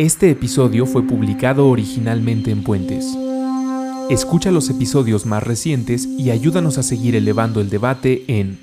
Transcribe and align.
Este 0.00 0.30
episodio 0.30 0.86
fue 0.86 1.06
publicado 1.06 1.68
originalmente 1.68 2.50
en 2.50 2.64
Puentes. 2.64 3.14
Escucha 4.08 4.50
los 4.50 4.70
episodios 4.70 5.26
más 5.26 5.42
recientes 5.42 6.06
y 6.06 6.30
ayúdanos 6.30 6.78
a 6.78 6.82
seguir 6.82 7.16
elevando 7.16 7.60
el 7.60 7.68
debate 7.68 8.24
en 8.26 8.58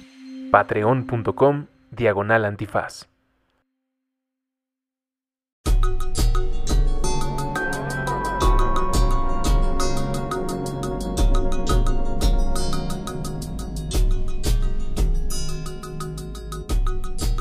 patreon.com 0.50 1.68
diagonal 1.92 2.44
antifaz. 2.44 3.08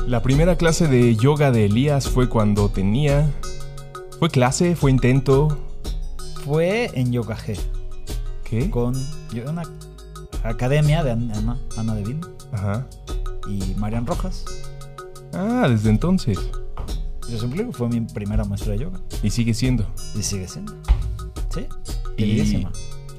La 0.05 0.21
primera 0.21 0.55
clase 0.55 0.87
de 0.87 1.15
yoga 1.15 1.49
de 1.49 1.65
Elías 1.65 2.07
fue 2.07 2.29
cuando 2.29 2.69
tenía... 2.69 3.27
¿Fue 4.19 4.29
clase? 4.29 4.75
¿Fue 4.75 4.91
intento? 4.91 5.57
Fue 6.45 6.89
en 6.93 7.11
Yoga 7.11 7.37
G. 7.37 7.57
¿Qué? 8.43 8.69
Con 8.69 8.93
yo- 9.33 9.49
una 9.49 9.63
academia 10.43 11.03
de 11.03 11.11
Ana, 11.11 11.57
Ana 11.77 11.95
Devine 11.95 12.21
Ajá. 12.51 12.87
y 13.47 13.73
Marian 13.75 14.05
Rojas. 14.05 14.45
Ah, 15.33 15.67
desde 15.69 15.89
entonces. 15.89 16.37
Yo 17.29 17.37
siempre 17.37 17.59
digo, 17.59 17.73
fue 17.73 17.89
mi 17.89 17.99
primera 18.01 18.45
maestra 18.45 18.71
de 18.71 18.79
yoga. 18.79 19.01
Y 19.21 19.29
sigue 19.31 19.53
siendo. 19.53 19.85
Y 20.15 20.23
sigue 20.23 20.47
siendo. 20.47 20.73
Sí. 21.53 21.67
Y 22.15 22.65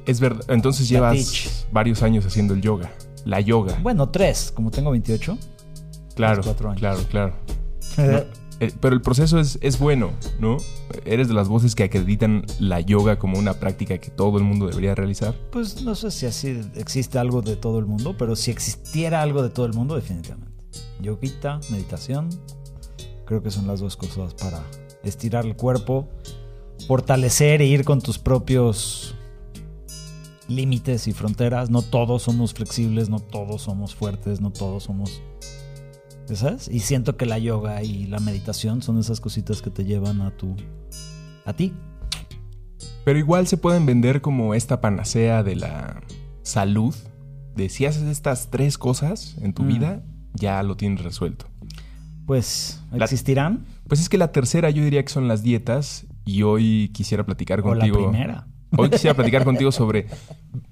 es 0.07 0.19
verdad. 0.21 0.43
Entonces 0.49 0.89
llevas 0.89 1.15
teach. 1.15 1.67
varios 1.71 2.03
años 2.03 2.25
haciendo 2.25 2.55
el 2.55 2.63
yoga. 2.63 2.91
La 3.27 3.41
yoga. 3.41 3.79
Bueno, 3.83 4.09
tres. 4.09 4.51
Como 4.55 4.71
tengo 4.71 4.91
28. 4.91 5.37
claro, 6.15 6.43
cuatro 6.43 6.71
años. 6.71 6.81
claro, 6.81 7.01
claro. 7.11 7.35
Eh, 8.61 8.73
pero 8.81 8.95
el 8.95 9.03
proceso 9.03 9.39
es, 9.39 9.59
es 9.63 9.79
bueno, 9.79 10.11
¿no? 10.41 10.57
Eres 11.05 11.29
de 11.29 11.35
las 11.35 11.49
voces 11.49 11.75
que 11.75 11.85
acreditan 11.85 12.45
la 12.59 12.81
yoga 12.81 13.19
como 13.19 13.39
una 13.39 13.55
práctica 13.55 13.99
que 13.99 14.11
todo 14.11 14.39
el 14.39 14.45
mundo 14.45 14.67
debería 14.67 14.95
realizar. 14.95 15.35
Pues 15.53 15.83
no 15.83 15.95
sé 15.95 16.11
si 16.11 16.27
así 16.27 16.61
existe 16.75 17.19
algo 17.19 17.41
de 17.41 17.57
todo 17.57 17.79
el 17.79 17.87
mundo, 17.87 18.17
pero 18.19 18.35
si 18.35 18.51
existiera 18.51 19.23
algo 19.23 19.43
de 19.43 19.51
todo 19.51 19.67
el 19.67 19.75
mundo, 19.75 19.95
definitivamente. 19.95 20.53
Yoguita, 21.01 21.61
meditación, 21.71 22.29
creo 23.27 23.43
que 23.43 23.51
son 23.51 23.67
las 23.67 23.81
dos 23.81 23.97
cosas 23.97 24.35
para 24.35 24.65
estirar 25.05 25.47
el 25.47 25.55
cuerpo, 25.55 26.09
fortalecer 26.87 27.63
e 27.63 27.67
ir 27.67 27.85
con 27.85 28.01
tus 28.01 28.19
propios 28.19 29.15
límites 30.49 31.07
y 31.07 31.13
fronteras. 31.13 31.71
No 31.71 31.83
todos 31.83 32.23
somos 32.23 32.55
flexibles, 32.55 33.09
no 33.09 33.21
todos 33.21 33.63
somos 33.63 33.95
fuertes, 33.95 34.41
no 34.41 34.51
todos 34.51 34.85
somos... 34.85 35.23
¿Sabes? 36.35 36.69
Y 36.69 36.81
siento 36.81 37.17
que 37.17 37.27
la 37.27 37.39
yoga 37.39 37.83
y 37.83 38.07
la 38.07 38.19
meditación 38.21 38.83
son 38.83 38.99
esas 38.99 39.21
cositas 39.21 39.63
que 39.63 39.71
te 39.71 39.85
llevan 39.85 40.21
a 40.21 40.31
tu... 40.37 40.55
a 41.45 41.53
ti. 41.55 41.73
Pero 43.05 43.19
igual 43.19 43.47
se 43.47 43.57
pueden 43.57 43.87
vender 43.87 44.21
como 44.21 44.55
esta 44.55 44.81
panacea 44.81 45.43
de 45.43 45.57
la 45.57 46.03
salud. 46.43 46.95
De 47.57 47.69
si 47.71 47.87
haces 47.87 48.05
estas 48.05 48.51
tres 48.51 48.79
cosas 48.79 49.37
en 49.41 49.53
tu 49.55 49.63
Mm. 49.63 49.69
vida, 49.69 50.03
ya 50.35 50.63
lo 50.63 50.77
tienes 50.77 51.03
resuelto. 51.03 51.47
Pues, 52.27 52.83
La- 52.93 53.05
¿existirán? 53.05 53.65
Pues 53.89 54.01
es 54.01 54.09
que 54.09 54.19
la 54.19 54.31
tercera 54.33 54.69
yo 54.71 54.85
diría 54.85 55.03
que 55.03 55.09
son 55.13 55.27
las 55.29 55.43
dietas. 55.43 56.07
Y 56.27 56.43
hoy 56.43 56.91
quisiera 56.93 57.25
platicar 57.25 57.61
O 57.61 57.75
la 57.75 57.81
contigo. 57.87 58.11
primera. 58.11 58.47
Hoy 58.77 58.91
quisiera 58.91 59.15
platicar 59.15 59.45
contigo 59.45 59.73
sobre. 59.73 60.07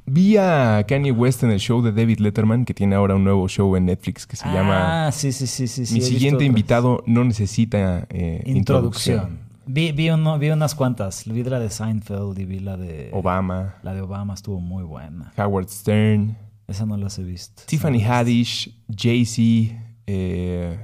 Vi 0.05 0.37
a 0.37 0.85
Kanye 0.87 1.13
West 1.13 1.43
en 1.43 1.51
el 1.51 1.59
show 1.61 1.83
de 1.83 1.93
David 1.93 2.19
Letterman, 2.19 2.65
que 2.65 2.75
tiene 2.75 2.95
ahora 2.95 3.15
un 3.15 3.25
nuevo 3.25 3.49
show 3.49 3.75
en 3.77 3.87
Netflix 3.87 4.27
que 4.27 4.37
se 4.37 4.47
llama 4.49 5.07
Ah, 5.07 5.13
sí, 5.13 5.33
sí, 5.33 5.47
sí, 5.47 5.67
sí. 5.67 5.95
Mi 5.95 6.01
siguiente 6.01 6.45
invitado 6.45 7.03
no 7.07 7.25
necesita 7.25 8.07
eh, 8.11 8.43
introducción. 8.47 9.17
Introducción. 9.17 9.47
Vi, 9.69 9.91
vi, 9.93 10.11
uno- 10.11 10.39
vi 10.39 10.51
unas 10.51 10.75
cuantas. 10.75 11.25
Vi 11.27 11.43
la 11.43 11.59
de 11.59 11.71
Seinfeld 11.71 12.39
y 12.39 12.45
vi 12.45 12.61
la 12.61 12.77
de... 12.77 13.11
Obama, 13.13 13.75
La 13.83 13.95
de 13.95 14.01
Obama 14.03 14.35
estuvo 14.35 14.61
muy 14.61 14.85
buena. 14.85 15.33
Howard 15.37 15.69
Stern, 15.69 16.37
Esa 16.69 16.87
no 16.87 16.97
las 16.97 17.19
he 17.19 17.25
visto. 17.25 17.63
Tiffany. 17.67 18.03
Haddish, 18.05 18.77
Jay-Z, 18.89 19.77
eh, 20.07 20.79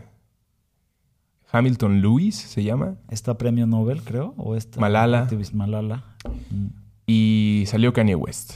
Hamilton 1.53 2.01
Lewis 2.01 2.35
se 2.37 2.65
llama. 2.65 2.97
¿Está 3.11 3.37
premio 3.39 3.67
Nobel, 3.67 4.03
creo? 4.03 4.35
¿O 4.37 4.57
esta? 4.57 4.81
Malala. 4.81 5.29
Malala. 5.53 6.03
Mm. 6.51 6.82
Y 7.07 7.65
salió 7.67 7.93
Kanye 7.93 8.15
West. 8.15 8.53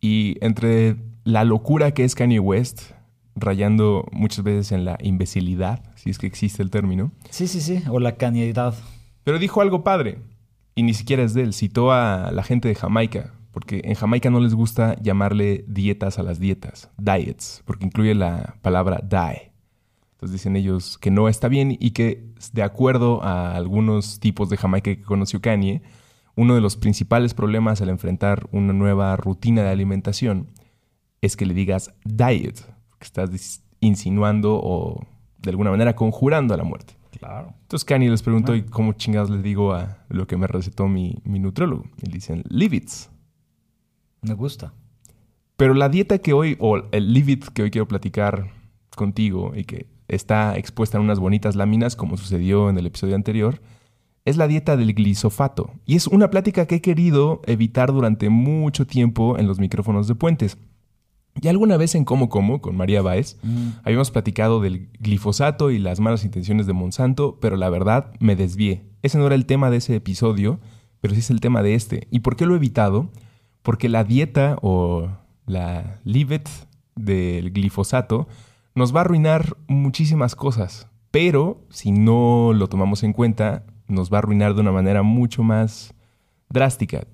Y 0.00 0.36
entre 0.40 0.96
la 1.24 1.44
locura 1.44 1.92
que 1.92 2.04
es 2.04 2.14
Kanye 2.14 2.38
West, 2.40 2.92
rayando 3.34 4.06
muchas 4.12 4.44
veces 4.44 4.72
en 4.72 4.84
la 4.84 4.98
imbecilidad, 5.02 5.82
si 5.96 6.10
es 6.10 6.18
que 6.18 6.26
existe 6.26 6.62
el 6.62 6.70
término, 6.70 7.12
Sí, 7.30 7.46
sí, 7.46 7.60
sí. 7.60 7.82
O 7.90 7.98
la 8.00 8.16
cañedad. 8.16 8.74
pero 9.24 9.38
dijo 9.38 9.60
algo 9.60 9.82
padre. 9.82 10.18
Y 10.74 10.82
ni 10.82 10.94
siquiera 10.94 11.22
es 11.22 11.32
de 11.34 11.42
él. 11.42 11.52
Citó 11.54 11.90
a 11.92 12.30
la 12.32 12.42
gente 12.42 12.68
de 12.68 12.74
Jamaica. 12.74 13.32
Porque 13.50 13.80
en 13.84 13.94
Jamaica 13.94 14.28
no 14.28 14.40
les 14.40 14.54
gusta 14.54 15.00
llamarle 15.00 15.64
dietas 15.66 16.18
a 16.18 16.22
las 16.22 16.38
dietas. 16.38 16.90
Diets. 16.98 17.62
Porque 17.64 17.86
incluye 17.86 18.14
la 18.14 18.56
palabra 18.60 19.00
die. 19.02 19.50
Entonces 20.12 20.32
dicen 20.32 20.56
ellos 20.56 20.98
que 20.98 21.10
no 21.10 21.28
está 21.28 21.48
bien 21.48 21.76
y 21.80 21.90
que 21.92 22.26
de 22.52 22.62
acuerdo 22.62 23.22
a 23.22 23.54
algunos 23.56 24.20
tipos 24.20 24.50
de 24.50 24.58
Jamaica 24.58 24.94
que 24.94 25.02
conoció 25.02 25.40
Kanye, 25.40 25.80
uno 26.36 26.54
de 26.54 26.60
los 26.60 26.76
principales 26.76 27.34
problemas 27.34 27.80
al 27.80 27.88
enfrentar 27.88 28.46
una 28.52 28.72
nueva 28.72 29.16
rutina 29.16 29.62
de 29.62 29.70
alimentación 29.70 30.48
es 31.22 31.36
que 31.36 31.46
le 31.46 31.54
digas 31.54 31.94
diet, 32.04 32.60
que 32.98 33.04
estás 33.04 33.62
insinuando 33.80 34.60
o 34.62 35.04
de 35.38 35.50
alguna 35.50 35.70
manera 35.70 35.96
conjurando 35.96 36.54
a 36.54 36.56
la 36.56 36.64
muerte. 36.64 36.94
Claro. 37.18 37.54
Entonces 37.62 37.84
Kanye 37.86 38.10
les 38.10 38.22
preguntó, 38.22 38.54
¿y 38.54 38.62
cómo 38.62 38.92
chingados 38.92 39.30
les 39.30 39.42
digo 39.42 39.72
a 39.72 40.04
lo 40.08 40.26
que 40.26 40.36
me 40.36 40.46
recetó 40.46 40.86
mi, 40.86 41.18
mi 41.24 41.38
nutriólogo? 41.38 41.84
Y 42.02 42.06
le 42.06 42.12
dicen, 42.12 42.44
it. 42.50 42.90
Me 44.20 44.34
gusta. 44.34 44.74
Pero 45.56 45.72
la 45.72 45.88
dieta 45.88 46.18
que 46.18 46.34
hoy, 46.34 46.56
o 46.60 46.76
el 46.92 47.12
leave 47.14 47.32
it 47.32 47.44
que 47.46 47.62
hoy 47.62 47.70
quiero 47.70 47.88
platicar 47.88 48.50
contigo 48.94 49.52
y 49.56 49.64
que 49.64 49.86
está 50.08 50.56
expuesta 50.56 50.98
en 50.98 51.04
unas 51.04 51.18
bonitas 51.18 51.56
láminas, 51.56 51.96
como 51.96 52.18
sucedió 52.18 52.68
en 52.68 52.76
el 52.76 52.86
episodio 52.86 53.14
anterior, 53.14 53.60
es 54.26 54.36
la 54.36 54.46
dieta 54.48 54.76
del 54.76 54.92
glisofato. 54.92 55.70
Y 55.86 55.96
es 55.96 56.06
una 56.06 56.28
plática 56.28 56.66
que 56.66 56.74
he 56.76 56.80
querido 56.82 57.40
evitar 57.46 57.92
durante 57.92 58.28
mucho 58.28 58.86
tiempo 58.86 59.38
en 59.38 59.46
los 59.46 59.58
micrófonos 59.58 60.06
de 60.08 60.14
puentes. 60.14 60.58
Y 61.40 61.48
alguna 61.48 61.76
vez 61.76 61.94
en 61.94 62.04
Como 62.04 62.28
Como, 62.28 62.60
con 62.60 62.76
María 62.76 63.02
Báez, 63.02 63.38
Mm. 63.42 63.68
habíamos 63.84 64.10
platicado 64.10 64.60
del 64.60 64.88
glifosato 65.00 65.70
y 65.70 65.78
las 65.78 66.00
malas 66.00 66.24
intenciones 66.24 66.66
de 66.66 66.72
Monsanto, 66.72 67.38
pero 67.40 67.56
la 67.56 67.70
verdad 67.70 68.12
me 68.20 68.36
desvié. 68.36 68.84
Ese 69.02 69.16
no 69.18 69.26
era 69.26 69.34
el 69.34 69.46
tema 69.46 69.70
de 69.70 69.76
ese 69.78 69.94
episodio, 69.96 70.60
pero 71.00 71.14
sí 71.14 71.20
es 71.20 71.30
el 71.30 71.40
tema 71.40 71.62
de 71.62 71.74
este. 71.74 72.08
¿Y 72.10 72.20
por 72.20 72.36
qué 72.36 72.46
lo 72.46 72.54
he 72.54 72.56
evitado? 72.56 73.10
Porque 73.62 73.88
la 73.88 74.02
dieta 74.04 74.56
o 74.62 75.08
la 75.46 76.00
livet 76.04 76.48
del 76.96 77.52
glifosato 77.52 78.26
nos 78.74 78.94
va 78.94 79.00
a 79.00 79.04
arruinar 79.04 79.56
muchísimas 79.68 80.34
cosas, 80.34 80.88
pero 81.10 81.60
si 81.70 81.92
no 81.92 82.52
lo 82.54 82.68
tomamos 82.68 83.02
en 83.04 83.12
cuenta, 83.12 83.64
nos 83.88 84.12
va 84.12 84.16
a 84.16 84.20
arruinar 84.20 84.54
de 84.54 84.60
una 84.60 84.72
manera 84.72 85.02
mucho 85.02 85.42
más 85.42 85.94
drástica. 86.48 87.06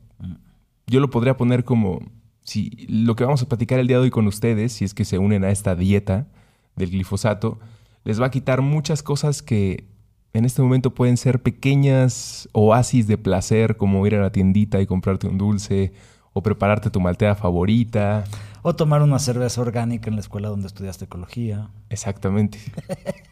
Yo 0.86 1.00
lo 1.00 1.10
podría 1.10 1.36
poner 1.36 1.64
como 1.64 2.00
si 2.42 2.86
lo 2.88 3.14
que 3.16 3.24
vamos 3.24 3.42
a 3.42 3.48
platicar 3.48 3.78
el 3.78 3.86
día 3.86 3.98
de 3.98 4.04
hoy 4.04 4.10
con 4.10 4.26
ustedes, 4.26 4.72
si 4.72 4.84
es 4.84 4.94
que 4.94 5.04
se 5.04 5.18
unen 5.18 5.44
a 5.44 5.50
esta 5.50 5.74
dieta 5.74 6.26
del 6.76 6.90
glifosato, 6.90 7.60
les 8.04 8.20
va 8.20 8.26
a 8.26 8.30
quitar 8.30 8.62
muchas 8.62 9.02
cosas 9.02 9.42
que 9.42 9.86
en 10.32 10.44
este 10.44 10.62
momento 10.62 10.94
pueden 10.94 11.16
ser 11.16 11.42
pequeñas 11.42 12.48
oasis 12.52 13.06
de 13.06 13.18
placer, 13.18 13.76
como 13.76 14.06
ir 14.06 14.14
a 14.14 14.22
la 14.22 14.32
tiendita 14.32 14.80
y 14.80 14.86
comprarte 14.86 15.28
un 15.28 15.38
dulce, 15.38 15.92
o 16.32 16.42
prepararte 16.42 16.90
tu 16.90 17.00
maltea 17.00 17.34
favorita. 17.34 18.24
O 18.62 18.74
tomar 18.74 19.02
una 19.02 19.18
cerveza 19.18 19.60
orgánica 19.60 20.08
en 20.08 20.16
la 20.16 20.20
escuela 20.20 20.48
donde 20.48 20.66
estudiaste 20.66 21.04
ecología. 21.04 21.68
Exactamente. 21.90 22.58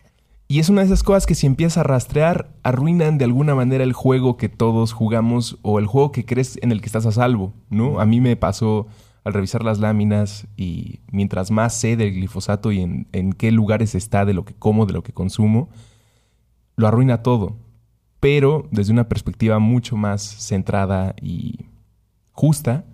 Y 0.50 0.58
es 0.58 0.68
una 0.68 0.80
de 0.80 0.88
esas 0.88 1.04
cosas 1.04 1.26
que 1.26 1.36
si 1.36 1.46
empiezas 1.46 1.78
a 1.78 1.82
rastrear, 1.84 2.50
arruinan 2.64 3.18
de 3.18 3.24
alguna 3.24 3.54
manera 3.54 3.84
el 3.84 3.92
juego 3.92 4.36
que 4.36 4.48
todos 4.48 4.92
jugamos 4.92 5.60
o 5.62 5.78
el 5.78 5.86
juego 5.86 6.10
que 6.10 6.24
crees 6.24 6.58
en 6.60 6.72
el 6.72 6.80
que 6.80 6.86
estás 6.86 7.06
a 7.06 7.12
salvo, 7.12 7.54
¿no? 7.68 8.00
A 8.00 8.04
mí 8.04 8.20
me 8.20 8.34
pasó 8.34 8.88
al 9.22 9.32
revisar 9.32 9.62
las 9.62 9.78
láminas 9.78 10.48
y 10.56 11.02
mientras 11.12 11.52
más 11.52 11.76
sé 11.76 11.96
del 11.96 12.14
glifosato 12.14 12.72
y 12.72 12.80
en, 12.80 13.06
en 13.12 13.32
qué 13.32 13.52
lugares 13.52 13.94
está, 13.94 14.24
de 14.24 14.34
lo 14.34 14.44
que 14.44 14.54
como, 14.54 14.86
de 14.86 14.92
lo 14.92 15.04
que 15.04 15.12
consumo, 15.12 15.68
lo 16.74 16.88
arruina 16.88 17.22
todo. 17.22 17.56
Pero 18.18 18.66
desde 18.72 18.92
una 18.92 19.08
perspectiva 19.08 19.60
mucho 19.60 19.96
más 19.96 20.20
centrada 20.20 21.14
y 21.22 21.66
justa, 22.32 22.84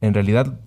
en 0.00 0.14
realidad 0.14 0.60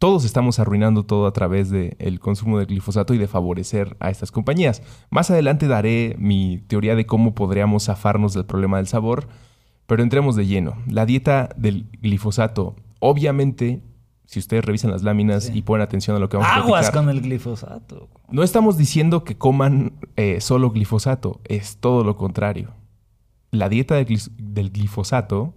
todos 0.00 0.24
estamos 0.24 0.58
arruinando 0.58 1.04
todo 1.04 1.26
a 1.26 1.32
través 1.32 1.68
del 1.70 2.18
consumo 2.20 2.58
de 2.58 2.64
glifosato 2.64 3.12
y 3.14 3.18
de 3.18 3.28
favorecer 3.28 3.96
a 4.00 4.08
estas 4.10 4.32
compañías. 4.32 4.82
Más 5.10 5.30
adelante 5.30 5.68
daré 5.68 6.16
mi 6.18 6.64
teoría 6.68 6.96
de 6.96 7.04
cómo 7.04 7.34
podríamos 7.34 7.84
zafarnos 7.84 8.32
del 8.32 8.46
problema 8.46 8.78
del 8.78 8.86
sabor, 8.86 9.28
pero 9.86 10.02
entremos 10.02 10.36
de 10.36 10.46
lleno. 10.46 10.74
La 10.88 11.04
dieta 11.04 11.50
del 11.56 11.84
glifosato, 12.00 12.76
obviamente, 12.98 13.82
si 14.24 14.38
ustedes 14.38 14.64
revisan 14.64 14.90
las 14.90 15.02
láminas 15.02 15.44
Sí. 15.44 15.58
y 15.58 15.62
ponen 15.62 15.82
atención 15.82 16.16
a 16.16 16.18
lo 16.18 16.30
que 16.30 16.38
vamos 16.38 16.50
a 16.50 16.56
Aguas 16.56 16.90
con 16.90 17.10
el 17.10 17.20
glifosato. 17.20 18.08
no 18.30 18.42
estamos 18.42 18.78
diciendo 18.78 19.22
que 19.22 19.36
coman 19.36 19.92
eh, 20.16 20.40
solo 20.40 20.70
glifosato, 20.70 21.40
es 21.44 21.76
todo 21.76 22.04
lo 22.04 22.16
contrario. 22.16 22.70
la 23.50 23.68
dieta 23.68 23.96
del 23.96 24.70
glifosato 24.70 25.52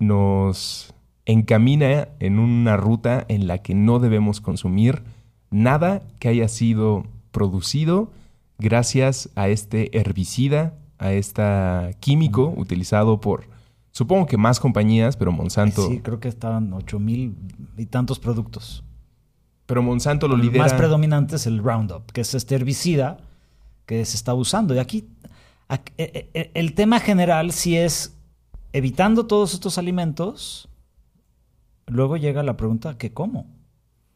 nos 0.00 0.94
encamina 1.30 2.08
en 2.18 2.38
una 2.38 2.76
ruta 2.76 3.24
en 3.28 3.46
la 3.46 3.58
que 3.58 3.74
no 3.74 3.98
debemos 3.98 4.40
consumir 4.40 5.02
nada 5.50 6.02
que 6.18 6.28
haya 6.28 6.48
sido 6.48 7.04
producido 7.30 8.10
gracias 8.58 9.30
a 9.34 9.48
este 9.48 9.96
herbicida, 9.98 10.74
a 10.98 11.12
este 11.12 11.96
químico 12.00 12.52
utilizado 12.56 13.20
por, 13.20 13.44
supongo 13.90 14.26
que 14.26 14.36
más 14.36 14.60
compañías, 14.60 15.16
pero 15.16 15.32
Monsanto... 15.32 15.88
Sí, 15.88 16.00
creo 16.00 16.20
que 16.20 16.28
estaban 16.28 16.72
ocho 16.72 16.98
mil 16.98 17.34
y 17.76 17.86
tantos 17.86 18.18
productos. 18.18 18.84
Pero 19.66 19.82
Monsanto 19.82 20.28
lo 20.28 20.36
lidera... 20.36 20.64
El 20.64 20.70
más 20.70 20.74
predominante 20.74 21.36
es 21.36 21.46
el 21.46 21.62
Roundup, 21.62 22.10
que 22.12 22.20
es 22.22 22.34
este 22.34 22.56
herbicida 22.56 23.18
que 23.86 24.04
se 24.04 24.16
está 24.16 24.34
usando. 24.34 24.74
Y 24.74 24.78
aquí, 24.78 25.08
aquí 25.68 25.92
e, 25.96 26.30
e, 26.34 26.40
e, 26.40 26.50
el 26.54 26.74
tema 26.74 27.00
general 27.00 27.52
sí 27.52 27.76
es 27.76 28.16
evitando 28.72 29.26
todos 29.26 29.54
estos 29.54 29.78
alimentos, 29.78 30.69
luego 31.90 32.16
llega 32.16 32.42
la 32.42 32.56
pregunta, 32.56 32.96
¿qué 32.98 33.12
como? 33.12 33.46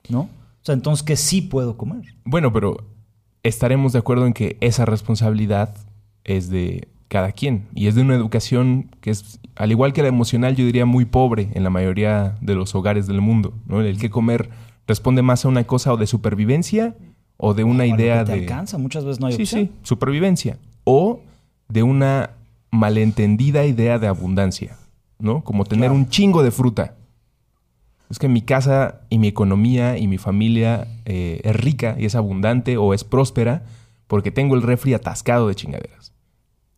¿No? 0.09 0.21
O 0.21 0.29
sea, 0.63 0.75
entonces, 0.75 1.03
¿qué 1.03 1.17
sí 1.17 1.43
puedo 1.43 1.77
comer? 1.77 2.15
Bueno, 2.25 2.53
pero 2.53 2.77
estaremos 3.43 3.93
de 3.93 3.99
acuerdo 3.99 4.27
en 4.27 4.33
que 4.33 4.57
esa 4.61 4.85
responsabilidad 4.85 5.77
es 6.25 6.49
de 6.49 6.89
cada 7.09 7.33
quien 7.33 7.69
y 7.75 7.87
es 7.87 7.95
de 7.95 8.01
una 8.03 8.15
educación 8.15 8.91
que 9.01 9.11
es, 9.11 9.39
al 9.57 9.71
igual 9.71 9.93
que 9.93 10.03
la 10.03 10.09
emocional, 10.09 10.57
yo 10.57 10.65
diría 10.65 10.87
muy 10.87 11.05
pobre 11.05 11.51
en 11.55 11.63
la 11.63 11.71
mayoría 11.71 12.37
de 12.41 12.55
los 12.55 12.75
hogares 12.75 13.07
del 13.07 13.21
mundo. 13.21 13.55
¿no? 13.67 13.83
El 13.83 13.99
que 13.99 14.11
comer 14.11 14.51
responde 14.87 15.23
más 15.23 15.45
a 15.45 15.49
una 15.49 15.65
cosa 15.65 15.93
o 15.93 15.97
de 15.97 16.07
supervivencia 16.07 16.97
o 17.37 17.55
de 17.55 17.65
una 17.65 17.87
idea 17.87 18.25
te 18.25 18.33
de... 18.33 18.41
alcanza, 18.41 18.79
muchas 18.79 19.05
veces 19.05 19.21
no 19.21 19.27
hay 19.27 19.35
Sí, 19.35 19.47
sí, 19.47 19.71
supervivencia. 19.83 20.59
O 20.85 21.21
de 21.69 21.83
una 21.83 22.31
malentendida 22.71 23.65
idea 23.65 23.99
de 23.99 24.07
abundancia, 24.07 24.77
¿no? 25.19 25.45
Como 25.45 25.65
tener 25.65 25.93
un 25.93 26.09
chingo 26.09 26.43
de 26.43 26.51
fruta. 26.51 26.97
Es 28.15 28.21
que 28.21 28.29
mi 28.29 28.43
casa 28.43 29.01
y 29.11 29.19
mi 29.19 29.27
economía 29.27 29.99
y 29.99 30.07
mi 30.07 30.19
familia 30.19 30.87
eh, 31.05 31.41
es 31.43 31.57
rica 31.57 31.97
y 31.99 32.05
es 32.05 32.15
abundante 32.15 32.77
o 32.77 32.95
es 32.95 33.03
próspera 33.03 33.65
porque 34.07 34.31
tengo 34.31 34.55
el 34.55 34.63
refri 34.63 34.95
atascado 34.95 35.49
de 35.49 35.57
chingaderas. 35.57 36.13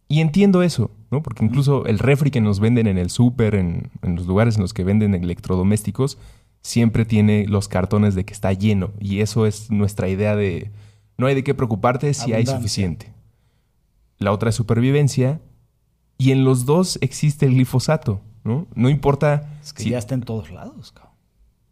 Y 0.09 0.23
entiendo 0.23 0.63
eso, 0.63 0.91
¿no? 1.11 1.23
Porque 1.23 1.45
incluso 1.45 1.85
el 1.85 1.99
refri 1.99 2.31
que 2.31 2.41
nos 2.41 2.59
venden 2.59 2.87
en 2.87 2.97
el 2.97 3.11
súper, 3.11 3.55
en, 3.55 3.91
los 4.01 4.27
lugares 4.27 4.57
en 4.57 4.63
los 4.63 4.73
que 4.73 4.83
venden 4.83 5.15
electrodomésticos, 5.15 6.17
siempre 6.63 7.05
tiene 7.05 7.45
los 7.47 7.69
cartones 7.69 8.15
de 8.15 8.25
que 8.25 8.33
está 8.33 8.55
lleno. 8.55 8.93
Y 8.99 9.21
eso 9.21 9.45
es 9.45 9.71
nuestra 9.71 10.09
idea 10.09 10.37
de 10.37 10.71
no 11.19 11.27
hay 11.27 11.35
de 11.35 11.45
qué 11.45 11.53
preocuparte 11.53 12.15
si 12.15 12.33
hay 12.33 12.47
suficiente. 12.47 13.13
La 14.17 14.33
otra 14.33 14.49
es 14.49 14.55
supervivencia 14.55 15.43
y 16.17 16.31
en 16.31 16.45
los 16.45 16.65
dos 16.65 16.97
existe 17.03 17.45
el 17.45 17.53
glifosato, 17.53 18.23
¿no? 18.43 18.67
No 18.75 18.89
importa. 18.89 19.53
Es 19.63 19.75
que 19.75 19.91
ya 19.91 19.99
está 19.99 20.15
en 20.15 20.23
todos 20.23 20.51
lados, 20.51 20.93
cabrón. 20.93 21.06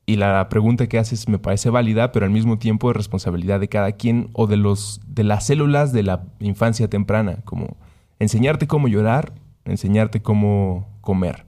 Y 0.07 0.17
la 0.17 0.49
pregunta 0.49 0.87
que 0.87 0.99
haces 0.99 1.29
me 1.29 1.39
parece 1.39 1.71
válida, 1.71 2.13
pero 2.13 2.27
al 2.27 2.33
mismo 2.33 2.59
tiempo 2.59 2.91
es 2.91 2.97
responsabilidad 2.97 3.59
de 3.61 3.69
cada 3.69 3.93
quien 3.93 4.29
o 4.35 4.47
de 4.47 4.57
los 4.57 5.01
de 5.07 5.25
las 5.25 5.47
células 5.47 5.93
de 5.93 6.03
la 6.03 6.27
infancia 6.41 6.89
temprana, 6.89 7.39
como 7.45 7.77
enseñarte 8.19 8.67
cómo 8.67 8.89
llorar, 8.89 9.33
enseñarte 9.65 10.21
cómo 10.21 10.89
comer. 11.01 11.47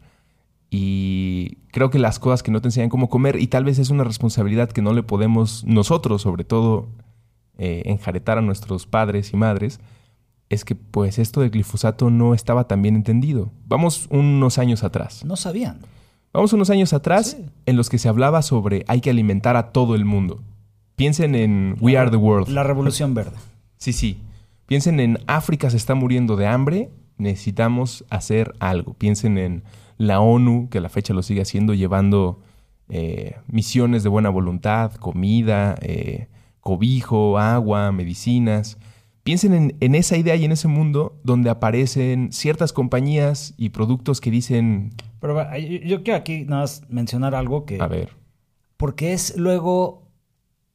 Y 0.71 1.59
creo 1.71 1.91
que 1.91 1.99
las 1.99 2.19
cosas 2.19 2.43
que 2.43 2.51
no 2.51 2.61
te 2.61 2.69
enseñan 2.69 2.89
cómo 2.89 3.09
comer, 3.09 3.37
y 3.41 3.47
tal 3.47 3.65
vez 3.65 3.79
es 3.79 3.91
una 3.91 4.05
responsabilidad 4.05 4.71
que 4.71 4.83
no 4.83 4.93
le 4.95 5.03
podemos 5.03 5.65
nosotros, 5.65 6.23
sobre 6.23 6.45
todo, 6.45 6.89
eh, 7.59 7.83
enjaretar 7.87 8.39
a 8.39 8.43
nuestros 8.43 8.87
padres 8.87 9.33
y 9.33 9.37
madres, 9.37 9.81
es 10.49 10.65
que 10.65 10.75
pues 10.75 11.19
esto 11.19 11.41
del 11.41 11.51
glifosato 11.51 12.11
no 12.11 12.35
estaba 12.35 12.69
tan 12.69 12.83
bien 12.83 12.97
entendido. 12.97 13.51
Vamos 13.67 14.07
unos 14.11 14.59
años 14.59 14.85
atrás. 14.85 15.25
No 15.25 15.37
sabían. 15.37 15.81
Vamos 16.37 16.53
unos 16.53 16.69
años 16.69 16.93
atrás 16.93 17.39
en 17.65 17.77
los 17.79 17.89
que 17.89 17.97
se 17.97 18.11
hablaba 18.11 18.43
sobre 18.43 18.85
hay 18.89 19.01
que 19.01 19.09
alimentar 19.09 19.57
a 19.57 19.73
todo 19.73 19.95
el 19.95 20.05
mundo. 20.05 20.43
Piensen 20.95 21.35
en 21.35 21.77
We 21.81 21.97
Are 21.97 22.11
the 22.11 22.19
World. 22.19 22.49
La 22.49 22.63
revolución 22.63 23.15
verde. 23.15 23.39
Sí, 23.79 23.95
sí. 23.95 24.19
Piensen 24.67 25.01
en 25.01 25.19
África 25.29 25.71
se 25.71 25.79
está 25.79 25.95
muriendo 25.95 26.37
de 26.37 26.47
hambre, 26.47 26.91
necesitamos 27.17 28.05
hacer 28.11 28.55
algo. 28.59 28.93
Piensen 28.93 29.39
en 29.39 29.63
la 29.97 30.21
ONU, 30.21 30.69
que 30.69 30.77
a 30.77 30.83
la 30.83 30.91
fecha 30.91 31.15
lo 31.15 31.23
sigue 31.23 31.41
haciendo, 31.41 31.73
llevando 31.73 32.43
eh, 32.91 33.37
misiones 33.47 34.03
de 34.03 34.11
buena 34.11 34.29
voluntad, 34.29 34.93
comida, 34.93 35.75
eh, 35.81 36.29
cobijo, 36.61 37.39
agua, 37.39 37.93
medicinas. 37.93 38.77
Piensen 39.27 39.75
en, 39.81 39.95
esa 39.97 40.17
idea 40.17 40.37
y 40.37 40.45
en 40.45 40.53
ese 40.53 40.69
mundo 40.69 41.19
donde 41.25 41.51
aparecen 41.51 42.31
ciertas 42.31 42.73
compañías 42.73 43.55
y 43.57 43.71
productos 43.71 44.21
que 44.21 44.31
dicen... 44.31 44.95
Pero 45.19 45.37
yo, 45.59 46.05
quiero 46.05 46.17
aquí 46.17 46.45
nada 46.45 46.63
más 46.63 46.85
mencionar 46.89 47.35
algo 47.35 47.67
que... 47.67 47.83
A 47.83 47.89
ver. 47.89 48.11
Porque 48.77 49.13
es 49.13 49.37
luego... 49.37 50.07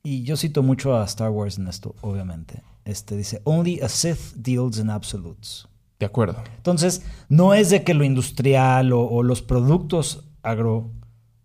Y 0.04 0.24
yo 0.24 0.36
cito 0.36 0.64
mucho 0.64 0.98
a 0.98 1.06
Star 1.06 1.30
Wars 1.30 1.60
en 1.60 1.70
esto, 1.70 1.96
obviamente. 2.02 2.62
Este 2.84 3.16
dice, 3.16 3.42
Only 3.46 3.80
a 3.80 3.88
Sith 3.88 4.34
deals 4.36 4.80
in 4.80 4.90
absolutes. 4.90 5.70
De 5.98 6.06
acuerdo. 6.06 6.44
Entonces, 6.58 7.06
no 7.30 7.54
es 7.54 7.70
de 7.70 7.86
que 7.86 7.94
lo 7.94 8.04
industrial 8.04 8.92
o, 8.92 9.24
los 9.24 9.42
productos 9.42 10.26
agro, 10.44 10.92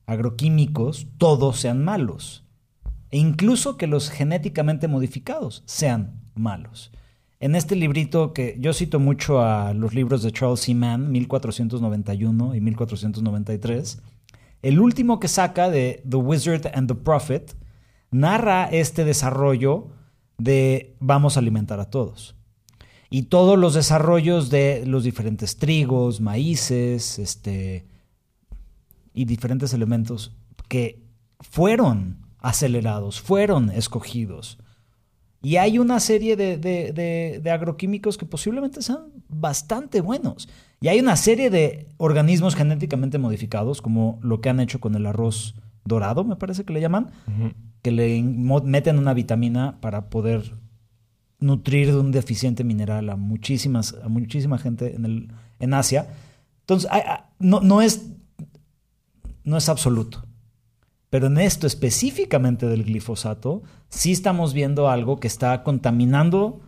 agroquímicos 0.07 1.07
todos 1.19 1.61
sean 1.61 1.85
malos. 1.85 2.43
E 3.13 3.19
incluso 3.19 3.77
que 3.77 3.87
los 3.87 4.11
genéticamente 4.11 4.89
modificados 4.89 5.63
sean 5.67 6.26
malos. 6.37 6.91
En 7.39 7.55
este 7.55 7.77
librito 7.77 8.33
que 8.33 8.57
yo 8.59 8.73
cito 8.73 8.99
mucho 8.99 9.43
a 9.43 9.75
los 9.75 9.95
libros 9.95 10.23
de 10.23 10.33
Charles 10.33 10.61
C. 10.61 10.75
Mann, 10.75 11.13
1491 11.13 12.55
y 12.55 12.61
1493, 12.61 14.03
el 14.63 14.81
último 14.81 15.21
que 15.21 15.29
saca 15.29 15.69
de 15.69 16.03
The 16.09 16.17
Wizard 16.17 16.73
and 16.75 16.89
the 16.89 16.95
Prophet 16.95 17.55
narra 18.11 18.65
este 18.65 19.05
desarrollo 19.05 19.89
de 20.39 20.97
vamos 20.99 21.37
a 21.37 21.41
alimentar 21.41 21.79
a 21.79 21.91
todos. 21.91 22.37
Y 23.11 23.25
todos 23.25 23.59
los 23.59 23.75
desarrollos 23.75 24.51
de 24.51 24.85
los 24.87 25.05
diferentes 25.05 25.57
trigos, 25.57 26.21
maíces, 26.21 27.19
este, 27.19 27.87
y 29.13 29.27
diferentes 29.27 29.73
elementos 29.75 30.33
que 30.69 31.05
fueron 31.41 32.27
acelerados, 32.39 33.21
fueron 33.21 33.71
escogidos 33.71 34.59
y 35.43 35.57
hay 35.57 35.79
una 35.79 36.01
serie 36.01 36.37
de, 36.37 37.51
agroquímicos 37.51 38.19
que 38.19 38.27
posiblemente 38.27 38.83
sean 38.83 39.07
bastante 39.29 40.01
buenos. 40.01 40.49
Y 40.81 40.89
hay 40.89 41.01
una 41.01 41.17
serie 41.17 41.51
de 41.51 41.89
organismos 41.97 42.55
genéticamente 42.55 43.19
modificados, 43.19 43.81
como 43.81 44.19
lo 44.23 44.41
que 44.41 44.49
han 44.49 44.61
hecho 44.61 44.81
con 44.81 44.95
el 44.95 45.07
arroz 45.07 45.55
dorado, 45.85 46.25
me 46.25 46.37
parece 46.37 46.65
que 46.65 46.73
le 46.73 46.81
llaman, 46.81 47.11
que 47.83 47.93
le 47.93 48.23
meten 48.23 48.99
una 48.99 49.15
vitamina 49.15 49.79
para 49.81 50.11
poder 50.11 50.53
nutrir 51.39 51.93
de 51.93 52.01
un 52.01 52.13
deficiente 52.13 52.65
mineral 52.65 53.09
a 53.11 53.17
muchísimas, 53.17 53.95
a 54.03 54.09
muchísima 54.09 54.59
gente 54.59 54.95
en, 54.95 55.05
el, 55.05 55.33
en 55.61 55.75
Asia. 55.75 56.09
Entonces, 56.61 56.91
no, 57.39 57.61
no, 57.61 57.83
es, 57.83 58.07
no 59.45 59.57
es 59.57 59.69
absoluto. 59.69 60.26
Pero 61.11 61.29
en 61.29 61.39
esto 61.39 61.67
específicamente 61.67 62.67
del 62.67 62.85
glifosato, 62.85 63.63
sí 63.89 64.13
estamos 64.13 64.53
viendo 64.53 64.89
algo 64.89 65.19
que 65.19 65.29
está 65.29 65.63
contaminando 65.63 66.61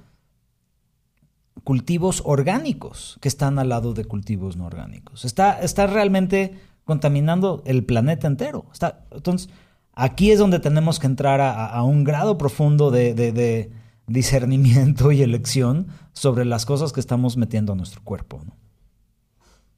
cultivos 1.64 2.22
orgánicos 2.24 3.18
que 3.20 3.28
están 3.28 3.58
al 3.58 3.68
lado 3.68 3.92
de 3.92 4.04
cultivos 4.04 4.56
no 4.56 4.66
orgánicos. 4.66 5.24
Está, 5.24 5.60
está 5.60 5.86
realmente 5.86 6.58
contaminando 6.84 7.62
el 7.66 7.84
planeta 7.84 8.26
entero. 8.26 8.64
Está, 8.72 9.04
entonces, 9.10 9.50
aquí 9.92 10.30
es 10.30 10.38
donde 10.38 10.60
tenemos 10.60 10.98
que 10.98 11.06
entrar 11.06 11.40
a, 11.42 11.82
un 11.82 12.04
grado 12.04 12.38
profundo 12.38 12.90
de, 12.90 13.70
discernimiento 14.06 15.12
y 15.12 15.20
elección 15.20 15.88
sobre 16.14 16.46
las 16.46 16.64
cosas 16.64 16.94
que 16.94 17.00
estamos 17.00 17.36
metiendo 17.36 17.74
a 17.74 17.76
nuestro 17.76 18.00
cuerpo. 18.02 18.40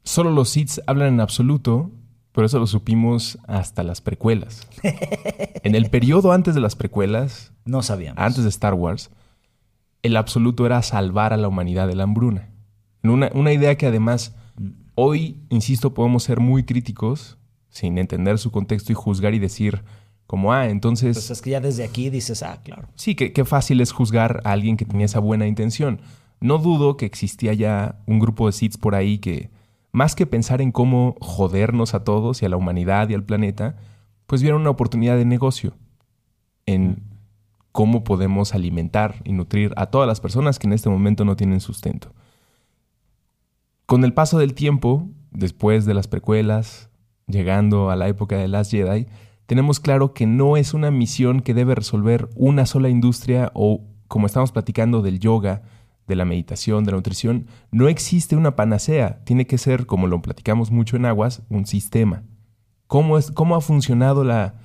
Solo 0.05 0.31
los 0.31 0.51
SIDS 0.51 0.83
hablan 0.87 1.15
en 1.15 1.21
absoluto 1.21 1.91
pero 2.33 2.47
eso 2.47 2.59
lo 2.59 2.67
supimos 2.67 3.39
hasta 3.47 3.83
las 3.83 4.01
precuelas. 4.01 4.69
en 5.63 5.75
el 5.75 5.91
periodo 5.91 6.33
antes 6.33 6.55
de 6.55 6.61
las 6.61 6.77
precuelas, 6.77 7.53
no 7.65 7.83
sabíamos. 7.83 8.23
Antes 8.23 8.45
de 8.45 8.51
Star 8.51 8.75
Wars, 8.75 9.11
el 10.03 10.17
absoluto 10.17 10.67
era 10.67 10.83
salvar 10.83 11.33
a 11.33 11.37
la 11.37 11.49
humanidad 11.49 11.89
de 11.89 11.97
la 11.97 12.05
hambruna. 12.05 12.51
Una, 13.03 13.31
una 13.35 13.53
idea 13.53 13.77
que 13.77 13.87
además 13.87 14.35
hoy, 14.95 15.39
insisto, 15.49 15.95
podemos 15.95 16.23
ser 16.23 16.41
muy 16.41 16.65
críticos 16.65 17.39
sin 17.71 17.99
entender 17.99 18.39
su 18.39 18.51
contexto 18.51 18.93
y 18.93 18.95
juzgar 18.95 19.35
y 19.35 19.39
decir 19.39 19.83
como, 20.27 20.53
ah, 20.53 20.69
entonces... 20.69 21.17
Pues 21.17 21.31
es 21.31 21.43
que 21.43 21.51
ya 21.51 21.61
desde 21.61 21.83
aquí 21.83 22.09
dices, 22.09 22.43
ah, 22.43 22.61
claro. 22.63 22.89
Sí, 22.95 23.15
que, 23.15 23.33
qué 23.33 23.45
fácil 23.45 23.81
es 23.81 23.91
juzgar 23.91 24.43
a 24.45 24.53
alguien 24.53 24.77
que 24.77 24.85
tenía 24.85 25.07
esa 25.07 25.19
buena 25.19 25.47
intención. 25.47 26.01
No 26.41 26.59
dudo 26.59 26.97
que 26.97 27.07
existía 27.07 27.53
ya 27.53 28.01
un 28.07 28.21
grupo 28.21 28.47
de 28.47 28.53
seeds 28.53 28.77
por 28.79 28.95
ahí 28.95 29.19
que 29.19 29.51
más 29.93 30.15
que 30.15 30.27
pensar 30.27 30.61
en 30.61 30.73
cómo 30.73 31.17
jodernos 31.21 31.95
a 31.95 32.05
todos 32.05 32.43
y 32.43 32.47
a 32.47 32.49
la 32.49 32.57
humanidad 32.57 33.09
y 33.09 33.15
al 33.15 33.25
planeta, 33.25 33.77
pues 34.27 34.43
vieron 34.43 34.61
una 34.61 34.71
oportunidad 34.71 35.17
de 35.17 35.25
negocio 35.25 35.75
en 36.67 37.03
cómo 37.73 38.05
podemos 38.05 38.55
alimentar 38.55 39.17
y 39.25 39.33
nutrir 39.33 39.73
a 39.77 39.87
todas 39.87 40.07
las 40.07 40.21
personas 40.21 40.59
que 40.59 40.67
en 40.67 40.73
este 40.73 40.89
momento 40.89 41.25
no 41.25 41.37
tienen 41.37 41.61
sustento. 41.61 42.13
con 43.87 44.05
el 44.05 44.15
paso 44.15 44.39
del 44.39 44.55
tiempo, 44.55 45.09
después 45.33 45.85
de 45.85 45.95
las 45.95 46.07
precuelas, 46.07 46.91
llegando 47.27 47.91
a 47.91 47.97
la 47.97 48.07
época 48.07 48.37
de 48.37 48.47
Last 48.47 48.71
Jedi, 48.71 49.09
tenemos 49.47 49.81
claro 49.81 50.15
que 50.15 50.27
no 50.27 50.57
es 50.57 50.75
una 50.75 50.93
misión 50.93 51.41
que 51.41 51.55
debe 51.55 51.75
resolver 51.75 52.29
una 52.37 52.67
sola 52.67 52.89
industria 52.89 53.51
o, 53.53 53.83
como 54.07 54.27
estamos 54.27 54.53
platicando 54.53 55.03
del 55.03 55.19
yoga, 55.19 55.63
de 56.11 56.17
la 56.17 56.25
meditación, 56.25 56.85
de 56.85 56.91
la 56.91 56.97
nutrición, 56.97 57.47
no 57.71 57.89
existe 57.89 58.35
una 58.35 58.57
panacea. 58.57 59.21
Tiene 59.25 59.47
que 59.47 59.59
ser, 59.59 59.87
como 59.87 60.09
lo 60.09 60.21
platicamos 60.21 60.73
mucho 60.73 60.97
en 60.97 61.07
Aguas, 61.07 61.43
un 61.49 61.67
sistema. 61.67 62.25
¿Cómo, 62.89 63.17
es, 63.17 63.31
cómo 63.31 63.55
ha 63.55 63.61
funcionado 63.61 64.25
la 64.25 64.57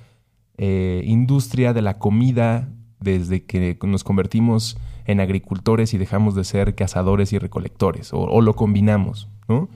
eh, 0.58 1.02
industria 1.06 1.72
de 1.72 1.82
la 1.82 1.98
comida 1.98 2.68
desde 2.98 3.44
que 3.44 3.78
nos 3.84 4.02
convertimos 4.02 4.76
en 5.04 5.20
agricultores 5.20 5.94
y 5.94 5.98
dejamos 5.98 6.34
de 6.34 6.42
ser 6.42 6.74
cazadores 6.74 7.32
y 7.32 7.38
recolectores? 7.38 8.10
O, 8.12 8.40
lo 8.40 8.56
combinamos, 8.56 9.28
¿no? 9.48 9.68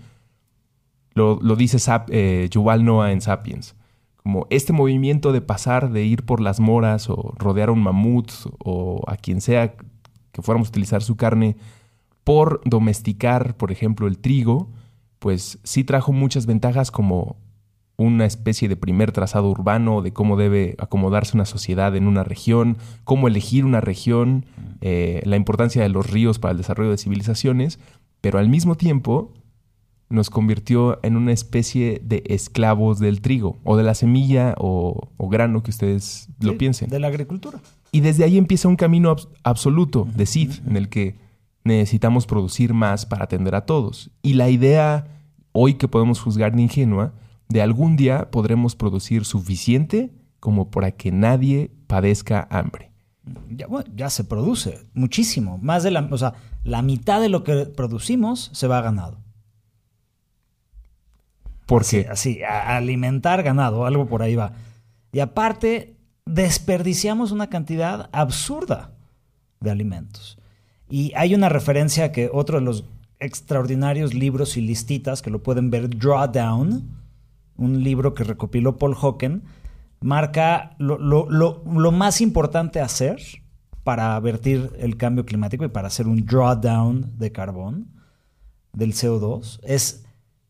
Lo, 1.14 1.38
dice 1.54 1.78
eh, 2.08 2.48
Yuval 2.50 2.84
Noah 2.84 3.12
en 3.12 3.20
Sapiens. 3.20 3.76
Como 4.16 4.46
este 4.50 4.72
movimiento 4.72 5.32
de 5.32 5.40
pasar 5.40 5.92
de 5.92 6.04
ir 6.04 6.24
por 6.24 6.40
las 6.40 6.58
moras 6.58 7.08
o 7.08 7.34
rodear 7.38 7.68
a 7.68 7.72
un 7.72 7.82
mamut 7.82 8.32
o 8.58 9.02
a 9.06 9.16
quien 9.16 9.40
sea 9.40 9.74
que 10.32 10.42
fuéramos 10.42 10.68
a 10.68 10.70
utilizar 10.70 11.02
su 11.02 11.16
carne 11.16 11.56
por 12.24 12.60
domesticar, 12.64 13.56
por 13.56 13.72
ejemplo, 13.72 14.06
el 14.06 14.18
trigo, 14.18 14.68
pues 15.18 15.58
sí 15.64 15.84
trajo 15.84 16.12
muchas 16.12 16.46
ventajas 16.46 16.90
como 16.90 17.36
una 17.96 18.24
especie 18.24 18.66
de 18.68 18.76
primer 18.76 19.12
trazado 19.12 19.50
urbano 19.50 20.00
de 20.00 20.12
cómo 20.12 20.38
debe 20.38 20.74
acomodarse 20.78 21.36
una 21.36 21.44
sociedad 21.44 21.94
en 21.96 22.06
una 22.06 22.24
región, 22.24 22.78
cómo 23.04 23.28
elegir 23.28 23.66
una 23.66 23.82
región, 23.82 24.46
eh, 24.80 25.20
la 25.26 25.36
importancia 25.36 25.82
de 25.82 25.90
los 25.90 26.10
ríos 26.10 26.38
para 26.38 26.52
el 26.52 26.58
desarrollo 26.58 26.90
de 26.90 26.96
civilizaciones, 26.96 27.78
pero 28.22 28.38
al 28.38 28.48
mismo 28.48 28.74
tiempo 28.74 29.34
nos 30.08 30.30
convirtió 30.30 30.98
en 31.04 31.16
una 31.16 31.32
especie 31.32 32.00
de 32.02 32.22
esclavos 32.26 32.98
del 32.98 33.20
trigo 33.20 33.58
o 33.64 33.76
de 33.76 33.84
la 33.84 33.94
semilla 33.94 34.54
o, 34.58 35.08
grano 35.18 35.62
que 35.62 35.70
ustedes 35.70 36.28
lo 36.40 36.56
piensen. 36.56 36.88
De 36.88 37.00
la 37.00 37.08
agricultura. 37.08 37.60
Y 37.92 38.00
desde 38.00 38.24
ahí 38.24 38.38
empieza 38.38 38.68
un 38.68 38.76
camino 38.76 39.16
absoluto 39.42 40.06
de 40.14 40.26
Sid, 40.26 40.52
en 40.66 40.76
el 40.76 40.88
que 40.88 41.16
necesitamos 41.64 42.26
producir 42.26 42.72
más 42.72 43.06
para 43.06 43.24
atender 43.24 43.54
a 43.54 43.66
todos. 43.66 44.10
Y 44.22 44.34
la 44.34 44.48
idea, 44.48 45.08
hoy 45.52 45.74
que 45.74 45.88
podemos 45.88 46.20
juzgar 46.20 46.54
de 46.54 46.62
ingenua, 46.62 47.12
de 47.48 47.62
algún 47.62 47.96
día 47.96 48.30
podremos 48.30 48.76
producir 48.76 49.24
suficiente 49.24 50.12
como 50.38 50.70
para 50.70 50.92
que 50.92 51.10
nadie 51.10 51.70
padezca 51.86 52.46
hambre. 52.50 52.90
Ya, 53.50 53.66
ya 53.94 54.08
se 54.08 54.24
produce 54.24 54.86
muchísimo. 54.94 55.58
Más 55.58 55.82
de 55.82 55.90
la, 55.90 56.08
o 56.10 56.18
sea, 56.18 56.34
la 56.64 56.82
mitad 56.82 57.20
de 57.20 57.28
lo 57.28 57.44
que 57.44 57.66
producimos 57.66 58.50
se 58.52 58.66
va 58.66 58.78
a 58.78 58.82
ganado. 58.82 59.18
¿Por 61.66 61.84
qué? 61.84 62.08
Así, 62.10 62.42
a 62.42 62.76
alimentar 62.76 63.42
ganado, 63.42 63.84
algo 63.84 64.06
por 64.06 64.22
ahí 64.22 64.34
va. 64.34 64.54
Y 65.12 65.20
aparte, 65.20 65.99
desperdiciamos 66.34 67.32
una 67.32 67.48
cantidad 67.48 68.08
absurda 68.12 68.92
de 69.60 69.70
alimentos. 69.70 70.38
Y 70.88 71.12
hay 71.14 71.34
una 71.34 71.48
referencia 71.48 72.12
que 72.12 72.30
otro 72.32 72.58
de 72.58 72.64
los 72.64 72.84
extraordinarios 73.18 74.14
libros 74.14 74.56
y 74.56 74.60
listitas, 74.60 75.22
que 75.22 75.30
lo 75.30 75.42
pueden 75.42 75.70
ver, 75.70 75.90
Drawdown, 75.90 76.88
un 77.56 77.84
libro 77.84 78.14
que 78.14 78.24
recopiló 78.24 78.78
Paul 78.78 78.96
Hawken, 78.96 79.42
marca 80.00 80.74
lo, 80.78 81.92
más 81.92 82.20
importante 82.20 82.80
hacer 82.80 83.20
para 83.84 84.16
avertir 84.16 84.72
el 84.78 84.96
cambio 84.96 85.26
climático 85.26 85.64
y 85.64 85.68
para 85.68 85.88
hacer 85.88 86.06
un 86.06 86.24
drawdown 86.24 87.18
de 87.18 87.32
carbón 87.32 87.88
del 88.72 88.92
CO2. 88.92 89.60
Es 89.62 90.04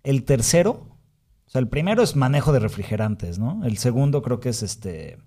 el 0.04 0.24
tercero, 0.24 0.86
o 1.46 1.50
sea, 1.50 1.60
el 1.60 1.68
primero 1.68 2.02
es 2.02 2.14
manejo 2.14 2.52
de 2.52 2.60
refrigerantes, 2.60 3.38
¿no? 3.38 3.64
El 3.64 3.78
segundo 3.78 4.22
creo 4.22 4.38
que 4.38 4.50
es 4.50 4.62
este 4.62 5.18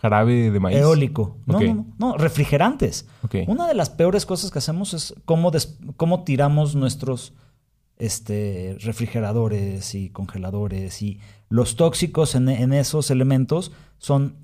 Jarabe 0.00 0.50
de 0.50 0.60
maíz. 0.60 0.78
Eólico. 0.78 1.36
No, 1.44 1.60
no, 1.60 1.86
no, 1.98 2.16
refrigerantes. 2.16 3.06
Una 3.46 3.68
de 3.68 3.74
las 3.74 3.90
peores 3.90 4.24
cosas 4.24 4.50
que 4.50 4.58
hacemos 4.58 4.94
es 4.94 5.14
cómo, 5.26 5.52
cómo 5.96 6.24
tiramos 6.24 6.74
nuestros 6.74 7.34
este, 7.98 8.76
refrigeradores 8.80 9.94
y 9.94 10.08
congeladores 10.08 11.02
y 11.02 11.20
los 11.50 11.76
tóxicos 11.76 12.34
en, 12.34 12.48
esos 12.72 13.10
elementos 13.10 13.72
son 13.98 14.36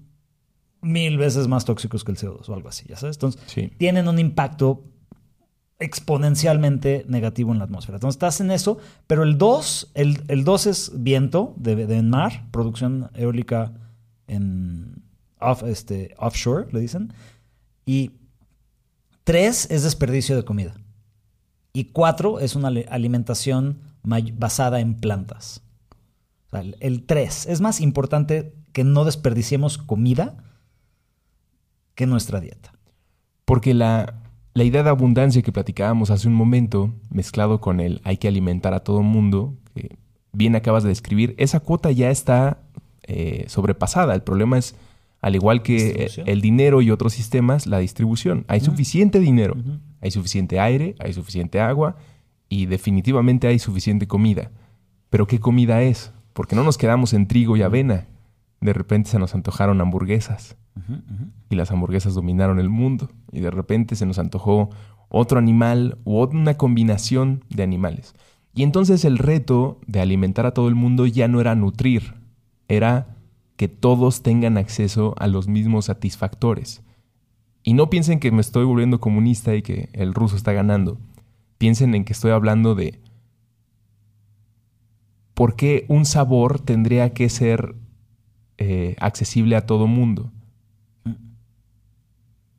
mil 0.82 1.16
veces 1.16 1.48
más 1.48 1.64
tóxicos 1.64 2.04
que 2.04 2.12
el 2.12 2.18
CO2 2.18 2.48
o 2.50 2.54
algo 2.54 2.68
así, 2.68 2.84
¿ya 2.86 2.96
sabes? 2.96 3.16
Entonces, 3.16 3.40
tienen 3.78 4.08
un 4.08 4.18
impacto 4.18 4.84
exponencialmente 5.78 7.06
negativo 7.08 7.52
en 7.52 7.58
la 7.58 7.64
atmósfera. 7.64 7.96
Entonces, 7.96 8.16
estás 8.16 8.42
en 8.42 8.50
eso, 8.50 8.76
pero 9.06 9.22
el 9.22 9.38
2, 9.38 9.92
el, 9.94 10.22
el 10.28 10.44
es 10.66 10.92
viento 10.94 11.54
de, 11.56 11.86
de 11.86 12.02
mar, 12.02 12.48
producción 12.50 13.10
eólica 13.14 13.72
en 14.26 15.05
este, 15.66 16.14
offshore, 16.18 16.68
le 16.72 16.80
dicen. 16.80 17.12
Y 17.84 18.12
tres 19.24 19.70
es 19.70 19.82
desperdicio 19.82 20.36
de 20.36 20.44
comida. 20.44 20.74
Y 21.72 21.86
cuatro 21.86 22.40
es 22.40 22.56
una 22.56 22.68
alimentación 22.68 23.80
basada 24.02 24.80
en 24.80 24.94
plantas. 24.94 25.62
el 26.80 27.04
tres 27.04 27.44
es 27.46 27.60
más 27.60 27.80
importante 27.80 28.54
que 28.72 28.84
no 28.84 29.04
desperdiciemos 29.04 29.78
comida 29.78 30.36
que 31.94 32.06
nuestra 32.06 32.40
dieta. 32.40 32.72
Porque 33.44 33.74
la, 33.74 34.22
la 34.54 34.64
idea 34.64 34.82
de 34.82 34.90
abundancia 34.90 35.42
que 35.42 35.52
platicábamos 35.52 36.10
hace 36.10 36.28
un 36.28 36.34
momento, 36.34 36.94
mezclado 37.10 37.60
con 37.60 37.80
el 37.80 38.00
hay 38.04 38.16
que 38.16 38.28
alimentar 38.28 38.74
a 38.74 38.80
todo 38.80 39.02
mundo, 39.02 39.54
que 39.74 39.96
bien 40.32 40.56
acabas 40.56 40.82
de 40.82 40.88
describir, 40.90 41.34
esa 41.38 41.60
cuota 41.60 41.90
ya 41.90 42.10
está 42.10 42.58
eh, 43.02 43.44
sobrepasada. 43.48 44.14
El 44.14 44.22
problema 44.22 44.58
es 44.58 44.74
al 45.26 45.34
igual 45.34 45.60
que 45.62 46.08
el 46.24 46.40
dinero 46.40 46.82
y 46.82 46.92
otros 46.92 47.12
sistemas, 47.12 47.66
la 47.66 47.80
distribución. 47.80 48.44
Hay 48.46 48.60
suficiente 48.60 49.18
dinero, 49.18 49.56
hay 50.00 50.12
suficiente 50.12 50.60
aire, 50.60 50.94
hay 51.00 51.14
suficiente 51.14 51.58
agua 51.60 51.96
y 52.48 52.66
definitivamente 52.66 53.48
hay 53.48 53.58
suficiente 53.58 54.06
comida. 54.06 54.52
Pero 55.10 55.26
¿qué 55.26 55.40
comida 55.40 55.82
es? 55.82 56.12
Porque 56.32 56.54
no 56.54 56.62
nos 56.62 56.78
quedamos 56.78 57.12
en 57.12 57.26
trigo 57.26 57.56
y 57.56 57.62
avena. 57.62 58.06
De 58.60 58.72
repente 58.72 59.10
se 59.10 59.18
nos 59.18 59.34
antojaron 59.34 59.80
hamburguesas 59.80 60.56
y 61.50 61.56
las 61.56 61.72
hamburguesas 61.72 62.14
dominaron 62.14 62.60
el 62.60 62.68
mundo 62.68 63.10
y 63.32 63.40
de 63.40 63.50
repente 63.50 63.96
se 63.96 64.06
nos 64.06 64.20
antojó 64.20 64.70
otro 65.08 65.40
animal 65.40 65.98
u 66.04 66.22
una 66.22 66.56
combinación 66.56 67.42
de 67.48 67.64
animales. 67.64 68.14
Y 68.54 68.62
entonces 68.62 69.04
el 69.04 69.18
reto 69.18 69.80
de 69.88 70.00
alimentar 70.00 70.46
a 70.46 70.54
todo 70.54 70.68
el 70.68 70.76
mundo 70.76 71.04
ya 71.04 71.26
no 71.26 71.40
era 71.40 71.56
nutrir, 71.56 72.14
era 72.68 73.15
que 73.56 73.68
todos 73.68 74.22
tengan 74.22 74.58
acceso 74.58 75.14
a 75.18 75.26
los 75.26 75.48
mismos 75.48 75.86
satisfactores. 75.86 76.82
Y 77.62 77.74
no 77.74 77.90
piensen 77.90 78.20
que 78.20 78.30
me 78.30 78.40
estoy 78.40 78.64
volviendo 78.64 79.00
comunista 79.00 79.54
y 79.54 79.62
que 79.62 79.88
el 79.92 80.14
ruso 80.14 80.36
está 80.36 80.52
ganando. 80.52 80.98
Piensen 81.58 81.94
en 81.94 82.04
que 82.04 82.12
estoy 82.12 82.30
hablando 82.30 82.74
de 82.74 83.00
por 85.34 85.56
qué 85.56 85.84
un 85.88 86.04
sabor 86.04 86.60
tendría 86.60 87.12
que 87.12 87.28
ser 87.28 87.74
eh, 88.58 88.96
accesible 89.00 89.56
a 89.56 89.66
todo 89.66 89.86
mundo. 89.86 90.30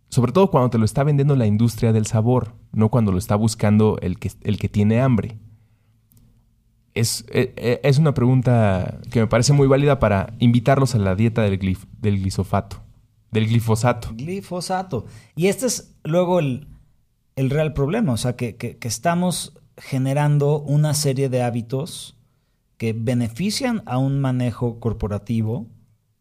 Sobre 0.10 0.32
todo 0.32 0.52
cuando 0.52 0.70
te 0.70 0.78
lo 0.78 0.86
está 0.86 1.04
vendiendo 1.04 1.36
la 1.36 1.48
industria 1.48 1.94
del 1.94 2.06
sabor, 2.06 2.54
no 2.72 2.90
cuando 2.90 3.12
lo 3.12 3.18
está 3.18 3.36
buscando 3.36 3.98
el 4.02 4.20
que, 4.20 4.32
el 4.42 4.58
que 4.58 4.70
tiene 4.70 5.02
hambre. 5.02 5.38
E, 6.98 7.54
e, 7.56 7.80
es, 7.84 7.98
una 8.00 8.14
pregunta 8.14 9.00
que 9.12 9.20
me 9.20 9.28
parece 9.28 9.54
muy 9.54 9.68
válida 9.68 10.00
para 10.00 10.34
invitarlos 10.40 10.96
a 10.96 10.98
la 10.98 11.16
dieta 11.16 11.44
del, 11.44 11.60
del 12.00 12.20
glifosato. 12.20 12.82
Del 13.32 13.48
glifosato. 13.48 14.14
Glifosato. 14.16 15.06
Y 15.36 15.48
este 15.48 15.68
es 15.68 15.96
luego 16.04 16.40
el, 16.40 16.68
real 17.36 17.74
problema. 17.74 18.14
O 18.14 18.18
sea, 18.18 18.36
que, 18.36 18.56
que, 18.56 18.78
estamos 18.82 19.54
generando 19.78 20.60
una 20.60 20.96
serie 20.96 21.30
de 21.30 21.44
hábitos 21.44 22.18
que 22.78 22.94
benefician 22.94 23.84
a 23.86 24.00
un 24.00 24.20
manejo 24.20 24.80
corporativo, 24.80 25.68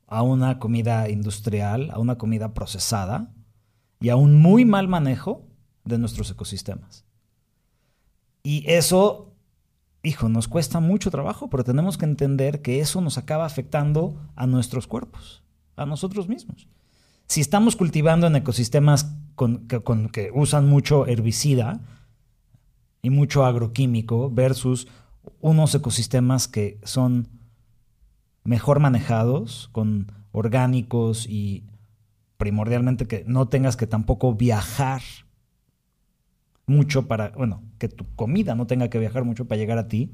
a 0.06 0.22
una 0.22 0.58
comida 0.58 1.08
industrial, 1.08 1.90
a 1.90 1.98
una 1.98 2.18
comida 2.18 2.52
procesada 2.52 3.32
y 3.98 4.10
a 4.10 4.16
un 4.16 4.34
muy 4.36 4.66
mal 4.66 4.88
manejo 4.88 5.46
de 5.84 5.96
nuestros 5.98 6.30
ecosistemas. 6.30 7.06
Y 8.42 8.64
eso 8.70 9.35
hijo, 10.06 10.28
nos 10.28 10.48
cuesta 10.48 10.80
mucho 10.80 11.10
trabajo, 11.10 11.50
pero 11.50 11.64
tenemos 11.64 11.98
que 11.98 12.04
entender 12.04 12.62
que 12.62 12.80
eso 12.80 13.00
nos 13.00 13.18
acaba 13.18 13.44
afectando 13.44 14.16
a 14.36 14.46
nuestros 14.46 14.86
cuerpos, 14.86 15.42
a 15.76 15.84
nosotros 15.84 16.28
mismos. 16.28 16.68
Si 17.26 17.40
estamos 17.40 17.74
cultivando 17.74 18.26
en 18.26 18.36
ecosistemas 18.36 19.12
con, 19.34 19.66
que 19.66 20.30
usan 20.32 20.68
mucho 20.68 21.06
herbicida 21.06 21.80
y 23.02 23.10
mucho 23.10 23.44
agroquímico 23.44 24.30
versus 24.30 24.86
unos 25.40 25.74
ecosistemas 25.74 26.46
que 26.46 26.78
son 26.84 27.28
mejor 28.44 28.78
manejados, 28.78 29.68
con 29.72 30.12
orgánicos 30.30 31.26
y 31.28 31.64
primordialmente 32.36 33.06
que 33.06 33.24
no 33.26 33.48
tengas 33.48 33.76
que 33.76 33.86
tampoco 33.86 34.34
viajar 34.34 35.02
mucho 36.66 37.06
para, 37.06 37.30
bueno, 37.30 37.62
que 37.78 37.88
tu 37.88 38.04
comida 38.16 38.54
no 38.54 38.66
tenga 38.66 38.88
que 38.88 38.98
viajar 38.98 39.24
mucho 39.24 39.46
para 39.46 39.58
llegar 39.58 39.78
a 39.78 39.88
ti. 39.88 40.12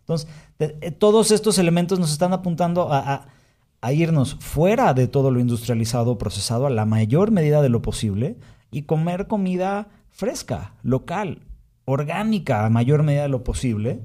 Entonces, 0.00 0.28
eh, 0.58 0.90
todos 0.90 1.30
estos 1.30 1.58
elementos 1.58 1.98
nos 1.98 2.12
están 2.12 2.32
apuntando 2.32 2.88
a, 2.90 3.26
irnos 3.92 4.36
fuera 4.40 4.94
de 4.94 5.08
todo 5.08 5.30
lo 5.30 5.40
industrializado, 5.40 6.16
procesado, 6.16 6.66
a 6.66 6.70
la 6.70 6.86
mayor 6.86 7.30
medida 7.30 7.60
de 7.60 7.68
lo 7.68 7.82
posible 7.82 8.38
y 8.70 8.82
comer 8.82 9.26
comida 9.26 9.88
fresca, 10.08 10.74
local, 10.82 11.40
orgánica 11.84 12.64
a 12.64 12.70
mayor 12.70 13.02
medida 13.02 13.22
de 13.22 13.28
lo 13.28 13.44
posible. 13.44 14.00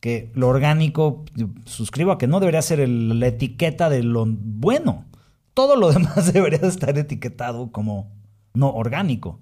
Que 0.00 0.30
lo 0.34 0.48
orgánico, 0.48 1.24
suscribo 1.64 2.12
a 2.12 2.18
que 2.18 2.26
no 2.26 2.40
debería 2.40 2.62
ser 2.62 2.88
la 2.88 3.26
etiqueta 3.26 3.90
de 3.90 4.02
lo 4.02 4.24
bueno. 4.26 5.04
Todo 5.52 5.76
lo 5.76 5.92
demás 5.92 6.32
debería 6.32 6.60
estar 6.60 6.96
etiquetado 6.96 7.72
como 7.72 8.12
no 8.54 8.70
orgánico. 8.70 9.40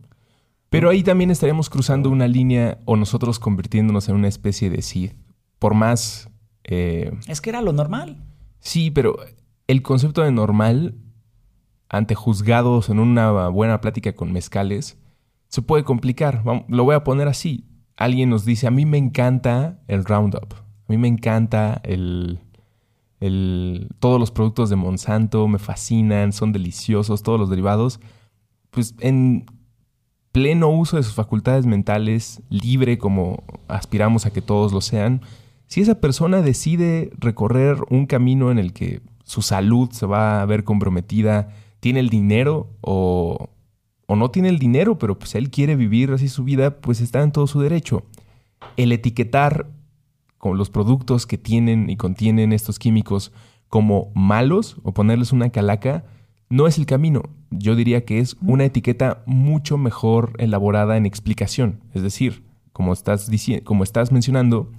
Pero 0.74 0.90
ahí 0.90 1.04
también 1.04 1.30
estaríamos 1.30 1.70
cruzando 1.70 2.10
una 2.10 2.26
línea 2.26 2.78
o 2.84 2.96
nosotros 2.96 3.38
convirtiéndonos 3.38 4.08
en 4.08 4.16
una 4.16 4.26
especie 4.26 4.70
de 4.70 4.82
Sith. 4.82 5.14
Por 5.60 5.74
más... 5.74 6.28
Eh, 6.64 7.12
es 7.28 7.40
que 7.40 7.50
era 7.50 7.62
lo 7.62 7.72
normal. 7.72 8.24
Sí, 8.58 8.90
pero 8.90 9.14
el 9.68 9.82
concepto 9.82 10.22
de 10.22 10.32
normal, 10.32 10.96
ante 11.88 12.16
juzgados 12.16 12.88
en 12.88 12.98
una 12.98 13.46
buena 13.50 13.80
plática 13.80 14.16
con 14.16 14.32
mezcales, 14.32 14.98
se 15.46 15.62
puede 15.62 15.84
complicar. 15.84 16.42
Lo 16.66 16.82
voy 16.82 16.96
a 16.96 17.04
poner 17.04 17.28
así. 17.28 17.68
Alguien 17.96 18.28
nos 18.28 18.44
dice, 18.44 18.66
a 18.66 18.72
mí 18.72 18.84
me 18.84 18.98
encanta 18.98 19.80
el 19.86 20.04
Roundup. 20.04 20.54
A 20.54 20.64
mí 20.88 20.98
me 20.98 21.06
encanta 21.06 21.80
el, 21.84 22.40
el, 23.20 23.90
todos 24.00 24.18
los 24.18 24.32
productos 24.32 24.70
de 24.70 24.76
Monsanto, 24.76 25.46
me 25.46 25.60
fascinan, 25.60 26.32
son 26.32 26.50
deliciosos, 26.50 27.22
todos 27.22 27.38
los 27.38 27.48
derivados. 27.48 28.00
Pues 28.72 28.96
en 28.98 29.46
pleno 30.34 30.68
uso 30.68 30.96
de 30.96 31.04
sus 31.04 31.14
facultades 31.14 31.64
mentales, 31.64 32.42
libre 32.50 32.98
como 32.98 33.44
aspiramos 33.68 34.26
a 34.26 34.32
que 34.32 34.42
todos 34.42 34.72
lo 34.72 34.80
sean, 34.80 35.20
si 35.68 35.80
esa 35.80 36.00
persona 36.00 36.42
decide 36.42 37.12
recorrer 37.18 37.76
un 37.88 38.06
camino 38.06 38.50
en 38.50 38.58
el 38.58 38.72
que 38.72 39.00
su 39.22 39.42
salud 39.42 39.90
se 39.92 40.06
va 40.06 40.42
a 40.42 40.46
ver 40.46 40.64
comprometida, 40.64 41.50
tiene 41.78 42.00
el 42.00 42.08
dinero 42.08 42.68
o, 42.80 43.48
o 44.06 44.16
no 44.16 44.32
tiene 44.32 44.48
el 44.48 44.58
dinero, 44.58 44.98
pero 44.98 45.16
pues 45.16 45.36
él 45.36 45.50
quiere 45.50 45.76
vivir 45.76 46.10
así 46.10 46.28
su 46.28 46.42
vida, 46.42 46.80
pues 46.80 47.00
está 47.00 47.22
en 47.22 47.30
todo 47.30 47.46
su 47.46 47.60
derecho. 47.60 48.02
El 48.76 48.90
etiquetar 48.90 49.70
con 50.38 50.58
los 50.58 50.68
productos 50.68 51.26
que 51.28 51.38
tienen 51.38 51.88
y 51.88 51.96
contienen 51.96 52.52
estos 52.52 52.80
químicos 52.80 53.30
como 53.68 54.10
malos 54.16 54.78
o 54.82 54.92
ponerles 54.92 55.30
una 55.30 55.50
calaca, 55.50 56.04
no 56.48 56.66
es 56.66 56.76
el 56.76 56.86
camino. 56.86 57.22
Yo 57.58 57.76
diría 57.76 58.04
que 58.04 58.18
es 58.18 58.36
una 58.42 58.64
etiqueta 58.64 59.22
mucho 59.26 59.78
mejor 59.78 60.32
elaborada 60.38 60.96
en 60.96 61.06
explicación. 61.06 61.80
Es 61.92 62.02
decir, 62.02 62.44
como 62.72 62.92
estás, 62.92 63.30
como 63.64 63.84
estás 63.84 64.12
mencionando, 64.12 64.70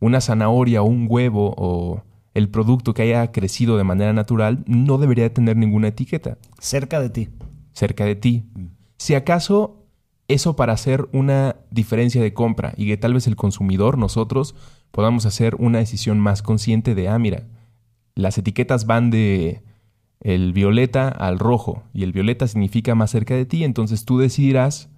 una 0.00 0.20
zanahoria 0.20 0.82
o 0.82 0.86
un 0.86 1.06
huevo 1.08 1.54
o 1.56 2.02
el 2.34 2.48
producto 2.48 2.94
que 2.94 3.02
haya 3.02 3.32
crecido 3.32 3.76
de 3.76 3.84
manera 3.84 4.12
natural 4.12 4.62
no 4.66 4.98
debería 4.98 5.32
tener 5.32 5.56
ninguna 5.56 5.88
etiqueta. 5.88 6.38
Cerca 6.58 7.00
de 7.00 7.10
ti. 7.10 7.28
Cerca 7.72 8.04
de 8.04 8.14
ti. 8.14 8.44
Mm. 8.54 8.66
Si 8.96 9.14
acaso 9.14 9.80
eso 10.28 10.54
para 10.54 10.72
hacer 10.72 11.08
una 11.12 11.56
diferencia 11.70 12.22
de 12.22 12.32
compra 12.32 12.72
y 12.76 12.86
que 12.86 12.96
tal 12.96 13.14
vez 13.14 13.26
el 13.26 13.36
consumidor, 13.36 13.98
nosotros, 13.98 14.54
podamos 14.90 15.26
hacer 15.26 15.56
una 15.56 15.78
decisión 15.78 16.20
más 16.20 16.42
consciente 16.42 16.94
de, 16.94 17.08
ah, 17.08 17.18
mira, 17.18 17.48
las 18.14 18.38
etiquetas 18.38 18.86
van 18.86 19.10
de 19.10 19.62
el 20.20 20.52
violeta 20.52 21.08
al 21.08 21.38
rojo 21.38 21.82
y 21.92 22.02
el 22.02 22.12
violeta 22.12 22.46
significa 22.46 22.94
más 22.94 23.10
cerca 23.10 23.34
de 23.34 23.46
ti, 23.46 23.64
entonces 23.64 24.04
tú 24.04 24.18
decidirás 24.18 24.90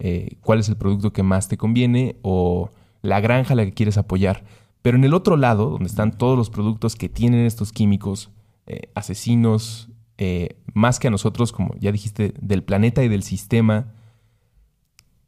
eh, 0.00 0.36
cuál 0.42 0.60
es 0.60 0.68
el 0.68 0.76
producto 0.76 1.12
que 1.12 1.22
más 1.22 1.48
te 1.48 1.56
conviene 1.56 2.16
o 2.22 2.70
la 3.02 3.20
granja 3.20 3.54
a 3.54 3.56
la 3.56 3.64
que 3.64 3.72
quieres 3.72 3.98
apoyar. 3.98 4.44
Pero 4.82 4.96
en 4.96 5.04
el 5.04 5.14
otro 5.14 5.36
lado, 5.36 5.70
donde 5.70 5.86
están 5.86 6.16
todos 6.16 6.36
los 6.36 6.50
productos 6.50 6.96
que 6.96 7.08
tienen 7.08 7.46
estos 7.46 7.72
químicos 7.72 8.30
eh, 8.66 8.90
asesinos, 8.94 9.88
eh, 10.18 10.56
más 10.74 10.98
que 10.98 11.08
a 11.08 11.10
nosotros, 11.10 11.52
como 11.52 11.74
ya 11.78 11.92
dijiste, 11.92 12.34
del 12.40 12.62
planeta 12.62 13.02
y 13.04 13.08
del 13.08 13.22
sistema, 13.22 13.92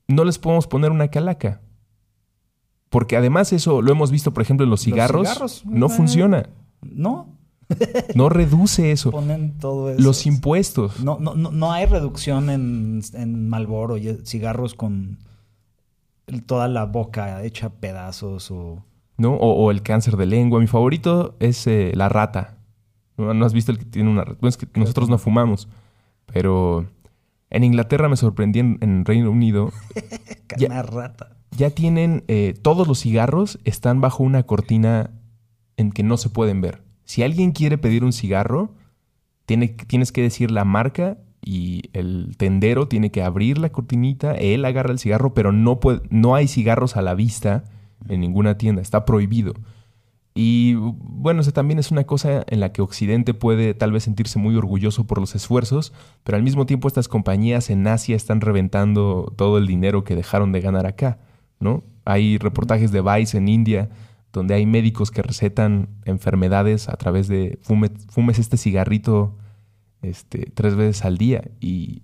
no 0.09 0.25
les 0.25 0.39
podemos 0.39 0.67
poner 0.67 0.91
una 0.91 1.09
calaca. 1.09 1.61
Porque 2.89 3.17
además 3.17 3.53
eso 3.53 3.83
lo 3.83 3.93
hemos 3.93 4.11
visto, 4.11 4.33
por 4.33 4.43
ejemplo, 4.43 4.65
en 4.65 4.71
los 4.71 4.83
cigarros, 4.83 5.65
no 5.65 5.89
funciona. 5.89 6.49
No, 6.83 7.29
no 8.15 8.29
reduce 8.29 8.93
eso. 8.93 9.11
Ponen 9.11 9.59
todo 9.59 9.91
eso. 9.91 10.01
Los 10.01 10.27
impuestos. 10.27 11.01
No, 11.01 11.19
no, 11.19 11.35
no, 11.35 11.73
hay 11.73 11.87
reducción 11.87 12.51
en, 12.51 13.01
en 13.15 13.49
Malboro 13.49 13.97
y 13.97 14.19
cigarros 14.25 14.75
con 14.75 15.19
toda 16.39 16.69
la 16.69 16.85
boca 16.85 17.43
hecha 17.43 17.71
pedazos 17.71 18.51
o... 18.51 18.85
¿No? 19.17 19.35
O, 19.35 19.71
el 19.71 19.83
cáncer 19.83 20.17
de 20.17 20.25
lengua. 20.25 20.61
Mi 20.61 20.67
favorito 20.67 21.37
es 21.41 21.67
eh, 21.67 21.93
la 21.95 22.09
rata. 22.09 22.57
¿No, 23.19 23.45
has 23.45 23.53
visto 23.53 23.71
el 23.71 23.79
que 23.79 23.85
tiene 23.85 24.09
una 24.09 24.25
rata? 24.25 24.39
Bueno, 24.41 24.49
es 24.49 24.57
que 24.57 24.67
nosotros 24.79 25.11
no 25.11 25.19
fumamos. 25.19 25.69
Pero 26.33 26.87
en 27.51 27.65
Inglaterra 27.65 28.09
me 28.09 28.17
sorprendí 28.17 28.61
en, 28.61 29.05
Reino 29.05 29.31
Unido. 29.31 29.73
ya, 30.57 30.83
rata. 30.83 31.37
Ya 31.51 31.69
tienen... 31.69 32.25
Eh, 32.29 32.55
todos 32.63 32.89
los 32.89 33.01
cigarros 33.01 33.59
están 33.65 34.01
bajo 34.01 34.23
una 34.23 34.45
cortina 34.45 35.11
en 35.77 35.93
que 35.93 36.03
no 36.03 36.17
se 36.17 36.31
pueden 36.31 36.63
ver. 36.63 36.83
Si 37.11 37.25
alguien 37.25 37.51
quiere 37.51 37.77
pedir 37.77 38.05
un 38.05 38.13
cigarro, 38.13 38.71
tiene, 39.45 39.67
tienes 39.67 40.13
que 40.13 40.23
decir 40.23 40.53
la 40.53 40.65
marca 40.65 41.19
y 41.43 41.91
el 41.93 42.37
tendero 42.37 42.87
tiene 42.87 43.11
que 43.11 43.25
abrir 43.25 43.59
la 43.59 43.71
cortinita, 43.71 44.35
él 44.35 44.65
agarra 44.65 44.93
el 44.93 45.01
cigarro, 45.01 45.35
pero 45.35 45.51
no, 45.51 45.81
puede, 45.81 46.03
no 46.09 46.37
hay 46.37 46.47
cigarros 46.47 46.97
a 46.97 47.03
la 47.03 47.17
vista 47.17 47.65
en 48.09 48.21
ninguna 48.21 48.59
tienda, 48.59 48.81
está 48.81 49.05
prohibido. 49.05 49.55
Y 50.37 50.75
bueno, 50.75 51.43
también 51.43 51.81
es 51.81 51.91
una 51.91 52.05
cosa 52.05 52.45
en 52.47 52.61
la 52.61 52.73
que 52.73 52.81
Occidente 52.81 53.35
puede 53.35 53.75
tal 53.75 53.91
vez 53.91 54.05
sentirse 54.05 54.39
muy 54.39 54.55
orgulloso 54.55 55.09
por 55.09 55.19
los 55.19 55.35
esfuerzos, 55.35 55.93
pero 56.23 56.37
al 56.37 56.45
mismo 56.45 56.65
tiempo 56.65 56.87
estas 56.87 57.09
compañías 57.09 57.71
en 57.71 57.89
Asia 57.89 58.15
están 58.15 58.41
reventando 58.41 59.33
todo 59.35 59.59
el 59.59 59.67
dinero 59.67 60.05
que 60.05 60.15
dejaron 60.15 60.53
de 60.53 60.61
ganar 60.61 60.87
acá, 60.87 61.19
¿no? 61.59 61.83
Hay 62.05 62.39
reportajes 62.39 62.93
de 62.93 63.03
Vice 63.03 63.37
en 63.37 63.49
India 63.49 63.91
donde 64.33 64.55
hay 64.55 64.67
médicos 64.67 65.11
que 65.11 65.23
recetan 65.23 65.89
enfermedades 66.05 66.89
a 66.89 66.97
través 66.97 67.29
de 67.29 67.59
fumes 67.63 68.39
este 68.39 68.57
cigarrito 68.57 69.37
este, 70.03 70.51
tres 70.55 70.77
veces 70.77 71.05
al 71.05 71.19
día. 71.19 71.51
Y 71.61 72.03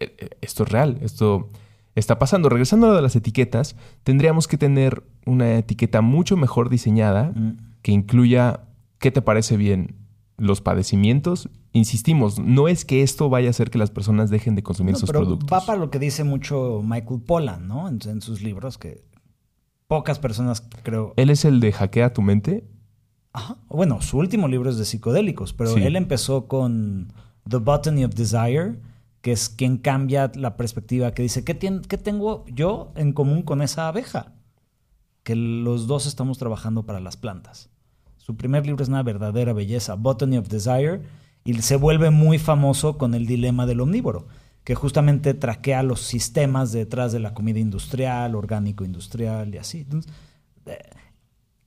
eh, 0.00 0.14
eh, 0.18 0.30
esto 0.40 0.64
es 0.64 0.70
real, 0.70 0.98
esto 1.02 1.50
está 1.94 2.18
pasando. 2.18 2.48
Regresando 2.48 2.86
a 2.86 2.90
lo 2.90 2.96
de 2.96 3.02
las 3.02 3.16
etiquetas, 3.16 3.76
tendríamos 4.04 4.48
que 4.48 4.58
tener 4.58 5.02
una 5.26 5.58
etiqueta 5.58 6.00
mucho 6.00 6.36
mejor 6.36 6.70
diseñada 6.70 7.32
mm. 7.34 7.56
que 7.82 7.92
incluya 7.92 8.60
qué 8.98 9.10
te 9.10 9.22
parece 9.22 9.56
bien 9.56 9.96
los 10.38 10.60
padecimientos. 10.60 11.50
Insistimos, 11.72 12.38
no 12.38 12.68
es 12.68 12.84
que 12.84 13.02
esto 13.02 13.28
vaya 13.28 13.48
a 13.48 13.50
hacer 13.50 13.70
que 13.70 13.78
las 13.78 13.90
personas 13.90 14.30
dejen 14.30 14.54
de 14.54 14.62
consumir 14.62 14.96
sus 14.96 15.10
productos. 15.10 15.50
Va 15.52 15.64
para 15.64 15.78
lo 15.78 15.90
que 15.90 15.98
dice 15.98 16.24
mucho 16.24 16.82
Michael 16.82 17.20
Pollan, 17.20 17.68
¿no? 17.68 17.88
en 17.88 18.20
sus 18.22 18.42
libros, 18.42 18.78
que 18.78 19.04
pocas 19.86 20.18
personas 20.18 20.66
creo. 20.82 21.14
¿Él 21.16 21.30
es 21.30 21.44
el 21.44 21.60
de 21.60 21.72
Hackea 21.72 22.12
tu 22.12 22.22
mente? 22.22 22.64
Ajá. 23.32 23.56
Bueno, 23.68 24.00
su 24.00 24.18
último 24.18 24.48
libro 24.48 24.70
es 24.70 24.78
de 24.78 24.84
psicodélicos, 24.84 25.52
pero 25.52 25.76
él 25.76 25.96
empezó 25.96 26.48
con 26.48 27.12
The 27.48 27.58
Botany 27.58 28.04
of 28.04 28.14
Desire, 28.14 28.80
que 29.20 29.32
es 29.32 29.48
quien 29.48 29.76
cambia 29.76 30.32
la 30.34 30.56
perspectiva, 30.56 31.12
que 31.12 31.22
dice, 31.22 31.44
¿qué, 31.44 31.56
¿qué 31.56 31.98
tengo 31.98 32.44
yo 32.46 32.92
en 32.96 33.12
común 33.12 33.42
con 33.42 33.60
esa 33.60 33.88
abeja? 33.88 34.32
Que 35.22 35.36
los 35.36 35.86
dos 35.86 36.06
estamos 36.06 36.38
trabajando 36.38 36.86
para 36.86 37.00
las 37.00 37.16
plantas. 37.16 37.68
Su 38.16 38.36
primer 38.36 38.64
libro 38.66 38.82
es 38.82 38.88
una 38.88 39.02
verdadera 39.02 39.52
belleza, 39.52 39.94
Botany 39.94 40.38
of 40.38 40.48
Desire, 40.48 41.02
y 41.44 41.54
se 41.62 41.76
vuelve 41.76 42.10
muy 42.10 42.38
famoso 42.38 42.96
con 42.96 43.14
el 43.14 43.26
dilema 43.26 43.66
del 43.66 43.80
omnívoro 43.80 44.26
que 44.66 44.74
justamente 44.74 45.32
traquea 45.32 45.84
los 45.84 46.00
sistemas 46.00 46.72
detrás 46.72 47.12
de 47.12 47.20
la 47.20 47.34
comida 47.34 47.60
industrial, 47.60 48.34
orgánico 48.34 48.84
industrial 48.84 49.54
y 49.54 49.58
así. 49.58 49.86
Eh, 50.66 50.78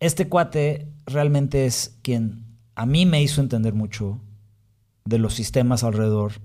este 0.01 0.27
cuate 0.27 0.85
realmente 1.05 1.65
es 1.65 1.97
quien 2.01 2.43
a 2.75 2.85
mí 2.85 3.05
me 3.05 3.23
hizo 3.23 3.39
entender 3.39 3.73
mucho 3.73 4.19
de 5.05 5.17
los 5.17 5.33
sistemas 5.33 5.85
alrededor 5.85 6.41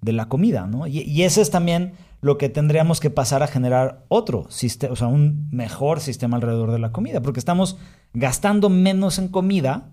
de 0.00 0.12
la 0.12 0.28
comida, 0.28 0.68
¿no? 0.68 0.86
Y, 0.86 1.24
ese 1.24 1.42
es 1.42 1.50
también 1.50 1.94
lo 2.20 2.38
que 2.38 2.50
tendríamos 2.50 3.00
que 3.00 3.10
pasar 3.10 3.42
a 3.42 3.48
generar 3.48 4.04
otro 4.06 4.46
sistema, 4.48 4.92
o 4.92 4.96
sea, 4.96 5.08
un 5.08 5.48
mejor 5.50 5.98
sistema 5.98 6.36
alrededor 6.36 6.70
de 6.70 6.78
la 6.78 6.92
comida, 6.92 7.20
porque 7.20 7.40
estamos 7.40 7.78
gastando 8.14 8.68
menos 8.68 9.18
en 9.18 9.26
comida, 9.26 9.90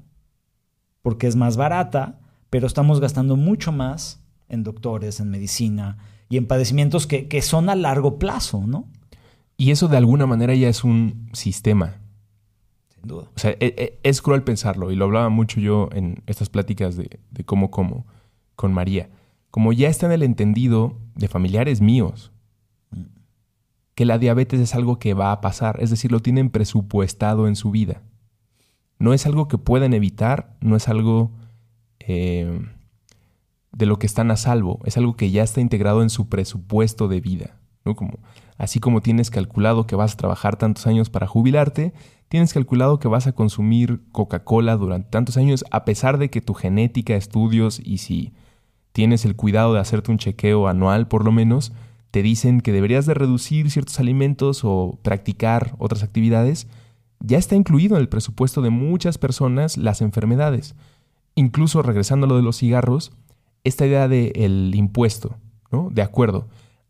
porque 1.02 1.26
es 1.26 1.36
más 1.36 1.58
barata, 1.58 2.19
pero 2.52 2.67
estamos 2.67 2.99
gastando 2.99 3.36
mucho 3.36 3.71
más 3.71 4.23
en 4.54 4.63
doctores, 4.63 5.20
en 5.20 5.30
medicina 5.30 5.98
y 6.30 6.38
en 6.38 6.48
padecimientos 6.48 7.08
que, 7.08 7.42
son 7.42 7.70
a 7.70 7.76
largo 7.76 8.20
plazo, 8.20 8.63
¿no? 8.66 8.88
Y 9.58 9.72
eso 9.72 9.88
de 9.88 9.98
alguna 9.98 10.26
manera 10.26 10.56
ya 10.56 10.70
es 10.70 10.84
un 10.84 11.30
sistema. 11.34 11.98
Sin 12.94 13.04
duda. 13.04 13.30
O 13.36 13.39
sea, 13.39 13.52
e, 13.52 13.58
e, 13.60 14.00
es, 14.04 14.22
cruel 14.22 14.44
pensarlo, 14.44 14.92
y 14.92 14.96
lo 14.96 15.06
hablaba 15.06 15.30
mucho 15.30 15.60
yo 15.60 15.89
en 15.92 16.24
estas 16.26 16.50
pláticas 16.50 16.96
de, 16.96 17.20
cómo 17.46 17.72
como 17.72 18.06
con 18.56 18.74
María. 18.74 19.10
Como 19.52 19.74
ya 19.74 19.89
está 19.89 20.06
en 20.06 20.12
el 20.12 20.24
entendido 20.24 20.98
de 21.16 21.28
familiares 21.28 21.82
míos, 21.82 22.32
que 23.96 24.06
la 24.06 24.18
diabetes 24.18 24.60
es 24.60 24.74
algo 24.74 24.98
que 24.98 25.13
va 25.13 25.32
a 25.32 25.42
pasar, 25.42 25.78
es 25.82 25.92
decir, 25.92 26.12
lo 26.12 26.20
tienen 26.20 26.50
presupuestado 26.50 27.48
en 27.48 27.56
su 27.56 27.70
vida. 27.70 28.02
No 28.98 29.13
es 29.13 29.26
algo 29.26 29.48
que 29.48 29.58
pueden 29.58 29.94
evitar, 29.94 30.56
no 30.62 30.76
es 30.76 30.88
algo 30.88 31.32
eh, 32.00 32.60
de 33.74 33.86
lo 33.86 33.98
que 33.98 34.06
están 34.06 34.32
a 34.32 34.38
salvo, 34.38 34.80
es 34.86 34.98
algo 34.98 35.16
que 35.16 35.32
ya 35.32 35.44
está 35.44 35.60
integrado 35.60 36.02
en 36.02 36.10
su 36.10 36.30
presupuesto 36.30 37.08
de 37.08 37.20
vida. 37.20 37.58
¿no? 37.86 37.96
Como, 37.96 38.20
así 38.58 38.80
como 38.80 39.02
tienes 39.02 39.30
calculado 39.30 39.88
que 39.88 39.96
vas 39.96 40.14
a 40.14 40.18
trabajar 40.18 40.56
tantos 40.56 40.88
años 40.88 41.10
para 41.10 41.28
jubilarte, 41.28 41.94
tienes 42.30 42.54
calculado 42.54 43.00
que 43.00 43.08
vas 43.08 43.28
a 43.28 43.34
consumir 43.34 44.02
Coca-Cola 44.12 44.78
durante 44.78 45.10
tantos 45.10 45.38
años, 45.38 45.66
a 45.72 45.86
pesar 45.86 46.18
de 46.18 46.30
que 46.30 46.42
tu 46.42 46.54
genética, 46.54 47.16
estudios 47.16 47.82
y 47.84 47.98
si 47.98 48.34
tienes 48.92 49.26
el 49.26 49.36
cuidado 49.36 49.74
de 49.74 49.80
hacerte 49.80 50.12
un 50.12 50.20
chequeo 50.20 50.68
anual 50.68 51.08
por 51.08 51.26
lo 51.26 51.32
menos, 51.32 51.74
te 52.12 52.22
dicen 52.22 52.62
que 52.62 52.72
deberías 52.72 53.08
de 53.08 53.16
reducir 53.16 53.72
ciertos 53.72 54.00
alimentos 54.00 54.62
o 54.64 55.00
practicar 55.02 55.74
otras 55.80 56.04
actividades, 56.04 56.68
ya 57.20 57.40
está 57.40 57.56
incluido 57.56 57.96
en 57.96 58.02
el 58.02 58.10
presupuesto 58.10 58.62
de 58.62 58.70
muchas 58.70 59.18
personas 59.18 59.78
las 59.78 60.02
enfermedades. 60.02 60.76
Incluso 61.36 61.82
regresando 61.82 62.26
a 62.26 62.30
lo 62.30 62.36
de 62.36 62.44
los 62.44 62.58
cigarros, 62.58 63.14
esta 63.63 63.86
idea 63.86 64.08
del 64.08 64.73
impuesto, 64.76 65.38
¿no? 65.71 65.89
De 65.91 66.02
acuerdo, 66.02 66.47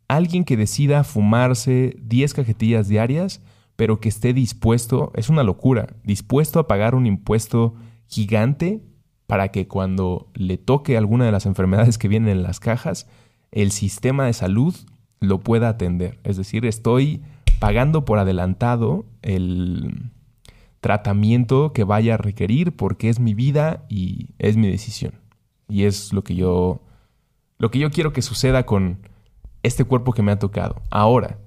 alguien 0.07 0.43
que 0.43 0.57
decida 0.57 1.03
fumarse 1.03 1.95
10 2.01 2.33
cajetillas 2.33 2.87
diarias, 2.87 3.41
pero 3.75 3.99
que 3.99 4.09
esté 4.09 4.33
dispuesto, 4.33 5.11
es 5.15 5.29
una 5.29 5.43
locura, 5.43 5.95
dispuesto 6.03 6.59
a 6.59 6.67
pagar 6.67 6.95
un 6.95 7.05
impuesto 7.05 7.73
gigante 8.07 8.81
para 9.27 9.49
que 9.49 9.67
cuando 9.67 10.29
le 10.35 10.57
toque 10.57 10.97
alguna 10.97 11.25
de 11.25 11.31
las 11.31 11.45
enfermedades 11.45 11.97
que 11.97 12.07
vienen 12.07 12.29
en 12.29 12.43
las 12.43 12.59
cajas, 12.59 13.07
el 13.51 13.71
sistema 13.71 14.25
de 14.25 14.33
salud 14.33 14.75
lo 15.19 15.39
pueda 15.39 15.69
atender. 15.69 16.19
Es 16.23 16.37
decir, 16.37 16.65
estoy 16.65 17.21
pagando 17.59 18.03
por 18.05 18.19
adelantado 18.19 19.05
el 19.21 20.11
tratamiento 20.81 21.71
que 21.71 21.85
vaya 21.85 22.15
a 22.15 22.17
requerir 22.17 22.75
porque 22.75 23.09
es 23.09 23.19
mi 23.19 23.33
vida 23.33 23.85
y 23.89 24.31
es 24.37 24.57
mi 24.57 24.67
decisión. 24.67 25.22
Y 25.67 25.83
es 25.83 26.13
lo 26.13 26.23
que 26.23 26.35
yo 26.35 26.81
lo 27.59 27.71
que 27.71 27.79
yo 27.79 27.91
quiero 27.91 28.11
que 28.11 28.21
suceda 28.21 28.65
con 28.65 28.99
este 29.61 29.85
cuerpo 29.85 30.11
que 30.11 30.21
me 30.21 30.31
ha 30.31 30.39
tocado. 30.39 30.81
Ahora, 30.89 31.39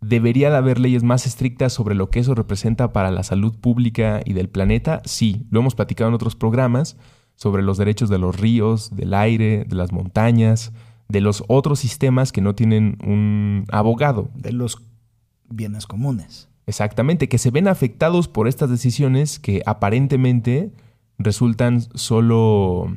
¿debería 0.00 0.50
de 0.50 0.56
haber 0.56 0.80
leyes 0.80 1.04
más 1.04 1.26
estrictas 1.26 1.72
sobre 1.72 1.94
lo 1.94 2.10
que 2.10 2.18
eso 2.18 2.34
representa 2.34 2.92
para 2.92 3.10
la 3.10 3.22
salud 3.22 3.54
pública 3.56 4.20
y 4.24 4.32
del 4.32 4.48
planeta? 4.48 5.02
Sí, 5.04 5.46
lo 5.50 5.60
hemos 5.60 5.74
platicado 5.74 6.08
en 6.08 6.14
otros 6.14 6.34
programas 6.34 6.96
sobre 7.36 7.62
los 7.62 7.78
derechos 7.78 8.08
de 8.08 8.18
los 8.18 8.36
ríos, 8.40 8.96
del 8.96 9.14
aire, 9.14 9.64
de 9.68 9.76
las 9.76 9.92
montañas, 9.92 10.72
de 11.08 11.20
los 11.20 11.44
otros 11.46 11.78
sistemas 11.78 12.32
que 12.32 12.40
no 12.40 12.54
tienen 12.54 12.98
un 13.04 13.66
abogado. 13.70 14.30
De 14.34 14.52
los 14.52 14.82
bienes 15.48 15.86
comunes. 15.86 16.48
Exactamente, 16.66 17.28
que 17.28 17.38
se 17.38 17.52
ven 17.52 17.68
afectados 17.68 18.26
por 18.26 18.48
estas 18.48 18.68
decisiones 18.68 19.38
que 19.38 19.62
aparentemente 19.66 20.72
resultan 21.18 21.82
solo 21.94 22.96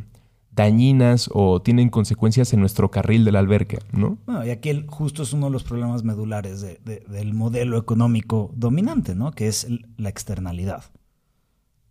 dañinas 0.51 1.29
o 1.33 1.61
tienen 1.61 1.89
consecuencias 1.89 2.53
en 2.53 2.59
nuestro 2.59 2.91
carril 2.91 3.23
de 3.23 3.31
la 3.31 3.39
alberca, 3.39 3.79
¿no? 3.91 4.17
Bueno, 4.25 4.45
y 4.45 4.49
aquí 4.49 4.85
justo 4.87 5.23
es 5.23 5.33
uno 5.33 5.47
de 5.47 5.51
los 5.51 5.63
problemas 5.63 6.03
medulares 6.03 6.65
del 6.83 7.33
modelo 7.33 7.77
económico 7.77 8.51
dominante, 8.55 9.15
¿no? 9.15 9.31
Que 9.31 9.47
es 9.47 9.67
la 9.97 10.09
externalidad. 10.09 10.83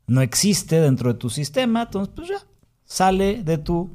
No 0.07 0.23
existe 0.23 0.81
dentro 0.81 1.13
de 1.13 1.19
tu 1.19 1.31
sistema, 1.31 1.83
entonces 1.83 2.13
pues 2.15 2.29
ya, 2.29 2.39
sale 2.85 3.43
de 3.43 3.59
tu 3.59 3.91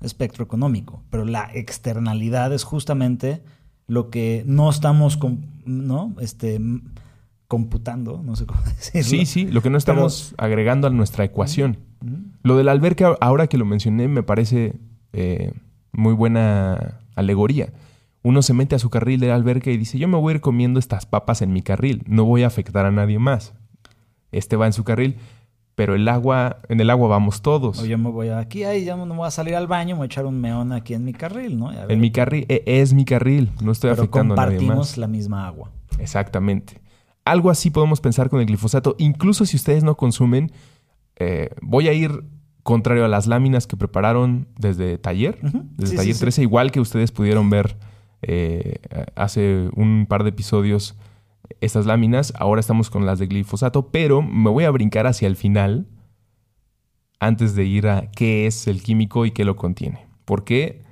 espectro 0.00 0.44
económico, 0.44 1.02
pero 1.10 1.24
la 1.24 1.50
externalidad 1.54 2.52
es 2.52 2.64
justamente 2.64 3.42
lo 3.86 4.10
que 4.10 4.44
no 4.46 4.68
estamos 4.68 5.18
¿no? 5.64 6.14
este, 6.20 6.60
computando, 7.48 8.20
no 8.24 8.36
sé 8.36 8.46
cómo 8.46 8.60
decirlo. 8.64 9.08
Sí, 9.08 9.26
sí, 9.26 9.46
lo 9.46 9.62
que 9.62 9.70
no 9.70 9.78
estamos 9.78 10.34
agregando 10.36 10.86
a 10.86 10.90
nuestra 10.90 11.24
ecuación. 11.24 11.78
Lo 12.42 12.56
de 12.56 12.64
la 12.64 12.72
alberca, 12.72 13.16
ahora 13.20 13.46
que 13.46 13.58
lo 13.58 13.64
mencioné, 13.64 14.08
me 14.08 14.22
parece 14.22 14.74
eh, 15.12 15.52
muy 15.92 16.14
buena 16.14 17.00
alegoría. 17.14 17.72
Uno 18.22 18.42
se 18.42 18.54
mete 18.54 18.74
a 18.74 18.78
su 18.78 18.90
carril 18.90 19.20
de 19.20 19.28
la 19.28 19.34
alberca 19.34 19.70
y 19.70 19.76
dice, 19.76 19.98
yo 19.98 20.08
me 20.08 20.18
voy 20.18 20.32
a 20.32 20.34
ir 20.36 20.40
comiendo 20.40 20.78
estas 20.78 21.06
papas 21.06 21.42
en 21.42 21.52
mi 21.52 21.62
carril, 21.62 22.02
no 22.06 22.24
voy 22.24 22.42
a 22.42 22.48
afectar 22.48 22.86
a 22.86 22.90
nadie 22.90 23.18
más. 23.18 23.54
Este 24.32 24.56
va 24.56 24.66
en 24.66 24.72
su 24.72 24.84
carril 24.84 25.16
pero 25.76 25.94
el 25.94 26.08
agua, 26.08 26.56
en 26.68 26.80
el 26.80 26.88
agua 26.88 27.06
vamos 27.06 27.42
todos. 27.42 27.78
O 27.78 27.86
yo 27.86 27.98
me 27.98 28.10
voy 28.10 28.30
aquí, 28.30 28.64
ahí 28.64 28.84
ya 28.84 28.96
no 28.96 29.04
me 29.04 29.14
voy 29.14 29.28
a 29.28 29.30
salir 29.30 29.54
al 29.54 29.66
baño, 29.66 29.94
me 29.94 29.98
voy 29.98 30.04
a 30.04 30.06
echar 30.06 30.24
un 30.24 30.40
meón 30.40 30.72
aquí 30.72 30.94
en 30.94 31.04
mi 31.04 31.12
carril, 31.12 31.58
¿no? 31.58 31.70
En 31.70 32.00
mi 32.00 32.10
carril, 32.10 32.46
e, 32.48 32.62
es 32.64 32.94
mi 32.94 33.04
carril, 33.04 33.52
no 33.62 33.72
estoy 33.72 33.90
afectando 33.90 34.32
a 34.32 34.36
nadie 34.38 34.56
más. 34.56 34.60
compartimos 34.60 34.96
la 34.96 35.06
misma 35.06 35.46
agua. 35.46 35.70
Exactamente. 35.98 36.80
Algo 37.26 37.50
así 37.50 37.70
podemos 37.70 38.00
pensar 38.00 38.30
con 38.30 38.40
el 38.40 38.46
glifosato. 38.46 38.96
Incluso 38.98 39.44
si 39.44 39.56
ustedes 39.56 39.84
no 39.84 39.96
consumen, 39.96 40.50
eh, 41.18 41.50
voy 41.62 41.88
a 41.88 41.92
ir 41.92 42.24
contrario 42.62 43.04
a 43.04 43.08
las 43.08 43.26
láminas 43.26 43.66
que 43.66 43.76
prepararon 43.76 44.48
desde 44.58 44.98
taller, 44.98 45.38
desde 45.76 45.96
taller 45.96 46.16
13, 46.16 46.42
igual 46.42 46.72
que 46.72 46.80
ustedes 46.80 47.12
pudieron 47.12 47.48
ver 47.48 47.76
eh, 48.22 48.80
hace 49.14 49.70
un 49.74 50.06
par 50.08 50.24
de 50.24 50.30
episodios 50.30 50.96
estas 51.60 51.86
láminas. 51.86 52.32
Ahora 52.36 52.60
estamos 52.60 52.90
con 52.90 53.06
las 53.06 53.18
de 53.18 53.26
glifosato, 53.28 53.90
pero 53.90 54.20
me 54.22 54.50
voy 54.50 54.64
a 54.64 54.70
brincar 54.70 55.06
hacia 55.06 55.28
el 55.28 55.36
final 55.36 55.86
antes 57.20 57.54
de 57.54 57.64
ir 57.64 57.88
a 57.88 58.10
qué 58.10 58.46
es 58.46 58.66
el 58.66 58.82
químico 58.82 59.26
y 59.26 59.30
qué 59.30 59.44
lo 59.44 59.56
contiene. 59.56 60.06
¿Por 60.24 60.44
qué? 60.44 60.82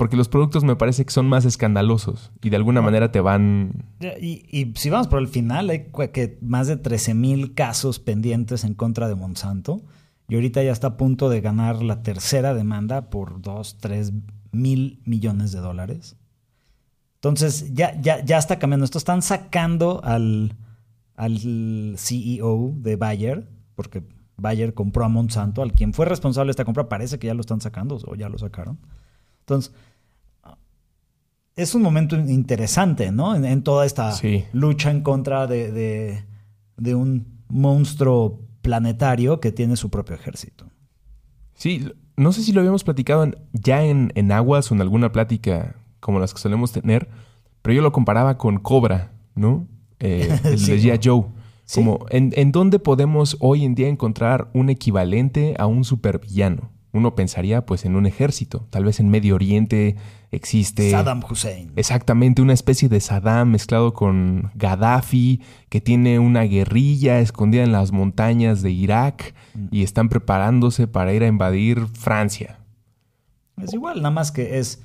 Porque 0.00 0.16
los 0.16 0.30
productos 0.30 0.64
me 0.64 0.76
parece 0.76 1.04
que 1.04 1.12
son 1.12 1.28
más 1.28 1.44
escandalosos 1.44 2.32
y 2.42 2.48
de 2.48 2.56
alguna 2.56 2.80
manera 2.80 3.12
te 3.12 3.20
van... 3.20 3.84
Y, 4.00 4.72
si 4.74 4.88
vamos 4.88 5.08
por 5.08 5.18
el 5.18 5.28
final, 5.28 5.68
hay 5.68 5.90
que 6.10 6.38
más 6.40 6.68
de 6.68 6.78
13 6.78 7.12
mil 7.12 7.52
casos 7.52 7.98
pendientes 7.98 8.64
en 8.64 8.72
contra 8.72 9.08
de 9.08 9.14
Monsanto 9.14 9.82
y 10.26 10.36
ahorita 10.36 10.62
ya 10.62 10.72
está 10.72 10.86
a 10.86 10.96
punto 10.96 11.28
de 11.28 11.42
ganar 11.42 11.82
la 11.82 12.02
tercera 12.02 12.54
demanda 12.54 13.10
por 13.10 13.42
2, 13.42 13.76
3 13.78 14.14
mil 14.52 15.02
millones 15.04 15.52
de 15.52 15.58
dólares. 15.58 16.16
Entonces, 17.16 17.74
ya, 17.74 18.00
ya, 18.00 18.24
ya 18.24 18.38
está 18.38 18.58
cambiando. 18.58 18.86
Esto 18.86 18.96
están 18.96 19.20
sacando 19.20 20.00
al, 20.02 20.56
al 21.14 21.94
CEO 21.98 22.72
de 22.74 22.96
Bayer, 22.96 23.50
porque 23.74 24.02
Bayer 24.38 24.72
compró 24.72 25.04
a 25.04 25.10
Monsanto, 25.10 25.60
al 25.60 25.74
quien 25.74 25.92
fue 25.92 26.06
responsable 26.06 26.48
de 26.48 26.52
esta 26.52 26.64
compra, 26.64 26.88
parece 26.88 27.18
que 27.18 27.26
ya 27.26 27.34
lo 27.34 27.42
están 27.42 27.60
sacando 27.60 27.98
o 28.06 28.14
ya 28.14 28.30
lo 28.30 28.38
sacaron. 28.38 28.78
Entonces, 29.40 29.74
es 31.62 31.74
un 31.74 31.82
momento 31.82 32.16
interesante, 32.16 33.12
¿no? 33.12 33.34
En, 33.34 33.62
toda 33.62 33.84
esta 33.84 34.14
lucha 34.52 34.90
en 34.90 35.02
contra 35.02 35.46
de, 35.46 36.22
de, 36.76 36.94
un 36.94 37.26
monstruo 37.48 38.40
planetario 38.62 39.40
que 39.40 39.52
tiene 39.52 39.76
su 39.76 39.90
propio 39.90 40.14
ejército. 40.14 40.66
Sí, 41.54 41.88
no 42.16 42.32
sé 42.32 42.42
si 42.42 42.52
lo 42.52 42.60
habíamos 42.60 42.84
platicado 42.84 43.30
ya 43.52 43.84
en, 43.84 44.12
en 44.14 44.32
Aguas 44.32 44.70
o 44.70 44.74
en 44.74 44.80
alguna 44.80 45.12
plática 45.12 45.76
como 46.00 46.18
las 46.18 46.32
que 46.32 46.40
solemos 46.40 46.72
tener, 46.72 47.08
pero 47.62 47.74
yo 47.74 47.82
lo 47.82 47.92
comparaba 47.92 48.38
con 48.38 48.58
Cobra, 48.58 49.12
¿no? 49.34 49.66
Eh, 49.98 50.38
el 50.44 50.64
de 50.64 51.00
Joe. 51.02 51.24
Como, 51.74 52.06
¿en, 52.10 52.32
¿en 52.34 52.50
dónde 52.50 52.78
podemos 52.78 53.36
hoy 53.38 53.64
en 53.64 53.74
día 53.74 53.88
encontrar 53.88 54.50
un 54.54 54.70
equivalente 54.70 55.54
a 55.58 55.66
un 55.66 55.84
supervillano? 55.84 56.70
Uno 56.92 57.14
pensaría 57.14 57.64
pues 57.64 57.84
en 57.84 57.94
un 57.94 58.06
ejército, 58.06 58.66
tal 58.70 58.84
vez 58.84 58.98
en 58.98 59.08
Medio 59.08 59.36
Oriente 59.36 59.96
existe... 60.32 60.90
Saddam 60.90 61.22
Hussein. 61.28 61.72
Exactamente, 61.76 62.42
una 62.42 62.52
especie 62.52 62.88
de 62.88 63.00
Saddam 63.00 63.50
mezclado 63.50 63.94
con 63.94 64.50
Gaddafi, 64.54 65.40
que 65.68 65.80
tiene 65.80 66.18
una 66.18 66.42
guerrilla 66.42 67.20
escondida 67.20 67.62
en 67.62 67.72
las 67.72 67.92
montañas 67.92 68.62
de 68.62 68.72
Irak 68.72 69.34
mm. 69.54 69.68
y 69.70 69.82
están 69.84 70.08
preparándose 70.08 70.88
para 70.88 71.12
ir 71.12 71.22
a 71.22 71.28
invadir 71.28 71.86
Francia. 71.86 72.58
Es 73.62 73.72
igual, 73.72 73.98
nada 73.98 74.10
más 74.10 74.32
que 74.32 74.58
es 74.58 74.82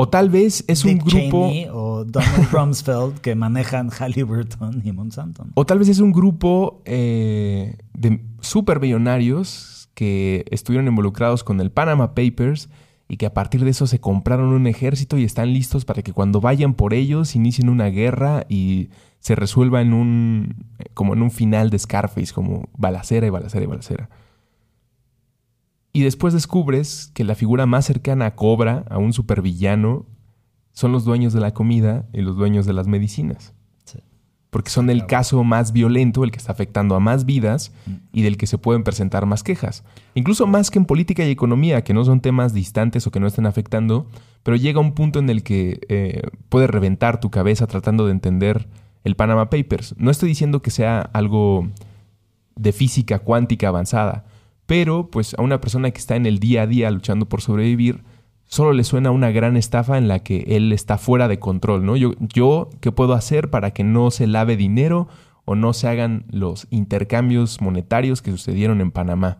o 0.00 0.08
tal 0.08 0.30
vez 0.30 0.64
es 0.68 0.84
un 0.84 0.98
grupo. 0.98 1.50
o 1.72 2.04
Donald 2.04 2.48
Rumsfeld 2.52 3.18
que 3.18 3.34
manejan 3.34 3.90
Halliburton 3.90 4.80
y 4.84 4.92
Monsanto. 4.92 5.44
O 5.54 5.66
tal 5.66 5.80
vez 5.80 5.88
es 5.88 5.98
un 5.98 6.12
grupo 6.12 6.82
eh, 6.84 7.76
de 7.94 8.20
superbillonarios 8.40 9.77
que 9.98 10.44
estuvieron 10.52 10.86
involucrados 10.86 11.42
con 11.42 11.60
el 11.60 11.72
Panama 11.72 12.14
Papers 12.14 12.70
y 13.08 13.16
que 13.16 13.26
a 13.26 13.34
partir 13.34 13.64
de 13.64 13.70
eso 13.70 13.88
se 13.88 13.98
compraron 13.98 14.50
un 14.50 14.68
ejército 14.68 15.18
y 15.18 15.24
están 15.24 15.52
listos 15.52 15.84
para 15.84 16.02
que 16.02 16.12
cuando 16.12 16.40
vayan 16.40 16.74
por 16.74 16.94
ellos 16.94 17.34
inicien 17.34 17.68
una 17.68 17.86
guerra 17.86 18.46
y 18.48 18.90
se 19.18 19.34
resuelva 19.34 19.82
en 19.82 19.94
un. 19.94 20.66
como 20.94 21.14
en 21.14 21.22
un 21.22 21.32
final 21.32 21.70
de 21.70 21.80
Scarface, 21.80 22.32
como 22.32 22.68
balacera 22.76 23.26
y 23.26 23.30
balacera 23.30 23.64
y 23.64 23.66
balacera. 23.66 24.08
Y 25.92 26.04
después 26.04 26.32
descubres 26.32 27.10
que 27.12 27.24
la 27.24 27.34
figura 27.34 27.66
más 27.66 27.84
cercana 27.84 28.26
a 28.26 28.36
Cobra, 28.36 28.84
a 28.90 28.98
un 28.98 29.12
supervillano, 29.12 30.06
son 30.70 30.92
los 30.92 31.04
dueños 31.04 31.32
de 31.32 31.40
la 31.40 31.54
comida 31.54 32.06
y 32.12 32.20
los 32.20 32.36
dueños 32.36 32.66
de 32.66 32.72
las 32.72 32.86
medicinas. 32.86 33.52
Porque 34.50 34.70
son 34.70 34.88
el 34.88 35.06
caso 35.06 35.44
más 35.44 35.72
violento, 35.72 36.24
el 36.24 36.30
que 36.30 36.38
está 36.38 36.52
afectando 36.52 36.94
a 36.94 37.00
más 37.00 37.26
vidas 37.26 37.72
mm. 37.86 37.92
y 38.12 38.22
del 38.22 38.36
que 38.36 38.46
se 38.46 38.56
pueden 38.56 38.82
presentar 38.82 39.26
más 39.26 39.42
quejas. 39.42 39.84
Incluso 40.14 40.46
más 40.46 40.70
que 40.70 40.78
en 40.78 40.86
política 40.86 41.24
y 41.24 41.30
economía, 41.30 41.84
que 41.84 41.94
no 41.94 42.04
son 42.04 42.20
temas 42.20 42.54
distantes 42.54 43.06
o 43.06 43.10
que 43.10 43.20
no 43.20 43.26
estén 43.26 43.46
afectando, 43.46 44.06
pero 44.42 44.56
llega 44.56 44.80
un 44.80 44.92
punto 44.92 45.18
en 45.18 45.28
el 45.28 45.42
que 45.42 45.80
eh, 45.88 46.22
puede 46.48 46.66
reventar 46.66 47.20
tu 47.20 47.30
cabeza 47.30 47.66
tratando 47.66 48.06
de 48.06 48.12
entender 48.12 48.68
el 49.04 49.16
Panama 49.16 49.50
Papers. 49.50 49.94
No 49.98 50.10
estoy 50.10 50.30
diciendo 50.30 50.62
que 50.62 50.70
sea 50.70 51.00
algo 51.00 51.68
de 52.56 52.72
física 52.72 53.18
cuántica 53.18 53.68
avanzada, 53.68 54.24
pero 54.66 55.10
pues 55.10 55.34
a 55.34 55.42
una 55.42 55.60
persona 55.60 55.90
que 55.90 55.98
está 55.98 56.16
en 56.16 56.26
el 56.26 56.38
día 56.38 56.62
a 56.62 56.66
día 56.66 56.90
luchando 56.90 57.28
por 57.28 57.40
sobrevivir, 57.40 58.02
solo 58.48 58.72
le 58.72 58.82
suena 58.82 59.12
una 59.12 59.30
gran 59.30 59.56
estafa 59.56 59.98
en 59.98 60.08
la 60.08 60.18
que 60.20 60.44
él 60.48 60.72
está 60.72 60.98
fuera 60.98 61.28
de 61.28 61.38
control, 61.38 61.86
¿no? 61.86 61.96
Yo, 61.96 62.12
yo 62.18 62.70
¿qué 62.80 62.90
puedo 62.90 63.12
hacer 63.12 63.50
para 63.50 63.70
que 63.70 63.84
no 63.84 64.10
se 64.10 64.26
lave 64.26 64.56
dinero 64.56 65.06
o 65.44 65.54
no 65.54 65.72
se 65.72 65.86
hagan 65.86 66.24
los 66.30 66.66
intercambios 66.70 67.60
monetarios 67.60 68.22
que 68.22 68.32
sucedieron 68.32 68.80
en 68.80 68.90
Panamá? 68.90 69.38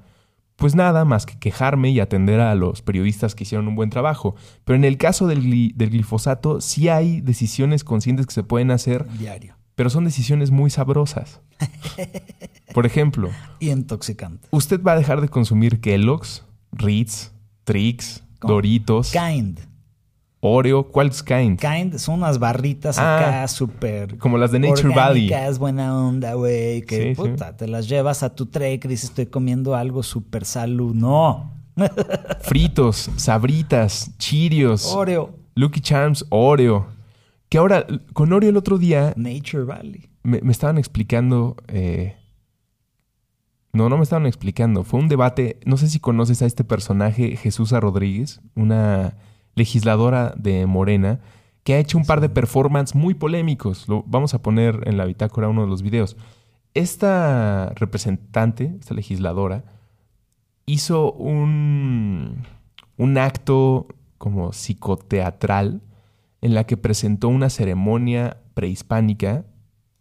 Pues 0.56 0.74
nada 0.74 1.04
más 1.04 1.24
que 1.24 1.38
quejarme 1.38 1.90
y 1.90 2.00
atender 2.00 2.40
a 2.40 2.54
los 2.54 2.82
periodistas 2.82 3.34
que 3.34 3.44
hicieron 3.44 3.68
un 3.68 3.76
buen 3.76 3.90
trabajo. 3.90 4.34
Pero 4.64 4.76
en 4.76 4.84
el 4.84 4.98
caso 4.98 5.26
del, 5.26 5.72
del 5.74 5.90
glifosato, 5.90 6.60
sí 6.60 6.88
hay 6.88 7.20
decisiones 7.20 7.84
conscientes 7.84 8.26
que 8.26 8.34
se 8.34 8.42
pueden 8.42 8.70
hacer. 8.72 9.06
Diario. 9.18 9.56
Pero 9.76 9.88
son 9.88 10.04
decisiones 10.04 10.50
muy 10.50 10.70
sabrosas. 10.70 11.40
Por 12.74 12.86
ejemplo. 12.86 13.30
Y 13.60 13.70
intoxicantes. 13.70 14.48
Usted 14.50 14.82
va 14.82 14.92
a 14.92 14.96
dejar 14.96 15.20
de 15.20 15.28
consumir 15.28 15.80
Kellogg's, 15.80 16.44
Ritz, 16.72 17.30
Trix, 17.62 18.24
Doritos. 18.40 19.10
Kind. 19.12 19.60
Oreo, 20.40 20.84
¿cuál 20.88 21.08
es 21.08 21.20
Kind? 21.22 21.58
Kind 21.58 21.96
son 21.96 22.16
unas 22.16 22.38
barritas 22.38 22.96
acá 22.96 23.42
Ah, 23.42 23.48
súper. 23.48 24.18
Como 24.18 24.38
las 24.38 24.52
de 24.52 24.60
Nature 24.60 24.94
Valley. 24.94 25.32
buena 25.58 25.98
onda, 25.98 26.34
güey. 26.34 26.82
Que 26.82 27.14
Sí, 27.14 27.20
puta, 27.20 27.56
te 27.56 27.66
las 27.66 27.88
llevas 27.88 28.22
a 28.22 28.32
tu 28.34 28.46
trek 28.46 28.84
y 28.84 28.88
dices, 28.88 29.10
estoy 29.10 29.26
comiendo 29.26 29.74
algo 29.74 30.04
súper 30.04 30.44
salud. 30.44 30.94
No. 30.94 31.50
Fritos, 32.42 33.10
Sabritas, 33.16 34.16
Cheerios, 34.18 34.92
Oreo. 34.94 35.34
Lucky 35.54 35.80
Charms, 35.80 36.24
Oreo. 36.30 36.86
Que 37.48 37.58
ahora, 37.58 37.86
con 38.12 38.32
Oreo 38.32 38.50
el 38.50 38.56
otro 38.56 38.78
día, 38.78 39.12
Nature 39.16 39.64
Valley. 39.64 40.08
me, 40.22 40.40
me 40.40 40.52
estaban 40.52 40.78
explicando. 40.78 41.56
eh, 41.68 42.14
No, 43.78 43.88
no 43.88 43.96
me 43.96 44.02
estaban 44.02 44.26
explicando. 44.26 44.82
Fue 44.82 44.98
un 44.98 45.06
debate. 45.06 45.60
No 45.64 45.76
sé 45.76 45.86
si 45.88 46.00
conoces 46.00 46.42
a 46.42 46.46
este 46.46 46.64
personaje, 46.64 47.36
Jesús 47.36 47.70
Rodríguez, 47.70 48.40
una 48.56 49.16
legisladora 49.54 50.34
de 50.36 50.66
Morena, 50.66 51.20
que 51.62 51.74
ha 51.74 51.78
hecho 51.78 51.96
un 51.96 52.04
par 52.04 52.20
de 52.20 52.28
performances 52.28 52.96
muy 52.96 53.14
polémicos. 53.14 53.86
Lo 53.86 54.02
vamos 54.04 54.34
a 54.34 54.42
poner 54.42 54.80
en 54.86 54.96
la 54.96 55.04
bitácora 55.04 55.48
uno 55.48 55.62
de 55.62 55.68
los 55.68 55.82
videos. 55.82 56.16
Esta 56.74 57.72
representante, 57.76 58.74
esta 58.80 58.94
legisladora, 58.94 59.62
hizo 60.66 61.12
un, 61.12 62.46
un 62.96 63.16
acto 63.16 63.86
como 64.18 64.52
psicoteatral 64.52 65.82
en 66.40 66.54
la 66.54 66.64
que 66.64 66.76
presentó 66.76 67.28
una 67.28 67.48
ceremonia 67.48 68.38
prehispánica 68.54 69.44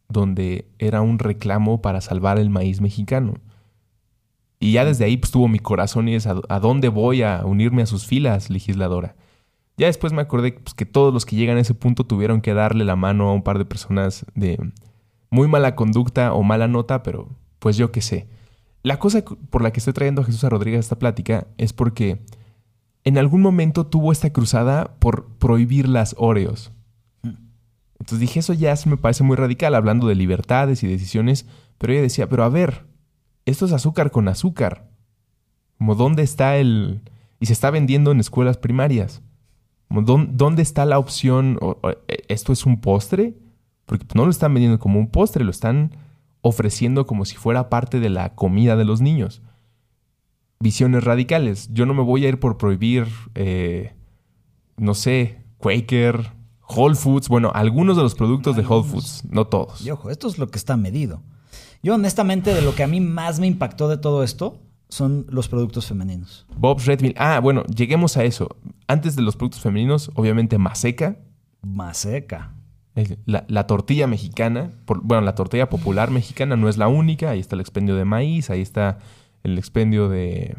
donde 0.09 0.67
era 0.79 1.01
un 1.01 1.19
reclamo 1.19 1.79
para 1.83 2.01
salvar 2.01 2.39
el 2.39 2.49
maíz 2.49 2.81
mexicano. 2.81 3.35
Y 4.59 4.71
ya 4.71 4.85
desde 4.85 5.05
ahí 5.05 5.17
pues, 5.17 5.31
tuvo 5.31 5.47
mi 5.47 5.59
corazón 5.59 6.07
y 6.07 6.15
es 6.15 6.27
a, 6.27 6.35
a 6.49 6.59
dónde 6.59 6.89
voy 6.89 7.21
a 7.21 7.43
unirme 7.45 7.83
a 7.83 7.85
sus 7.85 8.05
filas, 8.05 8.49
legisladora. 8.49 9.15
Ya 9.77 9.85
después 9.85 10.11
me 10.11 10.21
acordé 10.21 10.53
pues, 10.53 10.73
que 10.73 10.85
todos 10.85 11.13
los 11.13 11.25
que 11.25 11.35
llegan 11.35 11.57
a 11.57 11.61
ese 11.61 11.75
punto 11.75 12.03
tuvieron 12.03 12.41
que 12.41 12.53
darle 12.53 12.83
la 12.83 12.95
mano 12.95 13.29
a 13.29 13.33
un 13.33 13.43
par 13.43 13.59
de 13.59 13.65
personas 13.65 14.25
de 14.33 14.57
muy 15.29 15.47
mala 15.47 15.75
conducta 15.75 16.33
o 16.33 16.41
mala 16.41 16.67
nota, 16.67 17.03
pero 17.03 17.29
pues 17.59 17.77
yo 17.77 17.91
qué 17.91 18.01
sé. 18.01 18.27
La 18.81 18.97
cosa 18.99 19.23
por 19.49 19.61
la 19.61 19.71
que 19.71 19.79
estoy 19.79 19.93
trayendo 19.93 20.21
a 20.21 20.25
Jesús 20.25 20.43
a 20.43 20.49
Rodríguez 20.49 20.79
esta 20.79 20.97
plática 20.97 21.47
es 21.57 21.73
porque 21.73 22.21
en 23.03 23.17
algún 23.17 23.41
momento 23.41 23.85
tuvo 23.85 24.11
esta 24.11 24.31
cruzada 24.31 24.95
por 24.99 25.27
prohibir 25.37 25.87
las 25.87 26.15
Oreos. 26.17 26.71
Entonces 27.99 28.19
dije, 28.19 28.39
eso 28.39 28.53
ya 28.53 28.75
se 28.75 28.89
me 28.89 28.97
parece 28.97 29.23
muy 29.23 29.35
radical, 29.35 29.75
hablando 29.75 30.07
de 30.07 30.15
libertades 30.15 30.83
y 30.83 30.87
decisiones, 30.87 31.45
pero 31.77 31.93
ella 31.93 32.01
decía, 32.01 32.29
pero 32.29 32.43
a 32.43 32.49
ver, 32.49 32.85
esto 33.47 33.65
es 33.65 33.71
azúcar 33.71 34.11
con 34.11 34.27
azúcar. 34.27 34.89
Como 35.77 35.95
dónde 35.95 36.21
está 36.21 36.57
el... 36.57 37.01
Y 37.39 37.45
se 37.45 37.53
está 37.53 37.71
vendiendo 37.71 38.11
en 38.11 38.19
escuelas 38.19 38.57
primarias. 38.57 39.21
Como, 39.87 40.01
¿Dónde 40.01 40.61
está 40.61 40.85
la 40.85 40.99
opción? 40.99 41.57
O, 41.61 41.79
¿Esto 42.27 42.51
es 42.51 42.65
un 42.65 42.81
postre? 42.81 43.37
Porque 43.85 44.05
no 44.15 44.25
lo 44.25 44.31
están 44.31 44.53
vendiendo 44.53 44.79
como 44.79 44.99
un 44.99 45.07
postre, 45.09 45.45
lo 45.45 45.51
están 45.51 45.95
ofreciendo 46.41 47.07
como 47.07 47.23
si 47.23 47.37
fuera 47.37 47.69
parte 47.69 48.01
de 48.01 48.09
la 48.09 48.35
comida 48.35 48.75
de 48.75 48.83
los 48.83 48.99
niños. 48.99 49.41
Visiones 50.59 51.05
radicales. 51.05 51.69
Yo 51.71 51.85
no 51.85 51.93
me 51.93 52.03
voy 52.03 52.25
a 52.25 52.29
ir 52.29 52.41
por 52.41 52.57
prohibir, 52.57 53.07
eh, 53.35 53.93
no 54.75 54.93
sé, 54.93 55.41
Quaker, 55.59 56.33
Whole 56.67 56.95
Foods. 56.95 57.29
Bueno, 57.29 57.51
algunos 57.53 57.95
de 57.95 58.03
los 58.03 58.13
productos 58.13 58.57
de 58.57 58.65
Whole 58.65 58.89
Foods, 58.89 59.23
no 59.29 59.47
todos. 59.47 59.85
Y 59.85 59.91
ojo, 59.91 60.09
esto 60.09 60.27
es 60.27 60.37
lo 60.37 60.49
que 60.49 60.57
está 60.57 60.75
medido. 60.75 61.21
Yo 61.87 61.95
honestamente 61.95 62.53
de 62.53 62.61
lo 62.61 62.75
que 62.75 62.83
a 62.83 62.87
mí 62.87 62.99
más 62.99 63.39
me 63.39 63.47
impactó 63.47 63.87
de 63.87 63.95
todo 63.95 64.21
esto 64.21 64.59
son 64.89 65.25
los 65.29 65.47
productos 65.47 65.87
femeninos. 65.87 66.45
Bob's 66.57 66.85
Red 66.85 66.99
Mill. 66.99 67.15
Ah, 67.17 67.39
bueno, 67.39 67.63
lleguemos 67.63 68.17
a 68.17 68.25
eso. 68.25 68.57
Antes 68.87 69.15
de 69.15 69.21
los 69.21 69.37
productos 69.37 69.61
femeninos, 69.61 70.11
obviamente 70.15 70.57
Maseca. 70.57 71.15
Maseca. 71.61 72.51
La, 73.23 73.45
la, 73.47 73.67
tortilla 73.67 74.05
mexicana, 74.05 74.73
por, 74.83 75.01
bueno, 75.01 75.21
la 75.21 75.33
tortilla 75.33 75.69
popular 75.69 76.11
mexicana 76.11 76.57
no 76.57 76.67
es 76.67 76.75
la 76.75 76.89
única. 76.89 77.29
Ahí 77.29 77.39
está 77.39 77.55
el 77.55 77.61
expendio 77.61 77.95
de 77.95 78.03
maíz, 78.03 78.49
ahí 78.49 78.61
está 78.61 78.99
el 79.43 79.57
expendio 79.57 80.09
de 80.09 80.57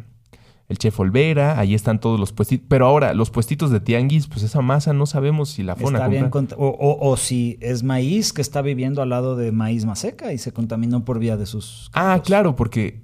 el 0.69 0.77
chef 0.77 1.01
Olvera, 1.01 1.59
ahí 1.59 1.75
están 1.75 1.99
todos 1.99 2.21
los 2.21 2.33
puestitos. 2.33 2.67
Pero 2.69 2.87
ahora, 2.87 3.15
los 3.15 3.31
puestitos 3.31 3.71
de 3.71 3.81
tianguis, 3.81 4.27
pues 4.27 4.43
esa 4.43 4.61
masa 4.61 4.93
no 4.93 5.07
sabemos 5.07 5.49
si 5.51 5.63
la 5.63 5.77
fueron 5.77 5.97
está 5.97 6.09
bien 6.09 6.31
o, 6.57 6.67
o, 6.67 7.11
o, 7.11 7.17
si 7.17 7.57
es 7.61 7.83
maíz 7.83 8.35
que 8.35 8.43
está 8.43 8.61
viviendo 8.61 9.01
al 9.01 9.09
lado 9.09 9.35
de 9.35 9.51
maíz 9.51 9.87
maseca 9.87 10.33
y 10.33 10.39
se 10.39 10.53
contaminó 10.53 11.05
por 11.05 11.19
vía 11.19 11.37
de 11.39 11.47
sus... 11.47 11.91
Ah, 11.95 12.21
claro, 12.23 12.55
porque 12.55 13.01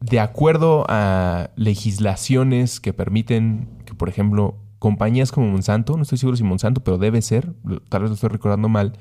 de 0.00 0.20
acuerdo 0.20 0.84
a 0.88 1.50
legislaciones 1.56 2.78
que 2.78 2.92
permiten 2.92 3.68
que, 3.86 3.94
por 3.94 4.10
ejemplo, 4.10 4.56
compañías 4.78 5.32
como 5.32 5.48
Monsanto, 5.48 5.96
no 5.96 6.02
estoy 6.02 6.18
seguro 6.18 6.36
si 6.36 6.44
Monsanto, 6.44 6.82
pero 6.82 6.98
debe 6.98 7.22
ser, 7.22 7.54
tal 7.88 8.02
vez 8.02 8.10
lo 8.10 8.14
estoy 8.14 8.28
recordando 8.28 8.68
mal, 8.68 8.92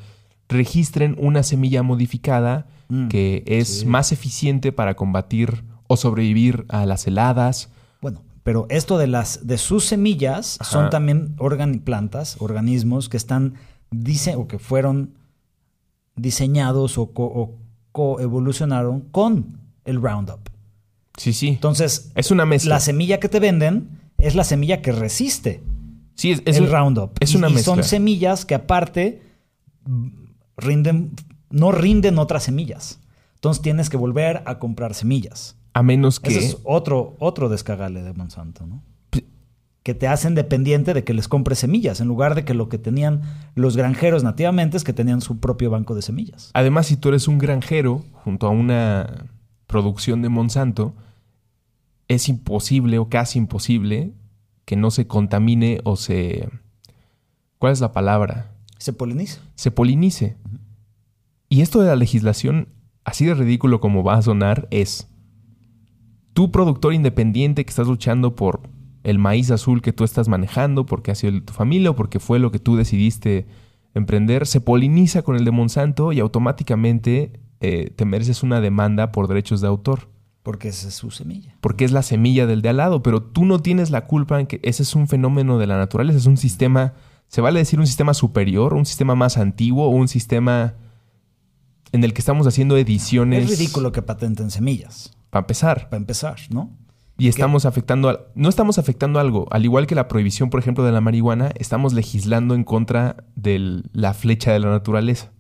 registren 0.47 1.17
una 1.19 1.43
semilla 1.43 1.83
modificada 1.83 2.67
mm, 2.87 3.09
que 3.09 3.43
es 3.45 3.79
sí. 3.79 3.85
más 3.85 4.13
eficiente 4.13 4.71
para 4.71 4.95
combatir 4.95 5.63
o 5.87 5.97
sobrevivir 5.97 6.65
a 6.69 6.85
las 6.85 7.07
heladas. 7.07 7.69
Bueno, 8.01 8.23
pero 8.43 8.67
esto 8.69 8.97
de 8.97 9.07
las 9.07 9.47
de 9.47 9.57
sus 9.57 9.85
semillas 9.85 10.57
Ajá. 10.59 10.71
son 10.71 10.89
también 10.89 11.35
organ 11.37 11.79
plantas, 11.79 12.37
organismos 12.39 13.09
que 13.09 13.17
están 13.17 13.55
dice 13.91 14.35
o 14.35 14.47
que 14.47 14.59
fueron 14.59 15.15
diseñados 16.15 16.97
o, 16.97 17.11
co 17.11 17.25
o 17.25 17.55
coevolucionaron 17.91 19.01
con 19.01 19.57
el 19.85 20.01
Roundup. 20.01 20.49
Sí, 21.17 21.33
sí. 21.33 21.49
Entonces, 21.49 22.11
es 22.15 22.31
una 22.31 22.45
mezcla. 22.45 22.75
La 22.75 22.79
semilla 22.81 23.19
que 23.19 23.29
te 23.29 23.39
venden 23.39 24.01
es 24.17 24.35
la 24.35 24.43
semilla 24.43 24.81
que 24.81 24.91
resiste 24.91 25.63
sí, 26.15 26.31
es, 26.31 26.41
es 26.45 26.57
el 26.57 26.63
un, 26.63 26.71
Roundup. 26.71 27.11
Es 27.19 27.35
una 27.35 27.49
y, 27.49 27.53
mezcla. 27.53 27.73
Y 27.73 27.75
son 27.75 27.83
semillas 27.83 28.45
que 28.45 28.55
aparte 28.55 29.21
rinden, 30.57 31.11
no 31.49 31.71
rinden 31.71 32.17
otras 32.17 32.43
semillas. 32.43 32.99
Entonces 33.35 33.61
tienes 33.61 33.89
que 33.89 33.97
volver 33.97 34.41
a 34.45 34.57
comprar 34.57 34.93
semillas. 34.93 35.55
A 35.75 35.83
menos 35.83 36.21
que. 36.21 36.29
Ese 36.29 36.45
es 36.45 36.57
otro, 36.63 37.17
otro 37.19 37.49
descagale 37.49 38.01
de 38.01 38.13
Monsanto, 38.13 38.65
¿no? 38.65 38.81
Que 39.83 39.93
te 39.93 40.07
hacen 40.07 40.33
dependiente 40.33 40.93
de 40.93 41.03
que 41.03 41.13
les 41.13 41.27
compres 41.27 41.59
semillas, 41.59 41.99
en 41.99 42.07
lugar 42.07 42.33
de 42.33 42.45
que 42.45 42.53
lo 42.53 42.69
que 42.69 42.77
tenían 42.77 43.21
los 43.55 43.75
granjeros 43.75 44.23
nativamente 44.23 44.77
es 44.77 44.85
que 44.85 44.93
tenían 44.93 45.19
su 45.19 45.39
propio 45.39 45.69
banco 45.69 45.93
de 45.93 46.01
semillas. 46.01 46.49
Además, 46.53 46.87
si 46.87 46.95
tú 46.95 47.09
eres 47.09 47.27
un 47.27 47.37
granjero 47.37 48.03
junto 48.23 48.47
a 48.47 48.51
una 48.51 49.25
producción 49.67 50.21
de 50.21 50.29
Monsanto, 50.29 50.95
es 52.07 52.29
imposible 52.29 52.97
o 52.97 53.09
casi 53.09 53.37
imposible 53.37 54.13
que 54.63 54.77
no 54.77 54.91
se 54.91 55.07
contamine 55.07 55.81
o 55.83 55.97
se... 55.97 56.49
¿Cuál 57.59 57.73
es 57.73 57.81
la 57.81 57.91
palabra? 57.91 58.53
Se 58.77 58.93
polinice. 58.93 59.39
Se 59.55 59.71
polinice. 59.71 60.37
Uh 60.45 60.49
-huh. 60.49 60.59
Y 61.49 61.61
esto 61.61 61.81
de 61.81 61.87
la 61.87 61.95
legislación, 61.97 62.69
así 63.03 63.25
de 63.25 63.33
ridículo 63.33 63.81
como 63.81 64.05
va 64.05 64.15
a 64.15 64.21
sonar, 64.21 64.69
es... 64.71 65.09
Tu 66.35 66.51
productor 66.51 66.93
independiente 66.93 67.63
que 67.63 67.69
estás 67.69 67.87
luchando 67.87 68.35
por 68.35 68.59
el 69.03 69.19
maíz 69.19 69.51
azul 69.51 69.81
que 69.81 69.93
tú 69.93 70.03
estás 70.03 70.27
manejando, 70.27 70.85
porque 70.85 71.11
ha 71.11 71.15
sido 71.15 71.41
tu 71.41 71.53
familia 71.53 71.91
o 71.91 71.95
porque 71.95 72.19
fue 72.19 72.39
lo 72.39 72.51
que 72.51 72.59
tú 72.59 72.75
decidiste 72.75 73.47
emprender, 73.93 74.45
se 74.45 74.59
poliniza 74.59 75.21
con 75.21 75.37
el 75.37 75.45
de 75.45 75.51
Monsanto 75.51 76.11
y 76.11 76.19
automáticamente 76.19 77.39
eh, 77.61 77.93
te 77.95 78.03
mereces 78.03 78.43
una 78.43 78.59
demanda 78.59 79.13
por 79.13 79.29
derechos 79.29 79.61
de 79.61 79.67
autor. 79.67 80.09
Porque 80.43 80.67
esa 80.67 80.89
es 80.89 80.95
su 80.95 81.09
semilla. 81.09 81.55
Porque 81.61 81.85
es 81.85 81.93
la 81.93 82.03
semilla 82.03 82.47
del 82.47 82.61
de 82.61 82.67
al 82.67 82.77
lado, 82.77 83.01
pero 83.01 83.23
tú 83.23 83.45
no 83.45 83.61
tienes 83.61 83.89
la 83.89 84.05
culpa 84.05 84.37
en 84.37 84.47
que 84.47 84.59
ese 84.61 84.83
es 84.83 84.93
un 84.93 85.07
fenómeno 85.07 85.57
de 85.57 85.67
la 85.67 85.77
naturaleza, 85.77 86.19
es 86.19 86.25
un 86.25 86.35
sistema, 86.35 86.95
se 87.29 87.39
vale 87.39 87.59
decir 87.59 87.79
un 87.79 87.87
sistema 87.87 88.13
superior, 88.13 88.73
un 88.73 88.85
sistema 88.85 89.15
más 89.15 89.37
antiguo, 89.37 89.87
un 89.87 90.09
sistema 90.09 90.73
en 91.93 92.03
el 92.03 92.11
que 92.11 92.19
estamos 92.19 92.45
haciendo 92.45 92.75
ediciones. 92.75 93.49
Es 93.49 93.57
ridículo 93.57 93.93
que 93.93 94.01
patenten 94.01 94.51
semillas. 94.51 95.14
Para 95.35 95.43
empezar. 95.43 95.89
Para 95.89 95.97
empezar, 95.97 96.37
¿no? 96.49 96.69
Y 97.17 97.27
estamos 97.27 97.65
afectando, 97.65 98.09
a- 98.09 98.19
no 98.35 98.47
estamos 98.47 98.77
afectando 98.77 99.19
algo. 99.19 99.47
Al 99.51 99.65
igual 99.65 99.85
que 99.85 99.93
la 99.95 100.07
prohibición, 100.07 100.49
por 100.49 100.61
ejemplo, 100.61 100.85
de 100.85 100.93
la 100.93 101.01
marihuana, 101.01 101.51
estamos 101.55 101.91
legislando 101.93 102.55
en 102.55 102.63
contra 102.63 103.17
de 103.35 103.83
la 103.91 104.13
flecha 104.13 104.53
de 104.53 104.59
la 104.59 104.69
naturaleza, 104.69 105.31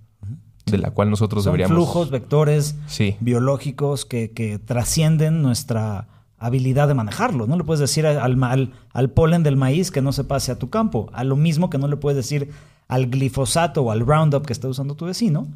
de 0.65 0.77
la 0.77 0.91
cual 0.91 1.09
nosotros 1.09 1.45
Son 1.45 1.51
deberíamos... 1.53 1.75
flujos, 1.77 2.11
vectores 2.11 2.75
Sí. 2.87 3.15
biológicos 3.21 4.03
que, 4.05 4.31
que 4.31 4.59
trascienden 4.59 5.41
nuestra 5.41 6.07
habilidad 6.37 6.89
de 6.89 6.93
manejarlo. 6.93 7.47
No 7.47 7.57
le 7.57 7.63
puedes 7.63 7.79
decir 7.79 8.05
al, 8.05 8.71
al 8.91 9.09
polen 9.11 9.43
del 9.43 9.55
maíz 9.55 9.91
que 9.91 10.01
no 10.01 10.11
se 10.11 10.25
pase 10.25 10.51
a 10.51 10.59
tu 10.59 10.69
campo. 10.69 11.09
A 11.13 11.23
lo 11.23 11.37
mismo 11.37 11.69
que 11.69 11.77
no 11.77 11.87
le 11.87 11.95
puedes 11.95 12.17
decir 12.17 12.51
al 12.89 13.07
glifosato 13.07 13.81
o 13.81 13.91
al 13.91 14.01
Roundup 14.05 14.45
que 14.45 14.51
está 14.53 14.67
usando 14.67 14.95
tu 14.95 15.05
vecino 15.05 15.47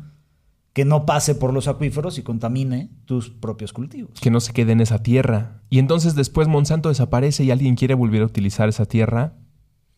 que 0.73 0.85
no 0.85 1.05
pase 1.05 1.35
por 1.35 1.53
los 1.53 1.67
acuíferos 1.67 2.17
y 2.17 2.23
contamine 2.23 2.89
tus 3.05 3.29
propios 3.29 3.73
cultivos. 3.73 4.19
que 4.21 4.29
no 4.31 4.39
se 4.39 4.53
quede 4.53 4.71
en 4.71 4.81
esa 4.81 5.01
tierra. 5.03 5.61
Y 5.69 5.79
entonces 5.79 6.15
después 6.15 6.47
Monsanto 6.47 6.89
desaparece 6.89 7.43
y 7.43 7.51
alguien 7.51 7.75
quiere 7.75 7.95
volver 7.95 8.21
a 8.21 8.25
utilizar 8.25 8.69
esa 8.69 8.85
tierra. 8.85 9.33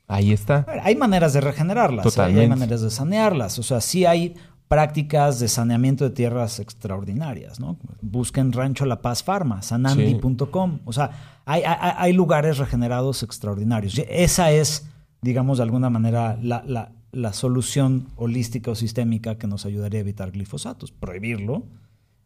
Ahí 0.07 0.31
está. 0.31 0.61
Ver, 0.61 0.79
hay 0.83 0.95
maneras 0.95 1.33
de 1.33 1.41
regenerarlas, 1.41 2.05
¿eh? 2.05 2.09
Totalmente. 2.09 2.41
hay 2.41 2.47
maneras 2.49 2.81
de 2.81 2.89
sanearlas. 2.89 3.59
O 3.59 3.63
sea, 3.63 3.79
sí 3.81 4.05
hay 4.05 4.35
prácticas 4.67 5.39
de 5.41 5.47
saneamiento 5.49 6.05
de 6.05 6.11
tierras 6.11 6.59
extraordinarias, 6.59 7.59
¿no? 7.59 7.77
Busquen 8.01 8.53
Rancho 8.53 8.85
La 8.85 9.01
Paz 9.01 9.23
Farma, 9.23 9.61
sanandi.com. 9.61 10.79
O 10.85 10.93
sea, 10.93 11.11
hay, 11.45 11.63
hay- 11.63 11.93
hay 11.97 12.13
lugares 12.13 12.57
regenerados 12.57 13.23
extraordinarios. 13.23 14.01
Esa 14.09 14.51
es, 14.51 14.87
digamos, 15.21 15.57
de 15.57 15.63
alguna 15.63 15.89
manera 15.89 16.37
la, 16.41 16.63
la- 16.65 16.91
la 17.11 17.33
solución 17.33 18.07
holística 18.15 18.71
o 18.71 18.75
sistémica 18.75 19.37
que 19.37 19.47
nos 19.47 19.65
ayudaría 19.65 19.99
a 19.99 20.01
evitar 20.01 20.31
glifosatos. 20.31 20.91
Prohibirlo, 20.91 21.63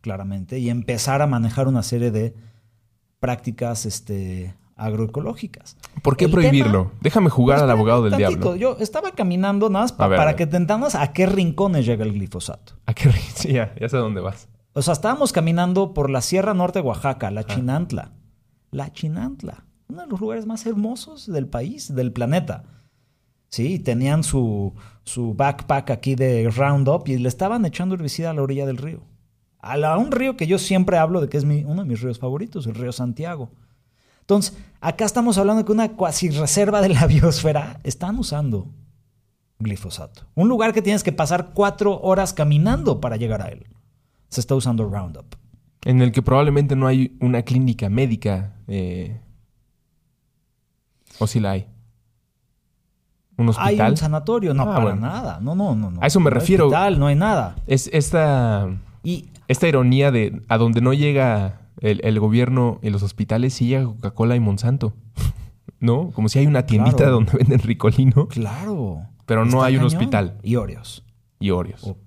claramente, 0.02 0.60
y 0.60 0.69
empezar 0.69 1.21
a 1.21 1.28
manejar 1.28 1.67
una 1.67 1.82
serie 1.84 2.12
de 2.12 2.36
prácticas 3.19 3.86
este, 3.86 4.54
agroecológicas. 4.76 5.78
¿Por 6.04 6.17
qué 6.17 6.26
El 6.26 6.32
prohibirlo? 6.32 6.86
tema- 6.89 7.00
Déjame 7.02 7.30
jugar 7.30 7.58
al 7.58 7.62
Espérame 7.63 7.78
abogado 7.80 8.04
del 8.04 8.12
tantito. 8.12 8.54
diablo. 8.54 8.56
Yo 8.56 8.78
estaba 8.84 9.12
caminando 9.12 9.69
nada 9.69 9.86
más 9.86 9.91
pa- 9.93 10.08
ver, 10.08 10.17
para 10.17 10.36
que 10.36 10.45
te 10.48 10.58
entiendas 10.58 10.95
a 10.95 11.13
qué 11.13 11.26
rincones 11.26 11.86
llega 11.86 12.04
el 12.06 12.13
glifosato. 12.13 12.74
¿A 12.86 12.93
qué 12.93 13.12
Sí, 13.36 13.54
ya, 13.54 13.74
ya 13.80 13.89
sé 13.89 13.98
dónde 13.98 14.21
vas. 14.21 14.48
O 14.74 14.82
sea, 14.82 14.93
estábamos 14.93 15.32
caminando 15.32 15.93
por 15.93 16.10
la 16.10 16.21
Sierra 16.21 16.54
Norte 16.54 16.80
de 16.80 16.86
Oaxaca, 16.88 17.32
la 17.32 17.45
Chinantla. 17.45 18.12
La 18.71 18.91
Chinantla, 18.91 19.63
uno 19.88 20.02
de 20.02 20.08
los 20.08 20.19
lugares 20.19 20.45
más 20.45 20.65
hermosos 20.65 21.32
del 21.32 21.48
país, 21.48 21.95
del 21.95 22.12
planeta. 22.12 22.63
Sí, 23.55 23.79
tenían 23.79 24.23
su, 24.25 24.73
su 25.03 25.33
backpack 25.33 25.89
aquí 25.91 26.15
de 26.15 26.49
Roundup 26.49 27.07
y 27.07 27.17
le 27.17 27.29
estaban 27.29 27.63
echando 27.65 27.95
herbicida 27.95 28.31
a 28.31 28.33
la 28.33 28.41
orilla 28.41 28.65
del 28.65 28.75
río. 28.75 28.99
A, 29.59 29.77
la- 29.77 29.97
un 29.97 30.11
río 30.11 30.35
que 30.35 30.45
yo 30.45 30.57
siempre 30.59 30.97
hablo 30.97 31.21
de 31.21 31.29
que 31.29 31.37
es 31.37 31.45
uno 31.45 31.83
de 31.83 31.85
mis 31.87 32.01
ríos 32.01 32.19
favoritos, 32.19 32.67
el 32.67 32.75
río 32.75 32.91
Santiago. 32.91 33.49
Entonces, 34.19 34.57
acá 34.81 35.05
estamos 35.05 35.37
hablando 35.37 35.61
de 35.61 35.65
que 35.65 35.71
una 35.71 35.93
cuasi 35.93 36.31
reserva 36.31 36.81
de 36.81 36.89
la 36.89 37.07
biosfera 37.13 37.79
están 37.85 38.19
usando 38.19 38.67
glifosato. 39.59 40.23
Un 40.35 40.49
lugar 40.49 40.73
que 40.73 40.81
tienes 40.81 41.01
que 41.03 41.13
pasar 41.13 41.51
cuatro 41.53 41.97
horas 42.01 42.33
caminando 42.33 42.99
para 42.99 43.15
llegar 43.15 43.41
a 43.41 43.47
él. 43.47 43.65
Se 44.27 44.41
está 44.41 44.53
usando 44.53 44.83
Roundup. 44.89 45.33
En 45.85 46.01
el 46.01 46.11
que 46.11 46.21
probablemente 46.21 46.75
no 46.75 46.87
hay 46.87 47.15
una 47.21 47.43
clínica 47.43 47.87
médica. 47.87 48.55
eh, 48.67 49.21
¿O 51.19 51.27
si 51.27 51.39
la 51.39 51.51
hay? 51.51 51.67
¿Un 53.38 53.45
¿Hay 53.48 53.50
hospital? 53.50 53.91
un 53.91 53.98
sanatorio? 53.98 54.54
No, 54.54 54.63
Ah, 54.63 54.65
para 54.67 54.80
bueno. 54.86 55.02
nada. 55.02 55.39
No, 55.41 55.56
no, 55.56 55.76
no, 55.76 55.91
no. 55.91 56.00
A 56.02 56.08
eso 56.08 56.19
me 56.19 56.30
No 56.30 56.36
hay 56.36 56.39
refiero. 56.39 56.65
hospital, 56.67 57.00
no 57.00 57.08
hay 57.08 57.15
nada. 57.15 57.56
Es 57.67 57.89
esta, 57.93 58.69
Y 59.04 59.26
esta 59.48 59.67
ironía 59.67 60.12
de 60.12 60.41
a 60.48 60.58
donde 60.58 60.82
no 60.82 60.93
llega 60.93 61.62
el, 61.82 62.00
el 62.04 62.19
gobierno 62.19 62.80
y 62.82 62.89
los 62.89 63.04
hospitales, 63.04 63.54
sí 63.54 63.67
llega 63.67 63.86
Coca-Cola 63.86 64.36
y 64.36 64.39
Monsanto. 64.39 64.93
¿No? 65.80 66.12
Como 66.12 66.30
si 66.30 66.39
hay 66.39 66.48
una 66.48 66.65
tiendita 66.65 66.98
Claro. 66.98 67.12
donde 67.13 67.34
venden 67.38 67.60
ricolino 67.60 68.28
claro. 68.28 69.02
Pero 69.26 69.41
no 69.43 69.58
está 69.58 69.65
hay 69.65 69.78
un 69.78 69.84
hospital. 69.84 70.38
Y 70.43 70.56
Oreos. 70.56 71.04
y 71.39 71.50
Oreos. 71.52 71.84
O 71.84 71.98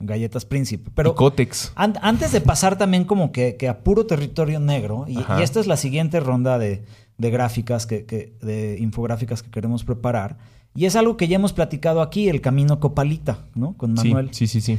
galletas 0.00 0.44
príncipe. 0.44 0.90
Pero 0.94 1.10
y 1.10 1.14
Cotex. 1.14 1.72
An- 1.74 1.98
antes 2.02 2.32
de 2.32 2.40
pasar 2.40 2.78
también 2.78 3.04
como 3.04 3.32
que, 3.32 3.56
que 3.56 3.68
a 3.68 3.80
puro 3.80 4.06
territorio 4.06 4.60
negro, 4.60 5.04
y 5.08 5.18
esta 5.42 5.58
es 5.60 5.66
la 5.66 5.76
siguiente 5.76 6.20
ronda 6.20 6.56
de, 6.58 6.84
de 7.18 7.30
gráficas, 7.30 7.86
que, 7.86 8.06
que- 8.06 8.36
de 8.40 8.78
infográficas 8.80 9.42
que 9.42 9.50
queremos 9.50 9.84
preparar, 9.84 10.38
y 10.74 10.84
es 10.86 10.96
algo 10.96 11.16
que 11.16 11.28
ya 11.28 11.36
hemos 11.36 11.52
platicado 11.52 12.00
aquí, 12.00 12.28
el 12.28 12.40
camino 12.40 12.78
Copalita, 12.80 13.38
¿no? 13.54 13.74
Con 13.76 13.96
Sí, 13.96 14.08
Manuel. 14.08 14.28
sí, 14.32 14.46
sí, 14.46 14.60
sí. 14.60 14.78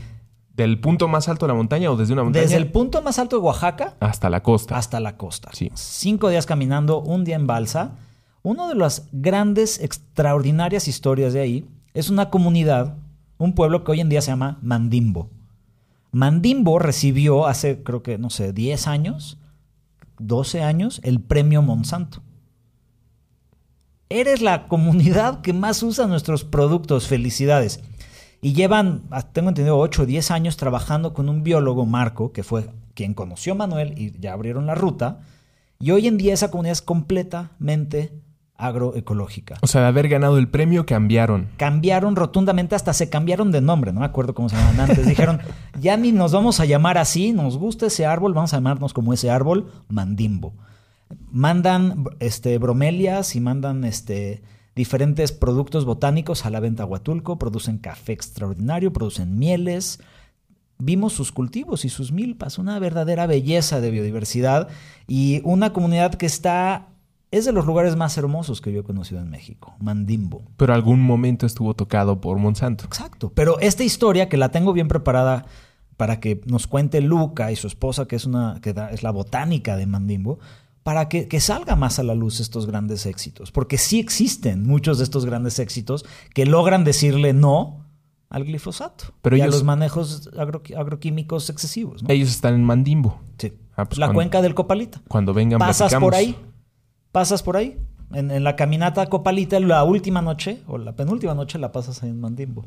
¿Del 0.55 0.79
punto 0.79 1.07
más 1.07 1.29
alto 1.29 1.45
de 1.45 1.53
la 1.53 1.57
montaña 1.57 1.89
o 1.91 1.95
desde 1.97 2.13
una 2.13 2.23
montaña? 2.23 2.43
Desde 2.43 2.57
el 2.57 2.69
punto 2.71 3.01
más 3.01 3.17
alto 3.19 3.37
de 3.37 3.43
Oaxaca 3.43 3.95
hasta 4.01 4.29
la 4.29 4.41
costa. 4.43 4.77
hasta 4.77 4.99
la 4.99 5.15
costa. 5.17 5.49
Sí. 5.53 5.69
Cinco 5.73 6.29
días 6.29 6.45
caminando, 6.45 7.01
un 7.01 7.23
día 7.23 7.35
en 7.37 7.47
balsa. 7.47 7.95
Una 8.43 8.67
de 8.67 8.75
las 8.75 9.07
grandes, 9.11 9.79
extraordinarias 9.81 10.87
historias 10.87 11.33
de 11.33 11.39
ahí 11.41 11.65
es 11.93 12.09
una 12.09 12.29
comunidad, 12.29 12.97
un 13.37 13.53
pueblo 13.53 13.83
que 13.83 13.91
hoy 13.91 13.99
en 14.01 14.09
día 14.09 14.21
se 14.21 14.31
llama 14.31 14.59
Mandimbo. 14.61 15.29
Mandimbo 16.11 16.79
recibió 16.79 17.45
hace, 17.47 17.83
creo 17.83 18.01
que, 18.03 18.17
no 18.17 18.29
sé, 18.29 18.51
10 18.53 18.87
años, 18.87 19.37
12 20.17 20.61
años, 20.63 20.99
el 21.03 21.21
premio 21.21 21.61
Monsanto. 21.61 22.21
Eres 24.11 24.41
la 24.41 24.67
comunidad 24.67 25.41
que 25.41 25.53
más 25.53 25.83
usa 25.83 26.07
nuestros 26.07 26.43
productos. 26.43 27.07
Felicidades. 27.07 27.81
Y 28.41 28.53
llevan, 28.53 29.03
ah, 29.11 29.21
tengo 29.21 29.49
entendido, 29.49 29.77
8 29.77 30.01
o 30.01 30.05
10 30.07 30.31
años 30.31 30.57
trabajando 30.57 31.13
con 31.13 31.29
un 31.29 31.43
biólogo, 31.43 31.85
Marco, 31.85 32.31
que 32.31 32.41
fue 32.41 32.69
quien 32.95 33.13
conoció 33.13 33.53
a 33.53 33.57
Manuel 33.57 33.93
y 33.97 34.19
ya 34.19 34.33
abrieron 34.33 34.65
la 34.65 34.73
ruta. 34.73 35.19
Y 35.79 35.91
hoy 35.91 36.07
en 36.07 36.17
día 36.17 36.33
esa 36.33 36.49
comunidad 36.49 36.71
es 36.71 36.81
completamente 36.81 38.11
agroecológica. 38.55 39.57
O 39.61 39.67
sea, 39.67 39.81
de 39.81 39.87
haber 39.87 40.09
ganado 40.09 40.39
el 40.39 40.49
premio, 40.49 40.87
cambiaron. 40.87 41.49
Cambiaron 41.57 42.15
rotundamente, 42.15 42.75
hasta 42.75 42.93
se 42.93 43.09
cambiaron 43.09 43.51
de 43.51 43.61
nombre, 43.61 43.93
no 43.93 43.99
me 43.99 44.05
acuerdo 44.07 44.33
cómo 44.33 44.49
se 44.49 44.55
llamaban 44.55 44.89
antes. 44.89 45.05
Dijeron, 45.07 45.39
ya 45.79 45.97
ni 45.97 46.11
nos 46.11 46.31
vamos 46.31 46.59
a 46.59 46.65
llamar 46.65 46.97
así, 46.97 47.31
nos 47.31 47.57
gusta 47.57 47.85
ese 47.85 48.05
árbol, 48.05 48.33
vamos 48.33 48.53
a 48.53 48.57
llamarnos 48.57 48.93
como 48.93 49.13
ese 49.13 49.29
árbol, 49.29 49.71
Mandimbo. 49.87 50.53
Mandan 51.31 52.05
este, 52.19 52.57
bromelias 52.57 53.35
y 53.35 53.39
mandan 53.39 53.83
este, 53.83 54.41
diferentes 54.75 55.31
productos 55.31 55.85
botánicos 55.85 56.45
a 56.45 56.49
la 56.49 56.59
venta 56.59 56.83
a 56.83 56.85
Huatulco, 56.85 57.37
producen 57.39 57.77
café 57.77 58.13
extraordinario, 58.13 58.93
producen 58.93 59.37
mieles. 59.39 59.99
Vimos 60.77 61.13
sus 61.13 61.31
cultivos 61.31 61.83
y 61.83 61.89
sus 61.89 62.11
milpas, 62.11 62.57
una 62.57 62.79
verdadera 62.79 63.27
belleza 63.27 63.81
de 63.81 63.91
biodiversidad 63.91 64.69
y 65.07 65.41
una 65.43 65.73
comunidad 65.73 66.13
que 66.15 66.25
está, 66.25 66.87
es 67.31 67.43
de 67.45 67.51
los 67.51 67.65
lugares 67.65 67.95
más 67.97 68.17
hermosos 68.17 68.61
que 68.61 68.71
yo 68.71 68.79
he 68.79 68.83
conocido 68.83 69.19
en 69.19 69.29
México, 69.29 69.75
Mandimbo. 69.79 70.41
Pero 70.57 70.73
algún 70.73 71.01
momento 71.01 71.45
estuvo 71.45 71.73
tocado 71.73 72.21
por 72.21 72.37
Monsanto. 72.37 72.85
Exacto. 72.85 73.31
Pero 73.35 73.59
esta 73.59 73.83
historia 73.83 74.29
que 74.29 74.37
la 74.37 74.49
tengo 74.49 74.71
bien 74.71 74.87
preparada 74.87 75.45
para 75.97 76.21
que 76.21 76.39
nos 76.45 76.65
cuente 76.65 77.01
Luca 77.01 77.51
y 77.51 77.57
su 77.57 77.67
esposa, 77.67 78.07
que 78.07 78.15
es 78.15 78.25
una, 78.25 78.59
que 78.61 78.71
da- 78.73 78.89
es 78.91 79.03
la 79.03 79.11
botánica 79.11 79.75
de 79.75 79.85
Mandimbo, 79.85 80.39
para 80.89 81.07
que, 81.07 81.27
que 81.27 81.39
salga 81.39 81.75
más 81.75 81.99
a 81.99 82.03
la 82.03 82.15
luz 82.15 82.39
estos 82.39 82.65
grandes 82.65 83.05
éxitos. 83.05 83.51
Porque 83.51 83.77
sí 83.77 83.99
existen 83.99 84.65
muchos 84.65 84.97
de 84.97 85.03
estos 85.03 85.23
grandes 85.23 85.59
éxitos 85.59 86.03
que 86.33 86.47
logran 86.47 86.83
decirle 86.83 87.31
no 87.31 87.85
al 88.27 88.43
glifosato 88.43 89.13
Pero 89.21 89.37
y 89.37 89.41
a 89.41 89.43
ellos- 89.43 89.53
los 89.57 89.63
manejos 89.65 90.31
agro- 90.35 90.63
agroquímicos 90.75 91.51
excesivos. 91.51 92.01
¿no? 92.01 92.09
Ellos 92.09 92.29
están 92.31 92.55
en 92.55 92.63
Mandimbo. 92.63 93.19
Sí. 93.37 93.53
Ah, 93.75 93.85
pues 93.85 93.99
la 93.99 94.07
cuando- 94.07 94.15
cuenca 94.17 94.41
del 94.41 94.55
Copalita. 94.55 94.99
Cuando 95.07 95.31
vengan 95.35 95.59
Pasas 95.59 95.77
platicamos. 95.91 96.07
por 96.07 96.15
ahí. 96.15 96.35
Pasas 97.11 97.43
por 97.43 97.55
ahí. 97.57 97.77
En, 98.11 98.31
en 98.31 98.43
la 98.43 98.55
caminata 98.55 99.05
Copalita, 99.05 99.59
la 99.59 99.83
última 99.83 100.23
noche, 100.23 100.63
o 100.65 100.79
la 100.79 100.95
penúltima 100.95 101.35
noche, 101.35 101.59
la 101.59 101.71
pasas 101.71 102.01
ahí 102.01 102.09
en 102.09 102.19
Mandimbo. 102.19 102.65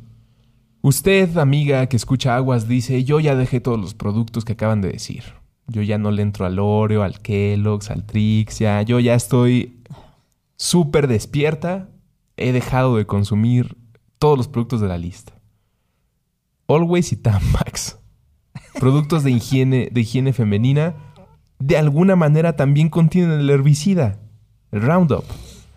Usted, 0.80 1.36
amiga 1.38 1.86
que 1.88 1.96
escucha 1.96 2.36
aguas, 2.36 2.68
dice, 2.68 3.02
yo 3.02 3.18
ya 3.18 3.34
dejé 3.34 3.60
todos 3.60 3.80
los 3.80 3.94
productos 3.94 4.44
que 4.44 4.52
acaban 4.52 4.80
de 4.80 4.90
decir. 4.92 5.24
Yo 5.72 5.82
ya 5.82 5.98
no 5.98 6.10
le 6.10 6.22
entro 6.22 6.44
al 6.44 6.58
Oreo, 6.58 7.02
al 7.02 7.20
Kellogg's, 7.20 7.90
al 7.90 8.04
Trixia. 8.04 8.82
Yo 8.82 9.00
ya 9.00 9.14
estoy 9.14 9.80
súper 10.56 11.08
despierta. 11.08 11.88
He 12.36 12.52
dejado 12.52 12.96
de 12.96 13.06
consumir 13.06 13.76
todos 14.18 14.36
los 14.36 14.48
productos 14.48 14.80
de 14.80 14.88
la 14.88 14.98
lista. 14.98 15.32
Always 16.68 17.12
y 17.12 17.16
Tampax. 17.16 17.98
Productos 18.78 19.24
de 19.24 19.30
higiene, 19.30 19.88
de 19.90 20.00
higiene 20.02 20.32
femenina, 20.32 20.94
de 21.58 21.78
alguna 21.78 22.16
manera 22.16 22.56
también 22.56 22.88
contienen 22.88 23.40
el 23.40 23.50
herbicida, 23.50 24.18
el 24.72 24.82
Roundup. 24.82 25.24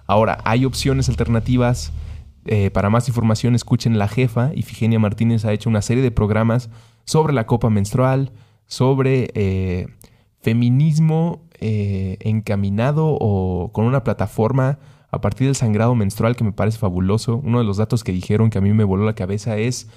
Ahora, 0.07 0.39
hay 0.43 0.65
opciones 0.65 1.09
alternativas. 1.09 1.91
Eh, 2.45 2.69
para 2.71 2.89
más 2.89 3.07
información, 3.07 3.55
escuchen 3.55 3.97
La 3.97 4.07
Jefa. 4.07 4.51
Ifigenia 4.55 4.99
Martínez 4.99 5.45
ha 5.45 5.53
hecho 5.53 5.69
una 5.69 5.81
serie 5.81 6.03
de 6.03 6.11
programas 6.11 6.69
sobre 7.05 7.33
la 7.33 7.45
copa 7.45 7.69
menstrual, 7.69 8.31
sobre 8.67 9.29
eh, 9.33 9.87
feminismo 10.39 11.47
eh, 11.59 12.17
encaminado 12.21 13.07
o 13.19 13.71
con 13.71 13.85
una 13.85 14.03
plataforma 14.03 14.79
a 15.11 15.21
partir 15.21 15.47
del 15.47 15.55
sangrado 15.55 15.95
menstrual 15.95 16.35
que 16.35 16.43
me 16.43 16.51
parece 16.51 16.77
fabuloso. 16.77 17.37
Uno 17.43 17.59
de 17.59 17.65
los 17.65 17.77
datos 17.77 18.03
que 18.03 18.11
dijeron 18.11 18.49
que 18.49 18.57
a 18.57 18.61
mí 18.61 18.73
me 18.73 18.83
voló 18.83 19.05
la 19.05 19.15
cabeza 19.15 19.57
es 19.57 19.87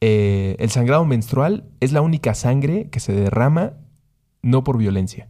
eh, 0.00 0.56
el 0.58 0.70
sangrado 0.70 1.04
menstrual 1.04 1.64
es 1.80 1.92
la 1.92 2.00
única 2.00 2.34
sangre 2.34 2.88
que 2.90 3.00
se 3.00 3.12
derrama 3.12 3.74
no 4.42 4.64
por 4.64 4.78
violencia. 4.78 5.28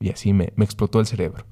Y 0.00 0.10
así 0.10 0.32
me, 0.32 0.52
explotó 0.58 1.00
el 1.00 1.06
cerebro. 1.06 1.46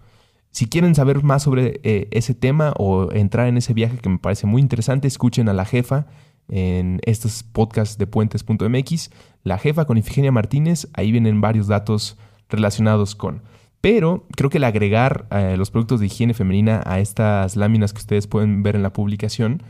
Si 0.51 0.67
quieren 0.67 0.95
saber 0.95 1.23
más 1.23 1.43
sobre 1.45 1.81
ese 2.11 2.35
tema 2.35 2.75
o 2.77 3.11
entrar 3.13 3.47
en 3.47 3.57
ese 3.57 3.73
viaje 3.73 3.97
que 3.97 4.11
me 4.11 4.19
parece 4.19 4.47
muy 4.47 4.61
interesante, 4.61 5.09
escuchen 5.09 5.49
a 5.49 5.55
la 5.55 5.65
jefa 5.65 6.07
en 6.49 7.01
estos 7.05 7.43
podcasts 7.43 7.99
de 7.99 8.07
puentes.mx. 8.07 9.11
La 9.43 9.59
jefa 9.59 9.85
con 9.85 9.99
Ifigenia 9.99 10.33
Martínez, 10.33 10.89
ahí 10.95 11.13
vienen 11.13 11.41
varios 11.41 11.67
datos 11.67 12.17
relacionados 12.49 13.15
con. 13.15 13.43
Pero 13.81 14.27
creo 14.37 14.49
que 14.49 14.59
el 14.59 14.65
agregar 14.65 15.27
eh, 15.31 15.57
los 15.57 15.71
productos 15.71 16.01
de 16.01 16.07
higiene 16.07 16.35
femenina 16.35 16.83
a 16.87 17.01
estas 17.01 17.57
láminas 17.57 17.93
que 17.93 17.99
ustedes 17.99 18.27
pueden 18.27 18.63
ver 18.63 18.77
en 18.77 18.83
la 18.83 18.93
publicación, 18.93 19.63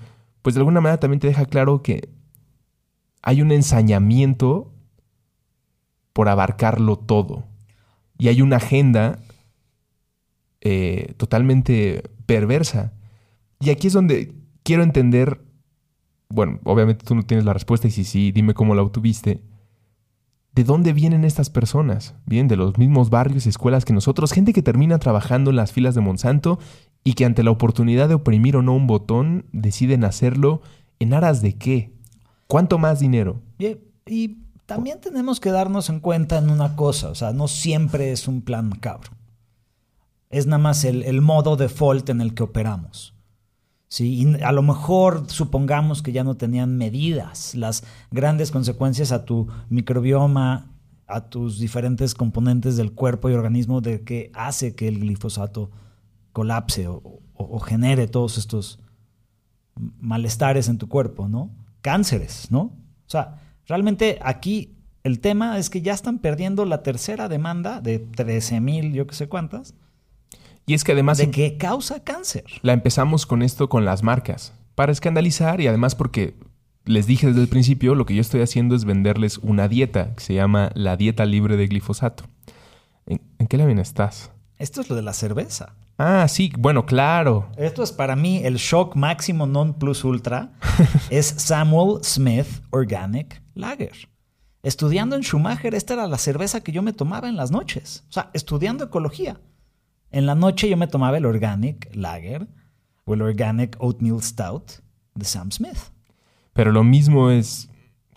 pues 0.43 0.55
de 0.55 0.61
alguna 0.61 0.81
manera 0.81 1.01
también 1.01 1.21
te 1.21 1.29
deja 1.29 1.47
claro 1.47 1.83
que 1.83 2.11
hay 3.23 3.41
un 3.41 3.53
ensañamiento 3.53 4.73
por 6.13 6.29
abarcarlo 6.29 6.99
todo. 6.99 7.45
Y 8.19 8.29
hay 8.29 8.43
una 8.43 8.57
agenda 8.57 9.19
eh, 10.61 11.15
totalmente 11.17 12.03
perversa. 12.27 12.93
Y 13.61 13.71
aquí 13.71 13.87
es 13.87 13.93
donde 13.93 14.35
quiero 14.63 14.83
entender, 14.83 15.41
bueno, 16.33 16.61
obviamente 16.65 17.05
tú 17.05 17.15
no 17.15 17.23
tienes 17.23 17.45
la 17.45 17.53
respuesta 17.53 17.89
y 17.89 17.91
si 17.91 18.05
sí, 18.05 18.33
dime 18.33 18.55
cómo 18.55 18.75
la 18.75 18.83
obtuviste. 18.83 19.43
¿De 20.55 20.65
dónde 20.65 20.93
vienen 20.93 21.25
estas 21.25 21.49
personas? 21.49 22.15
Vienen 22.27 22.49
de 22.49 22.57
los 22.57 22.77
mismos 22.77 23.11
barrios 23.11 23.47
y 23.47 23.49
escuelas 23.49 23.85
que 23.85 23.93
nosotros, 23.93 24.33
gente 24.33 24.53
que 24.53 24.63
termina 24.63 24.99
trabajando 24.99 25.51
en 25.51 25.57
las 25.57 25.73
filas 25.73 25.95
de 25.95 26.03
Monsanto 26.03 26.59
y 27.05 27.15
que 27.15 27.25
ante 27.25 27.43
la 27.43 27.51
oportunidad 27.51 28.09
de 28.09 28.15
oprimir 28.15 28.57
o 28.57 28.63
no 28.63 28.75
un 28.75 28.87
botón 28.87 29.47
deciden 29.53 30.05
hacerlo 30.05 30.61
en 30.99 31.15
aras 31.15 31.41
de 31.41 31.57
qué? 31.57 31.93
¿Cuánto 32.47 32.79
más 32.79 33.01
dinero? 33.01 33.41
Y, 34.07 34.39
también 34.67 35.01
tenemos 35.01 35.39
que 35.39 35.51
darnos 35.51 35.91
en 35.91 36.01
cuenta 36.01 36.39
en 36.39 36.49
una 36.49 36.77
cosa, 36.77 37.11
o 37.11 37.15
sea, 37.15 37.33
no 37.33 37.47
siempre 37.47 38.11
es 38.11 38.27
un 38.27 38.41
plan 38.41 38.69
macabro 38.71 39.11
es 40.33 40.47
nada 40.47 40.59
más 40.59 40.85
el, 40.85 41.21
modo 41.21 41.57
default 41.57 42.09
en 42.09 42.21
el 42.21 42.35
que 42.35 42.43
operamos. 42.43 43.12
¿Sí? 43.93 44.23
Y 44.23 44.43
a 44.43 44.53
lo 44.53 44.63
mejor 44.63 45.29
supongamos 45.29 46.01
que 46.01 46.13
ya 46.13 46.25
no 46.25 46.35
tenían 46.35 46.79
medidas 46.79 47.55
las 47.55 47.85
grandes 48.11 48.51
consecuencias 48.51 49.13
a 49.13 49.27
tu 49.27 49.49
microbioma, 49.69 50.71
a 51.07 51.29
tus 51.29 51.59
diferentes 51.59 52.15
componentes 52.15 52.79
del 52.79 52.93
cuerpo 52.93 53.29
y 53.29 53.35
organismo 53.35 53.83
de 53.83 54.01
que 54.01 54.31
hace 54.33 54.75
que 54.75 54.89
el 54.89 54.99
glifosato 54.99 55.71
colapse 56.33 56.89
o, 56.89 57.21
genere 57.67 58.07
todos 58.07 58.39
estos 58.39 58.79
malestares 60.01 60.69
en 60.69 60.79
tu 60.79 60.89
cuerpo, 60.89 61.29
¿no? 61.29 61.51
Cánceres, 61.83 62.51
¿no? 62.51 62.61
O 62.61 63.09
sea, 63.09 63.43
realmente 63.67 64.19
aquí 64.23 64.75
el 65.03 65.21
tema 65.21 65.59
es 65.59 65.69
que 65.69 65.83
ya 65.83 65.93
están 65.93 66.19
perdiendo 66.19 66.65
la 66.65 66.83
tercera 66.83 67.29
demanda 67.29 67.83
de 67.83 67.99
13 67.99 68.61
mil, 68.61 68.95
yo 68.95 69.07
que 69.07 69.15
sé 69.15 69.29
cuántas, 69.29 69.75
y 70.67 70.75
es 70.75 70.85
que 70.85 70.93
además... 70.93 71.19
De 71.19 71.31
que 71.31 71.57
causa 71.57 72.03
cáncer. 72.03 72.45
La 72.63 72.73
empezamos 72.73 73.27
con 73.27 73.43
esto 73.43 73.69
con 73.69 73.85
las 73.85 74.03
marcas, 74.03 74.53
para 74.75 74.93
escandalizar 74.93 75.61
y 75.61 75.67
además 75.67 75.95
porque 75.95 76.35
les 76.85 77.07
dije 77.07 77.29
desde 77.29 77.41
el 77.41 77.49
principio, 77.49 77.95
lo 77.95 78.07
que 78.07 78.15
yo 78.15 78.21
estoy 78.21 78.43
haciendo 78.43 78.75
es 78.75 78.85
venderles 78.85 79.39
una 79.39 79.69
dieta 79.69 80.15
que 80.15 80.23
se 80.23 80.35
llama 80.35 80.71
la 80.75 80.97
dieta 80.97 81.25
libre 81.25 81.57
de 81.57 81.67
glifosato. 81.67 82.25
¿En, 83.07 83.21
qué 83.49 83.57
lámina 83.57 83.83
estás? 83.83 84.31
Esto 84.59 84.81
es 84.81 84.89
lo 84.89 84.97
de 84.97 85.03
la 85.03 85.13
cerveza. 85.13 85.75
Ah, 85.99 86.27
sí, 86.29 86.53
bueno, 86.59 86.87
claro. 86.87 87.49
Esto 87.57 87.83
es 87.83 87.93
para 87.93 88.17
mí 88.17 88.41
el 88.45 88.57
shock 88.57 88.97
máximo 88.97 89.47
non 89.47 89.75
plus 89.75 90.05
ultra. 90.05 90.53
es 91.11 91.27
Samuel 91.27 92.03
Smith 92.03 92.63
Organic 92.71 93.43
Lager. 93.55 94.09
Estudiando 94.63 95.17
en 95.17 95.23
Schumacher, 95.23 95.75
esta 95.75 95.95
era 95.95 96.07
la 96.07 96.19
cerveza 96.19 96.61
que 96.61 96.73
yo 96.73 96.83
me 96.83 96.93
tomaba 96.93 97.29
en 97.29 97.37
las 97.37 97.51
noches. 97.51 98.05
O 98.09 98.13
sea, 98.13 98.31
estudiando 98.33 98.85
ecología. 98.85 99.41
En 100.13 100.27
la 100.27 100.35
noche 100.35 100.69
yo 100.69 100.77
me 100.77 100.87
tomaba 100.87 101.17
el 101.17 101.25
Organic 101.25 101.89
Lager 101.95 102.47
o 103.05 103.15
el 103.15 103.23
Organic 103.23 103.77
Oatmeal 103.81 104.23
Stout 104.23 104.73
de 105.15 105.25
Sam 105.25 105.51
Smith. 105.51 105.79
Pero 106.53 106.71
lo 106.71 106.85
mismo 106.85 107.31
es 107.31 107.69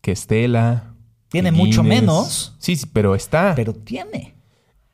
que 0.02 0.12
Estela. 0.12 0.94
Tiene 1.30 1.52
mucho 1.52 1.84
menos. 1.84 2.56
Sí, 2.60 2.76
sí, 2.76 2.86
pero 2.92 3.16
está. 3.16 3.54
Pero 3.56 3.74
tiene. 3.74 4.36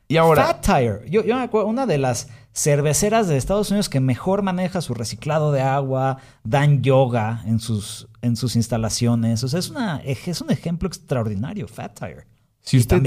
Y 0.08 0.16
ahora. 0.16 0.44
Fat 0.44 0.64
Tire. 0.64 1.10
Yo, 1.10 1.22
me 1.24 1.42
acuerdo, 1.42 1.68
una 1.68 1.86
de 1.86 1.98
las 1.98 2.28
cerveceras 2.54 3.28
de 3.28 3.36
Estados 3.36 3.70
Unidos 3.70 3.88
que 3.88 4.00
mejor 4.00 4.42
maneja 4.42 4.80
su 4.80 4.94
reciclado 4.94 5.52
de 5.52 5.62
agua, 5.62 6.18
dan 6.44 6.82
yoga 6.82 7.42
en 7.46 7.58
sus, 7.58 8.08
en 8.20 8.36
sus 8.36 8.56
instalaciones. 8.56 9.42
O 9.42 9.48
sea, 9.48 9.58
es, 9.58 9.70
una, 9.70 10.02
es 10.04 10.40
un 10.40 10.50
ejemplo 10.50 10.86
extraordinario, 10.86 11.66
Fat 11.66 11.98
Tire. 11.98 12.26
Si 12.62 12.78
usted, 12.78 13.02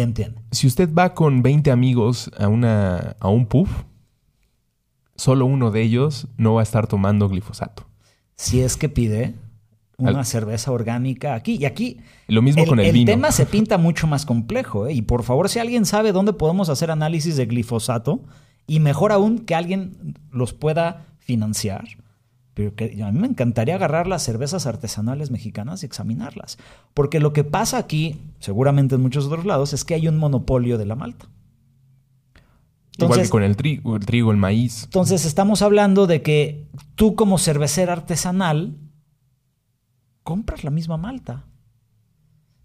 Si 0.51 0.67
usted 0.67 0.93
va 0.93 1.13
con 1.13 1.41
20 1.41 1.71
amigos 1.71 2.29
a, 2.37 2.47
una, 2.47 3.15
a 3.19 3.29
un 3.29 3.45
puff, 3.45 3.69
solo 5.15 5.45
uno 5.45 5.71
de 5.71 5.81
ellos 5.81 6.27
no 6.37 6.55
va 6.55 6.59
a 6.59 6.63
estar 6.63 6.87
tomando 6.87 7.29
glifosato. 7.29 7.87
Si 8.35 8.61
es 8.61 8.75
que 8.75 8.89
pide 8.89 9.33
una 9.97 10.23
cerveza 10.25 10.71
orgánica 10.71 11.35
aquí. 11.35 11.57
Y 11.59 11.65
aquí. 11.65 12.01
Lo 12.27 12.41
mismo 12.41 12.65
con 12.65 12.79
el, 12.79 12.91
vino. 12.91 13.11
El 13.11 13.15
tema 13.17 13.31
se 13.31 13.45
pinta 13.45 13.77
mucho 13.77 14.07
más 14.07 14.25
complejo. 14.25 14.87
¿eh? 14.87 14.93
Y 14.93 15.01
por 15.01 15.23
favor, 15.23 15.49
si 15.49 15.59
alguien 15.59 15.85
sabe 15.85 16.11
dónde 16.11 16.33
podemos 16.33 16.69
hacer 16.69 16.91
análisis 16.91 17.37
de 17.37 17.45
glifosato, 17.45 18.21
y 18.67 18.79
mejor 18.79 19.11
aún 19.11 19.39
que 19.39 19.55
alguien 19.55 20.15
los 20.31 20.53
pueda 20.53 21.05
financiar, 21.19 21.85
pero 22.55 22.73
que 22.73 23.03
a 23.03 23.11
mí 23.11 23.19
me 23.19 23.27
encantaría 23.27 23.75
agarrar 23.75 24.07
las 24.07 24.23
cervezas 24.23 24.65
artesanales 24.65 25.29
mexicanas 25.29 25.83
y 25.83 25.85
examinarlas. 25.85 26.57
Porque 26.93 27.19
lo 27.19 27.33
que 27.33 27.43
pasa 27.43 27.77
aquí, 27.77 28.21
seguramente 28.39 28.95
en 28.95 29.01
muchos 29.01 29.25
otros 29.25 29.45
lados, 29.45 29.73
es 29.73 29.83
que 29.83 29.93
hay 29.93 30.07
un 30.07 30.17
monopolio 30.17 30.77
de 30.77 30.85
la 30.85 30.95
malta. 30.95 31.27
Igual 32.97 33.21
que 33.21 33.29
con 33.29 33.43
el 33.43 33.57
trigo, 33.57 33.97
el 33.97 34.05
trigo, 34.05 34.31
el 34.31 34.37
maíz. 34.37 34.85
Entonces 34.85 35.25
estamos 35.25 35.61
hablando 35.61 36.07
de 36.07 36.21
que 36.21 36.65
tú 36.95 37.15
como 37.15 37.37
cervecera 37.37 37.91
artesanal 37.91 38.77
compras 40.23 40.63
la 40.63 40.71
misma 40.71 40.95
malta 40.95 41.43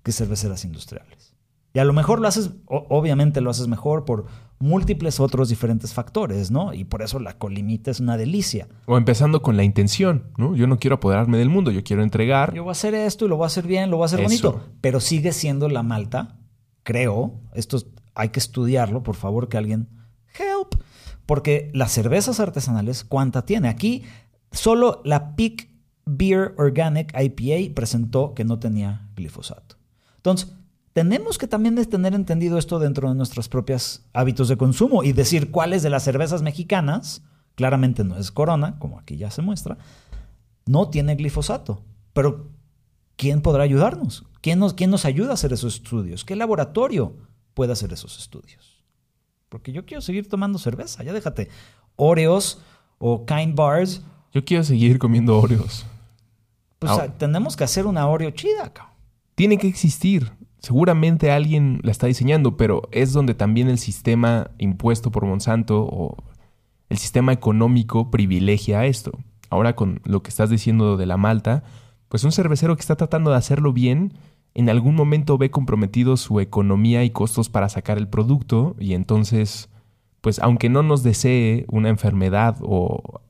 que 0.05 0.13
cerveceras 0.13 0.65
industriales. 0.65 1.35
Y 1.75 1.81
a 1.81 1.85
lo 1.85 1.93
mejor 1.93 2.21
lo 2.21 2.29
haces, 2.29 2.51
obviamente 2.67 3.41
lo 3.41 3.51
haces 3.51 3.67
mejor 3.67 4.05
por 4.05 4.27
múltiples 4.61 5.21
otros 5.21 5.49
diferentes 5.49 5.93
factores, 5.95 6.51
¿no? 6.51 6.73
Y 6.75 6.85
por 6.85 7.03
eso 7.03 7.19
la 7.19 7.39
colimita 7.39 7.91
es 7.91 7.99
una 7.99 8.17
delicia. 8.17 8.69
O 8.87 8.97
empezando 8.97 9.43
con 9.43 9.57
la 9.57 9.65
intención, 9.65 10.31
¿no? 10.37 10.55
Yo 10.55 10.67
no 10.67 10.79
quiero 10.79 10.97
apoderarme 10.97 11.39
del 11.39 11.49
mundo, 11.49 11.71
yo 11.71 11.83
quiero 11.83 12.03
entregar. 12.03 12.55
Yo 12.55 12.63
voy 12.63 12.71
a 12.71 12.73
hacer 12.73 12.95
esto 12.95 13.25
y 13.25 13.29
lo 13.29 13.37
voy 13.37 13.45
a 13.45 13.47
hacer 13.49 13.67
bien, 13.67 13.91
lo 13.91 13.97
voy 13.97 14.05
a 14.05 14.07
hacer 14.07 14.23
bonito. 14.23 14.63
Pero 14.81 15.01
sigue 15.01 15.33
siendo 15.33 15.69
la 15.69 15.83
malta, 15.83 16.37
creo. 16.83 17.41
Esto 17.55 17.79
hay 18.15 18.29
que 18.29 18.39
estudiarlo, 18.39 19.03
por 19.03 19.17
favor, 19.17 19.49
que 19.49 19.57
alguien 19.57 19.89
help. 20.39 20.81
Porque 21.25 21.71
las 21.73 21.93
cervezas 21.93 22.39
artesanales, 22.39 23.03
¿cuánta 23.03 23.47
tiene? 23.47 23.69
Aquí 23.69 24.05
solo 24.53 25.01
la 25.05 25.37
Peak 25.37 25.71
Beer 26.05 26.55
Organic 26.59 27.15
IPA 27.19 27.75
presentó 27.75 28.35
que 28.35 28.45
no 28.45 28.59
tenía 28.59 29.09
glifosato. 29.17 29.77
Entonces, 30.17 30.53
tenemos 30.93 31.39
que 31.39 31.47
también 31.47 31.77
tener 31.87 32.15
entendido 32.15 32.59
esto 32.59 32.79
dentro 32.79 33.09
de 33.09 33.15
nuestros 33.15 33.49
propios 33.49 34.03
hábitos 34.13 34.49
de 34.49 34.57
consumo 34.57 35.05
y 35.05 35.13
decir 35.13 35.51
cuáles 35.51 35.83
de 35.83 35.91
las 35.91 36.03
cervezas 36.03 36.43
mexicanas, 36.43 37.23
claramente 37.55 38.03
no 38.05 38.17
es 38.17 38.33
Corona, 38.33 38.79
como 38.79 38.99
aquí 38.99 39.17
ya 39.17 39.31
se 39.31 39.43
muestra, 39.43 39.79
no 40.67 40.89
tiene 40.89 41.15
glifosato. 41.15 41.83
Pero, 42.13 42.49
¿quién 43.17 43.41
podrá 43.41 43.63
ayudarnos? 43.63 44.25
¿Quién 44.41 44.59
nos, 44.59 44.75
quién 44.75 44.91
nos 44.91 45.05
ayuda 45.05 45.31
a 45.31 45.35
hacer 45.35 45.53
esos 45.53 45.75
estudios? 45.75 46.25
¿Qué 46.25 46.35
laboratorio 46.35 47.15
puede 47.55 47.73
hacer 47.73 47.93
esos 47.93 48.19
estudios? 48.19 48.85
Porque 49.49 49.73
yo 49.73 49.85
quiero 49.85 50.01
seguir 50.01 50.29
tomando 50.29 50.59
cerveza, 50.59 51.03
ya 51.05 51.13
déjate. 51.13 51.49
Oreos 51.97 52.63
o 52.99 53.27
Kind 53.27 53.55
Bars. 53.55 54.03
Yo 54.33 54.45
quiero 54.45 54.65
seguir 54.65 54.99
comiendo 54.99 55.39
Oreos. 55.39 55.87
Pues 56.79 56.93
tenemos 57.19 57.57
que 57.57 57.65
hacer 57.65 57.87
una 57.87 58.09
Oreo 58.09 58.31
chida, 58.31 58.73
cabrón. 58.73 58.95
Tiene 59.35 59.59
que 59.59 59.69
existir. 59.69 60.33
Seguramente 60.61 61.31
alguien 61.31 61.81
la 61.83 61.91
está 61.91 62.07
diseñando, 62.07 62.57
pero 62.57 62.83
es 62.93 63.13
donde 63.13 63.35
también 63.35 63.69
el 63.69 63.79
sistema 63.79 64.51
impuesto 64.59 65.11
por 65.11 65.25
Monsanto 65.25 65.83
o 65.91 66.17
el 66.91 66.99
sistema 66.99 67.33
económico 67.33 68.11
privilegia 68.11 68.85
esto. 68.85 69.13
Ahora 69.49 69.75
con 69.75 70.01
lo 70.05 70.23
que 70.23 70.29
estás 70.29 70.51
diciendo 70.51 70.99
de 70.99 71.07
la 71.07 71.17
malta, 71.17 71.63
pues 72.09 72.25
un 72.25 72.33
cervecero 72.33 72.77
que 72.77 72.81
está 72.81 72.97
tratando 72.97 73.31
de 73.31 73.37
hacerlo 73.37 73.73
bien, 73.73 74.13
en 74.53 74.69
algún 74.69 74.95
momento 74.95 75.39
ve 75.39 75.51
comprometido 75.51 76.19
su 76.19 76.41
economía 76.41 77.05
y 77.05 77.11
costos 77.11 77.49
para 77.49 77.69
sacar 77.71 77.97
el 77.97 78.09
producto 78.09 78.77
y 78.79 78.93
entonces, 78.93 79.71
pues 80.21 80.41
aunque 80.41 80.69
no 80.69 80.83
nos 80.83 81.03
desee 81.03 81.65
una 81.69 81.89
enfermedad 81.89 82.57
o 82.61 83.23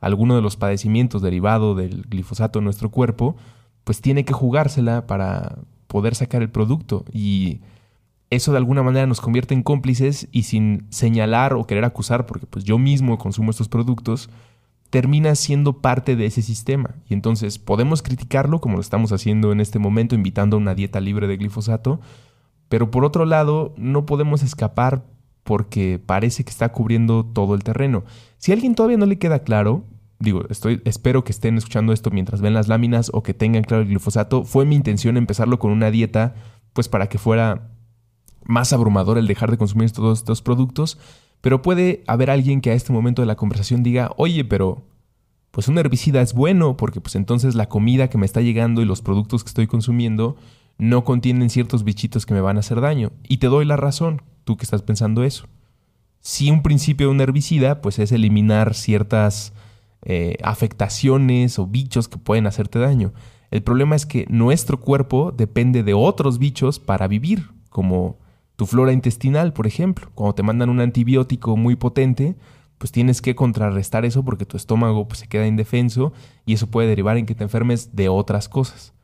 alguno 0.00 0.36
de 0.36 0.42
los 0.42 0.56
padecimientos 0.56 1.22
derivados 1.22 1.76
del 1.76 2.02
glifosato 2.02 2.58
en 2.58 2.66
nuestro 2.66 2.90
cuerpo, 2.90 3.36
pues 3.84 4.02
tiene 4.02 4.24
que 4.24 4.32
jugársela 4.34 5.06
para 5.06 5.58
poder 5.90 6.14
sacar 6.14 6.40
el 6.40 6.50
producto 6.50 7.04
y 7.12 7.60
eso 8.30 8.52
de 8.52 8.58
alguna 8.58 8.84
manera 8.84 9.06
nos 9.06 9.20
convierte 9.20 9.54
en 9.54 9.64
cómplices 9.64 10.28
y 10.30 10.44
sin 10.44 10.86
señalar 10.90 11.52
o 11.52 11.66
querer 11.66 11.84
acusar, 11.84 12.26
porque 12.26 12.46
pues 12.46 12.64
yo 12.64 12.78
mismo 12.78 13.18
consumo 13.18 13.50
estos 13.50 13.68
productos, 13.68 14.30
termina 14.90 15.34
siendo 15.34 15.80
parte 15.80 16.14
de 16.14 16.26
ese 16.26 16.42
sistema. 16.42 16.94
Y 17.08 17.14
entonces 17.14 17.58
podemos 17.58 18.02
criticarlo 18.02 18.60
como 18.60 18.76
lo 18.76 18.80
estamos 18.80 19.10
haciendo 19.10 19.50
en 19.50 19.60
este 19.60 19.80
momento, 19.80 20.14
invitando 20.14 20.56
a 20.56 20.60
una 20.60 20.76
dieta 20.76 21.00
libre 21.00 21.26
de 21.26 21.36
glifosato, 21.36 22.00
pero 22.68 22.92
por 22.92 23.04
otro 23.04 23.24
lado 23.24 23.74
no 23.76 24.06
podemos 24.06 24.44
escapar 24.44 25.04
porque 25.42 26.00
parece 26.04 26.44
que 26.44 26.50
está 26.50 26.70
cubriendo 26.70 27.24
todo 27.24 27.56
el 27.56 27.64
terreno. 27.64 28.04
Si 28.38 28.52
a 28.52 28.54
alguien 28.54 28.76
todavía 28.76 28.96
no 28.96 29.06
le 29.06 29.18
queda 29.18 29.40
claro, 29.40 29.84
digo, 30.20 30.44
estoy, 30.50 30.80
espero 30.84 31.24
que 31.24 31.32
estén 31.32 31.56
escuchando 31.56 31.92
esto 31.92 32.10
mientras 32.10 32.40
ven 32.40 32.54
las 32.54 32.68
láminas 32.68 33.10
o 33.12 33.22
que 33.22 33.34
tengan 33.34 33.64
claro 33.64 33.82
el 33.82 33.88
glifosato. 33.88 34.44
Fue 34.44 34.66
mi 34.66 34.76
intención 34.76 35.16
empezarlo 35.16 35.58
con 35.58 35.72
una 35.72 35.90
dieta, 35.90 36.34
pues 36.74 36.88
para 36.88 37.08
que 37.08 37.18
fuera 37.18 37.70
más 38.44 38.72
abrumador 38.72 39.18
el 39.18 39.26
dejar 39.26 39.50
de 39.50 39.58
consumir 39.58 39.90
todos 39.90 40.20
estos 40.20 40.42
productos. 40.42 40.98
Pero 41.40 41.62
puede 41.62 42.04
haber 42.06 42.30
alguien 42.30 42.60
que 42.60 42.70
a 42.70 42.74
este 42.74 42.92
momento 42.92 43.22
de 43.22 43.26
la 43.26 43.36
conversación 43.36 43.82
diga, 43.82 44.12
oye, 44.18 44.44
pero 44.44 44.84
pues 45.50 45.68
un 45.68 45.78
herbicida 45.78 46.20
es 46.20 46.34
bueno 46.34 46.76
porque 46.76 47.00
pues 47.00 47.16
entonces 47.16 47.54
la 47.54 47.68
comida 47.68 48.08
que 48.08 48.18
me 48.18 48.26
está 48.26 48.42
llegando 48.42 48.82
y 48.82 48.84
los 48.84 49.00
productos 49.00 49.42
que 49.42 49.48
estoy 49.48 49.66
consumiendo 49.66 50.36
no 50.76 51.02
contienen 51.04 51.50
ciertos 51.50 51.82
bichitos 51.82 52.26
que 52.26 52.34
me 52.34 52.42
van 52.42 52.58
a 52.58 52.60
hacer 52.60 52.82
daño. 52.82 53.10
Y 53.26 53.38
te 53.38 53.46
doy 53.46 53.64
la 53.64 53.76
razón, 53.76 54.22
tú 54.44 54.58
que 54.58 54.64
estás 54.64 54.82
pensando 54.82 55.24
eso. 55.24 55.46
Si 56.20 56.50
un 56.50 56.62
principio 56.62 57.06
de 57.06 57.14
un 57.14 57.20
herbicida 57.22 57.80
pues 57.80 57.98
es 57.98 58.12
eliminar 58.12 58.74
ciertas 58.74 59.54
eh, 60.02 60.36
afectaciones 60.42 61.58
o 61.58 61.66
bichos 61.66 62.08
que 62.08 62.18
pueden 62.18 62.46
hacerte 62.46 62.78
daño. 62.78 63.12
El 63.50 63.62
problema 63.62 63.96
es 63.96 64.06
que 64.06 64.26
nuestro 64.28 64.80
cuerpo 64.80 65.32
depende 65.36 65.82
de 65.82 65.94
otros 65.94 66.38
bichos 66.38 66.78
para 66.78 67.08
vivir, 67.08 67.50
como 67.68 68.18
tu 68.56 68.66
flora 68.66 68.92
intestinal, 68.92 69.52
por 69.52 69.66
ejemplo. 69.66 70.10
Cuando 70.14 70.34
te 70.34 70.42
mandan 70.42 70.70
un 70.70 70.80
antibiótico 70.80 71.56
muy 71.56 71.76
potente, 71.76 72.36
pues 72.78 72.92
tienes 72.92 73.20
que 73.20 73.34
contrarrestar 73.34 74.04
eso 74.04 74.24
porque 74.24 74.46
tu 74.46 74.56
estómago 74.56 75.06
pues, 75.06 75.20
se 75.20 75.28
queda 75.28 75.46
indefenso 75.46 76.12
y 76.46 76.54
eso 76.54 76.68
puede 76.68 76.88
derivar 76.88 77.16
en 77.18 77.26
que 77.26 77.34
te 77.34 77.44
enfermes 77.44 77.94
de 77.94 78.08
otras 78.08 78.48
cosas. 78.48 78.94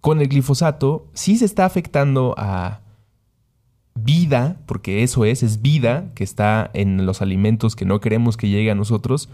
Con 0.00 0.20
el 0.20 0.28
glifosato 0.28 1.06
sí 1.12 1.36
se 1.36 1.44
está 1.44 1.66
afectando 1.66 2.34
a 2.36 2.80
vida, 3.94 4.60
porque 4.66 5.02
eso 5.02 5.24
es, 5.24 5.42
es 5.42 5.62
vida 5.62 6.12
que 6.14 6.24
está 6.24 6.70
en 6.74 7.06
los 7.06 7.22
alimentos 7.22 7.76
que 7.76 7.84
no 7.84 8.00
queremos 8.00 8.36
que 8.36 8.48
llegue 8.48 8.70
a 8.70 8.74
nosotros, 8.74 9.28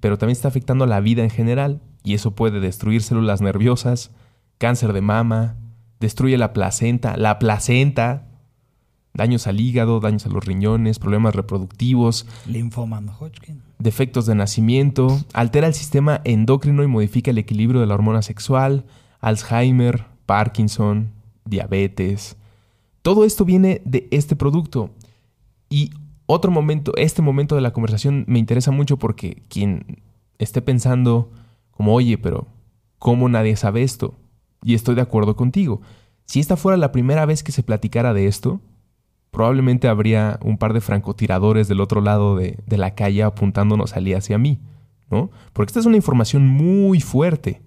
pero 0.00 0.18
también 0.18 0.36
está 0.36 0.48
afectando 0.48 0.84
a 0.84 0.88
la 0.88 1.00
vida 1.00 1.22
en 1.22 1.30
general 1.30 1.80
y 2.04 2.14
eso 2.14 2.34
puede 2.34 2.60
destruir 2.60 3.02
células 3.02 3.40
nerviosas, 3.40 4.12
cáncer 4.58 4.92
de 4.92 5.00
mama, 5.00 5.56
destruye 6.00 6.38
la 6.38 6.52
placenta, 6.52 7.16
la 7.16 7.38
placenta, 7.38 8.28
daños 9.14 9.46
al 9.46 9.60
hígado, 9.60 10.00
daños 10.00 10.26
a 10.26 10.28
los 10.28 10.44
riñones, 10.44 10.98
problemas 10.98 11.34
reproductivos, 11.34 12.26
linfoma 12.46 13.02
Hodgkin, 13.18 13.62
defectos 13.78 14.26
de 14.26 14.34
nacimiento, 14.34 15.20
altera 15.32 15.66
el 15.66 15.74
sistema 15.74 16.20
endocrino 16.24 16.82
y 16.82 16.86
modifica 16.86 17.30
el 17.30 17.38
equilibrio 17.38 17.80
de 17.80 17.86
la 17.86 17.94
hormona 17.94 18.22
sexual, 18.22 18.84
Alzheimer, 19.20 20.04
Parkinson, 20.26 21.12
diabetes. 21.44 22.36
Todo 23.02 23.24
esto 23.24 23.44
viene 23.44 23.80
de 23.84 24.08
este 24.10 24.36
producto. 24.36 24.90
Y 25.70 25.90
otro 26.26 26.50
momento, 26.50 26.92
este 26.96 27.22
momento 27.22 27.54
de 27.54 27.60
la 27.60 27.72
conversación 27.72 28.24
me 28.26 28.38
interesa 28.38 28.72
mucho 28.72 28.98
porque 28.98 29.42
quien 29.48 30.02
esté 30.38 30.60
pensando 30.60 31.30
como, 31.70 31.94
oye, 31.94 32.18
pero 32.18 32.46
¿cómo 32.98 33.28
nadie 33.28 33.56
sabe 33.56 33.82
esto? 33.82 34.14
Y 34.62 34.74
estoy 34.74 34.96
de 34.96 35.02
acuerdo 35.02 35.36
contigo. 35.36 35.80
Si 36.24 36.40
esta 36.40 36.56
fuera 36.56 36.76
la 36.76 36.92
primera 36.92 37.24
vez 37.26 37.42
que 37.42 37.52
se 37.52 37.62
platicara 37.62 38.12
de 38.12 38.26
esto, 38.26 38.60
probablemente 39.30 39.86
habría 39.86 40.40
un 40.42 40.58
par 40.58 40.72
de 40.72 40.80
francotiradores 40.80 41.68
del 41.68 41.80
otro 41.80 42.00
lado 42.00 42.36
de, 42.36 42.58
la 42.66 42.94
calle 42.94 43.22
apuntándonos 43.22 43.96
al 43.96 44.12
hacia 44.14 44.38
mí, 44.38 44.58
¿no? 45.10 45.30
Porque 45.52 45.70
esta 45.70 45.80
es 45.80 45.86
una 45.86 45.96
información 45.96 46.48
muy 46.48 47.00
fuerte. 47.00 47.62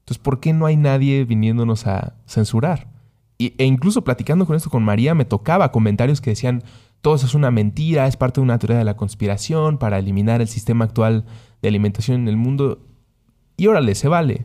Entonces, 0.00 0.18
¿por 0.18 0.40
qué 0.40 0.52
no 0.52 0.66
hay 0.66 0.76
nadie 0.76 1.24
viniéndonos 1.24 1.86
a 1.86 2.14
censurar? 2.26 2.88
e 3.38 3.66
incluso 3.66 4.02
platicando 4.02 4.46
con 4.46 4.56
esto 4.56 4.70
con 4.70 4.82
María, 4.82 5.14
me 5.14 5.26
tocaba 5.26 5.70
comentarios 5.70 6.22
que 6.22 6.30
decían, 6.30 6.62
todo 7.06 7.14
eso 7.14 7.26
es 7.26 7.36
una 7.36 7.52
mentira, 7.52 8.08
es 8.08 8.16
parte 8.16 8.40
de 8.40 8.44
una 8.44 8.58
teoría 8.58 8.78
de 8.78 8.84
la 8.84 8.96
conspiración 8.96 9.78
para 9.78 9.96
eliminar 9.96 10.40
el 10.40 10.48
sistema 10.48 10.86
actual 10.86 11.24
de 11.62 11.68
alimentación 11.68 12.22
en 12.22 12.26
el 12.26 12.36
mundo. 12.36 12.80
Y 13.56 13.68
órale, 13.68 13.94
se 13.94 14.08
vale. 14.08 14.44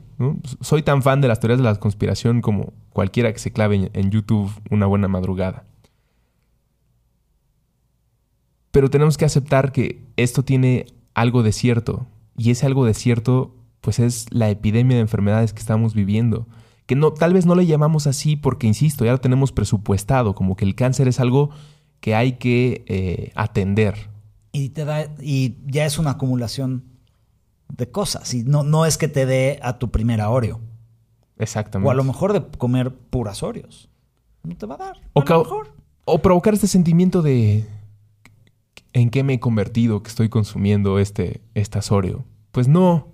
Soy 0.60 0.84
tan 0.84 1.02
fan 1.02 1.22
de 1.22 1.28
las 1.28 1.40
teorías 1.40 1.58
de 1.58 1.64
la 1.64 1.74
conspiración 1.78 2.42
como 2.42 2.74
cualquiera 2.94 3.34
que 3.34 3.40
se 3.40 3.52
clave 3.52 3.90
en 3.92 4.12
YouTube 4.12 4.52
una 4.70 4.86
buena 4.86 5.08
madrugada. 5.08 5.64
Pero 8.70 8.92
tenemos 8.92 9.18
que 9.18 9.26
aceptar 9.26 9.72
que 9.72 10.06
esto 10.16 10.44
tiene 10.44 10.86
algo 11.16 11.42
de 11.42 11.54
cierto. 11.54 12.06
Y 12.38 12.52
ese 12.52 12.68
algo 12.68 12.86
de 12.86 12.94
cierto, 12.94 13.56
pues 13.82 13.98
es 13.98 14.28
la 14.30 14.52
epidemia 14.52 14.98
de 14.98 15.02
enfermedades 15.02 15.52
que 15.52 15.62
estamos 15.62 15.96
viviendo. 15.96 16.46
Que 16.86 16.96
no, 16.96 17.12
tal 17.12 17.34
vez 17.34 17.48
no 17.48 17.56
le 17.56 17.66
llamamos 17.66 18.06
así 18.06 18.36
porque, 18.36 18.68
insisto, 18.68 19.04
ya 19.04 19.14
lo 19.14 19.20
tenemos 19.20 19.52
presupuestado, 19.52 20.36
como 20.36 20.56
que 20.56 20.66
el 20.66 20.76
cáncer 20.76 21.08
es 21.08 21.20
algo 21.20 21.50
que 22.02 22.16
hay 22.16 22.34
que 22.34 22.84
eh, 22.88 23.32
atender. 23.36 24.10
Y, 24.52 24.70
te 24.70 24.84
da, 24.84 25.08
y 25.22 25.56
ya 25.66 25.86
es 25.86 25.98
una 25.98 26.12
acumulación 26.12 26.84
de 27.70 27.90
cosas. 27.90 28.34
Y 28.34 28.44
no, 28.44 28.64
no 28.64 28.86
es 28.86 28.98
que 28.98 29.08
te 29.08 29.26
dé 29.26 29.60
a 29.64 29.80
tu 29.80 29.92
primera 29.92 30.30
Oreo. 30.30 30.60
Exactamente. 31.38 31.88
O 31.88 31.92
a 31.92 31.96
lo 31.96 32.04
mejor 32.04 32.34
de 32.34 32.46
comer 32.58 32.94
puras 32.94 33.44
Oreos. 33.44 33.90
No 34.44 34.58
te 34.58 34.66
va 34.66 34.76
a 34.76 34.80
dar. 34.80 35.02
O, 35.14 35.22
a 35.22 35.26
lo 35.26 35.44
mejor. 35.44 35.76
o 36.04 36.22
provocar 36.22 36.54
este 36.54 36.68
sentimiento 36.68 37.22
de 37.22 37.66
¿en 38.94 39.10
qué 39.10 39.24
me 39.24 39.34
he 39.34 39.40
convertido 39.40 40.04
que 40.04 40.10
estoy 40.10 40.30
consumiendo 40.30 41.00
este, 41.00 41.42
esta 41.54 41.80
Oreo? 41.90 42.26
Pues 42.52 42.68
no, 42.68 43.08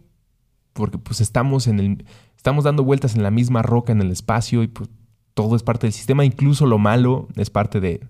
porque 0.73 0.97
pues 0.97 1.21
estamos 1.21 1.67
en 1.67 1.79
el, 1.79 2.05
estamos 2.35 2.63
dando 2.63 2.83
vueltas 2.83 3.15
en 3.15 3.23
la 3.23 3.31
misma 3.31 3.61
roca 3.61 3.91
en 3.91 4.01
el 4.01 4.11
espacio 4.11 4.63
y 4.63 4.67
pues 4.67 4.89
todo 5.33 5.55
es 5.55 5.63
parte 5.63 5.87
del 5.87 5.93
sistema, 5.93 6.25
incluso 6.25 6.65
lo 6.65 6.79
malo 6.79 7.27
es 7.35 7.49
parte 7.49 7.79
de, 7.79 8.07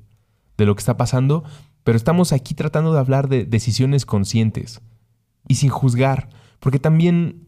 de 0.57 0.65
lo 0.65 0.75
que 0.75 0.79
está 0.79 0.97
pasando, 0.97 1.43
pero 1.83 1.97
estamos 1.97 2.33
aquí 2.33 2.53
tratando 2.53 2.93
de 2.93 2.99
hablar 2.99 3.29
de 3.29 3.45
decisiones 3.45 4.05
conscientes 4.05 4.81
y 5.47 5.55
sin 5.55 5.69
juzgar, 5.69 6.29
porque 6.59 6.79
también 6.79 7.47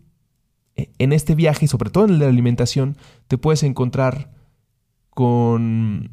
eh, 0.75 0.91
en 0.97 1.11
este 1.11 1.35
viaje, 1.35 1.67
sobre 1.67 1.89
todo 1.89 2.05
en 2.05 2.11
el 2.11 2.19
de 2.19 2.25
la 2.25 2.31
alimentación, 2.31 2.95
te 3.27 3.37
puedes 3.37 3.63
encontrar 3.63 4.31
con 5.09 6.11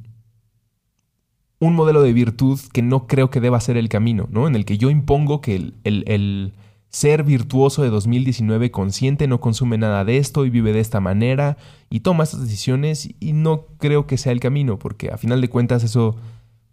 un 1.59 1.75
modelo 1.75 2.03
de 2.03 2.13
virtud 2.13 2.59
que 2.73 2.83
no 2.83 3.07
creo 3.07 3.31
que 3.31 3.41
deba 3.41 3.61
ser 3.61 3.77
el 3.77 3.89
camino, 3.89 4.29
¿no? 4.31 4.47
En 4.47 4.57
el 4.57 4.65
que 4.65 4.79
yo 4.79 4.91
impongo 4.91 5.41
que 5.41 5.73
el, 5.85 6.53
ser 6.89 7.25
virtuoso 7.25 7.83
de 7.83 7.91
2019 7.91 8.71
consciente 8.71 9.27
no 9.27 9.41
consume 9.41 9.77
nada 9.77 10.05
de 10.05 10.17
esto 10.17 10.47
y 10.47 10.51
vive 10.51 10.73
de 10.73 10.81
esta 10.81 10.99
manera 10.99 11.59
y 11.91 12.01
toma 12.01 12.25
estas 12.25 12.41
decisiones 12.41 13.11
y 13.21 13.33
no 13.33 13.67
creo 13.79 14.07
que 14.07 14.17
sea 14.17 14.33
el 14.33 14.41
camino, 14.41 14.79
porque 14.79 15.11
a 15.11 15.19
final 15.19 15.41
de 15.41 15.49
cuentas 15.49 15.85
eso 15.85 16.17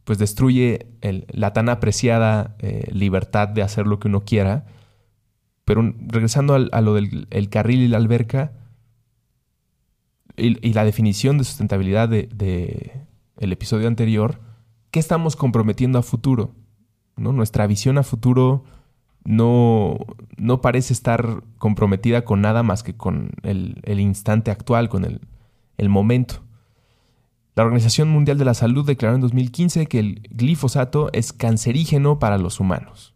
pues 0.04 0.18
destruye 0.18 0.88
la 1.30 1.54
tan 1.54 1.70
apreciada 1.70 2.56
eh, 2.60 2.88
libertad 2.92 3.48
de 3.48 3.62
hacer 3.62 3.88
lo 3.88 4.00
que 4.00 4.08
uno 4.08 4.22
quiera. 4.22 4.66
Pero 5.66 5.94
regresando 6.08 6.56
a 6.56 6.82
lo 6.82 6.94
del 6.94 7.50
carril 7.50 7.82
y 7.82 7.88
la 7.88 7.98
alberca 7.98 8.52
y, 10.36 10.74
la 10.74 10.84
definición 10.84 11.38
de 11.38 11.46
sustentabilidad 11.46 12.10
del 12.10 12.36
de 12.38 13.06
episodio 13.40 13.88
anterior, 13.88 14.42
¿qué 14.92 15.00
estamos 15.00 15.38
comprometiendo 15.38 16.00
a 16.00 16.04
futuro? 16.04 16.54
¿No? 17.16 17.32
Nuestra 17.32 17.66
visión 17.66 17.98
a 17.98 18.04
futuro 18.04 18.66
no, 19.24 20.00
no 20.36 20.60
parece 20.60 20.92
estar 20.92 21.44
comprometida 21.58 22.26
con 22.26 22.42
nada 22.42 22.62
más 22.62 22.84
que 22.84 22.98
con 22.98 23.32
el, 23.44 24.00
instante 24.00 24.52
actual, 24.52 24.90
con 24.90 25.06
el 25.78 25.90
momento. 25.90 26.43
La 27.56 27.64
Organización 27.64 28.10
Mundial 28.10 28.38
de 28.38 28.46
la 28.46 28.54
Salud 28.54 28.86
declaró 28.86 29.16
en 29.16 29.22
2015 29.22 29.86
que 29.86 30.00
el 30.00 30.28
glifosato 30.32 31.10
es 31.14 31.34
cancerígeno 31.34 32.20
para 32.20 32.38
los 32.38 32.60
humanos. 32.60 33.14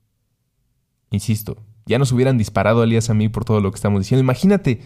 Insisto, 1.09 1.57
ya 1.85 1.97
nos 1.97 2.11
hubieran 2.11 2.37
disparado 2.37 2.83
Elías 2.83 3.09
a 3.09 3.13
mí 3.13 3.29
por 3.29 3.45
todo 3.45 3.61
lo 3.61 3.71
que 3.71 3.75
estamos 3.75 4.01
diciendo. 4.01 4.23
Imagínate 4.23 4.81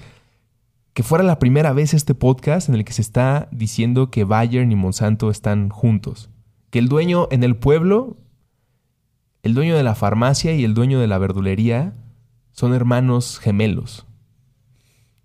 que 0.93 1.04
fuera 1.04 1.24
la 1.24 1.39
primera 1.39 1.74
vez 1.74 1.93
este 1.93 2.16
podcast 2.16 2.70
en 2.70 2.76
el 2.76 2.86
que 2.86 2.93
se 2.93 3.02
está 3.02 3.49
diciendo 3.52 4.12
que 4.12 4.24
Bayern 4.24 4.72
y 4.72 4.76
Monsanto 4.76 5.30
están 5.30 5.70
juntos 5.70 6.30
que 6.72 6.80
el 6.80 6.88
dueño 6.88 7.28
en 7.32 7.43
el 7.43 7.56
pueblo, 7.56 8.18
el 9.43 9.54
dueño 9.54 9.76
de 9.76 9.84
la 9.84 9.93
farmacia 9.93 10.56
y 10.56 10.64
el 10.64 10.74
dueño 10.74 10.99
de 10.99 11.08
la 11.08 11.18
verdulería 11.18 11.93
son 12.54 12.74
hermanos 12.74 13.39
gemelos 13.39 14.08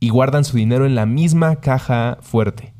y 0.01 0.11
guardan 0.11 0.45
su 0.45 0.57
dinero 0.57 0.85
en 0.85 0.95
la 0.95 1.07
misma 1.07 1.57
caja 1.57 2.19
fuerte. 2.21 2.75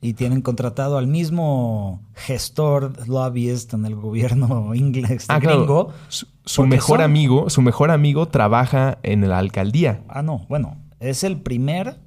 Y 0.00 0.12
tienen 0.12 0.42
contratado 0.42 0.98
al 0.98 1.06
mismo 1.06 2.02
gestor 2.14 3.08
lobbyist 3.08 3.72
en 3.74 3.86
el 3.86 3.96
gobierno 3.96 4.74
inglés 4.74 5.26
ah, 5.28 5.38
gringo. 5.38 5.92
Su, 6.08 6.66
mejor 6.66 7.02
amigo, 7.02 7.50
su 7.50 7.62
mejor 7.62 7.90
amigo 7.90 8.28
trabaja 8.28 8.98
en 9.02 9.28
la 9.28 9.38
alcaldía. 9.38 10.02
Ah, 10.08 10.22
no, 10.22 10.46
bueno, 10.48 10.76
es 11.00 11.24
el 11.24 11.40
primer 11.40 11.98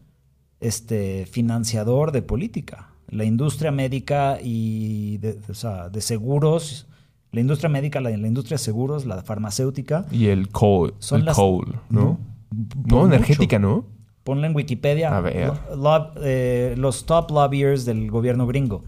este, 0.60 1.26
financiador 1.26 2.12
de 2.12 2.22
política 2.22 2.90
la 3.12 3.26
industria 3.26 3.72
médica 3.72 4.38
y 4.42 5.18
de, 5.18 5.40
o 5.50 5.54
sea, 5.54 5.90
de 5.90 6.02
seguros, 6.02 6.88
la 7.32 7.42
industria 7.42 7.70
médica, 7.70 8.00
la, 8.00 8.12
industria 8.12 8.56
de 8.56 8.64
seguros, 8.64 9.06
la 9.06 9.22
farmacéutica. 9.22 10.06
Y 10.12 10.28
el 10.28 10.50
coal, 10.50 10.94
son 11.00 11.28
el 11.28 11.34
coal 11.34 11.82
¿no? 11.90 12.20
No, 12.86 13.06
energética, 13.06 13.60
¿no? 13.60 13.86
Ponle 14.30 14.46
en 14.46 14.56
Wikipedia. 14.56 15.18
A 15.18 15.22
ver. 15.22 15.54
Eh, 16.22 16.76
los 16.78 17.08
top 17.08 17.32
lobbyers 17.32 17.84
del 17.84 18.12
gobierno 18.12 18.46
gringo. 18.46 18.84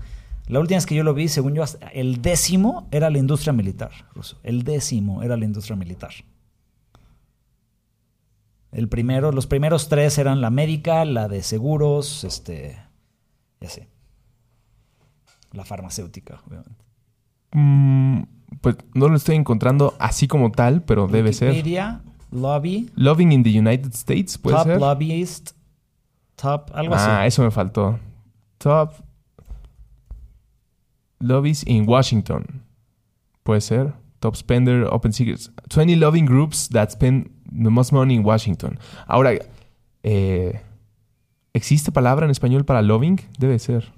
La 0.45 0.59
última 0.59 0.77
vez 0.77 0.85
que 0.85 0.93
yo 0.93 1.03
lo 1.03 1.15
vi, 1.15 1.29
según 1.29 1.55
yo, 1.55 1.63
el 1.93 2.21
décimo 2.21 2.87
era 2.91 3.09
la 3.09 3.17
industria 3.17 3.51
militar, 3.51 3.89
ruso. 4.13 4.37
El 4.43 4.61
décimo 4.61 5.23
era 5.23 5.37
la 5.37 5.45
industria 5.45 5.75
militar. 5.75 6.11
El 8.71 8.87
primero, 8.87 9.31
los 9.31 9.47
primeros 9.47 9.89
tres 9.89 10.19
eran 10.19 10.41
la 10.41 10.51
médica, 10.51 11.05
la 11.05 11.27
de 11.27 11.41
seguros, 11.41 12.23
este, 12.23 12.77
y 13.61 13.65
así. 13.65 13.81
La 15.53 15.65
farmacéutica, 15.65 16.39
obviamente. 16.45 16.85
Mm, 17.53 18.21
pues 18.61 18.75
no 18.93 19.09
lo 19.09 19.15
estoy 19.15 19.37
encontrando 19.37 19.95
así 19.97 20.27
como 20.27 20.51
tal, 20.51 20.83
pero 20.83 21.07
debe 21.07 21.33
ser. 21.33 21.55
Lobby, 22.31 22.89
Loving 22.95 23.31
in 23.31 23.43
the 23.43 23.51
United 23.51 23.93
States, 23.93 24.37
puede 24.37 24.55
top 24.55 24.65
ser. 24.67 24.79
lobbyist, 24.79 25.51
top, 26.35 26.71
algo 26.73 26.93
ah, 26.95 27.21
así. 27.23 27.27
eso 27.27 27.43
me 27.43 27.51
faltó. 27.51 27.99
Top 28.57 28.93
lobbies 31.19 31.63
in 31.65 31.85
Washington. 31.87 32.63
Puede 33.43 33.61
ser. 33.61 33.93
Top 34.19 34.35
spender, 34.35 34.85
open 34.91 35.11
secrets. 35.13 35.49
20 35.69 35.95
loving 35.95 36.25
groups 36.25 36.67
that 36.69 36.91
spend 36.91 37.29
the 37.51 37.69
most 37.69 37.91
money 37.91 38.15
in 38.15 38.23
Washington. 38.23 38.79
Ahora, 39.07 39.33
eh, 40.03 40.61
¿existe 41.53 41.91
palabra 41.91 42.25
en 42.25 42.31
español 42.31 42.63
para 42.65 42.81
loving? 42.81 43.19
Debe 43.39 43.57
ser. 43.59 43.91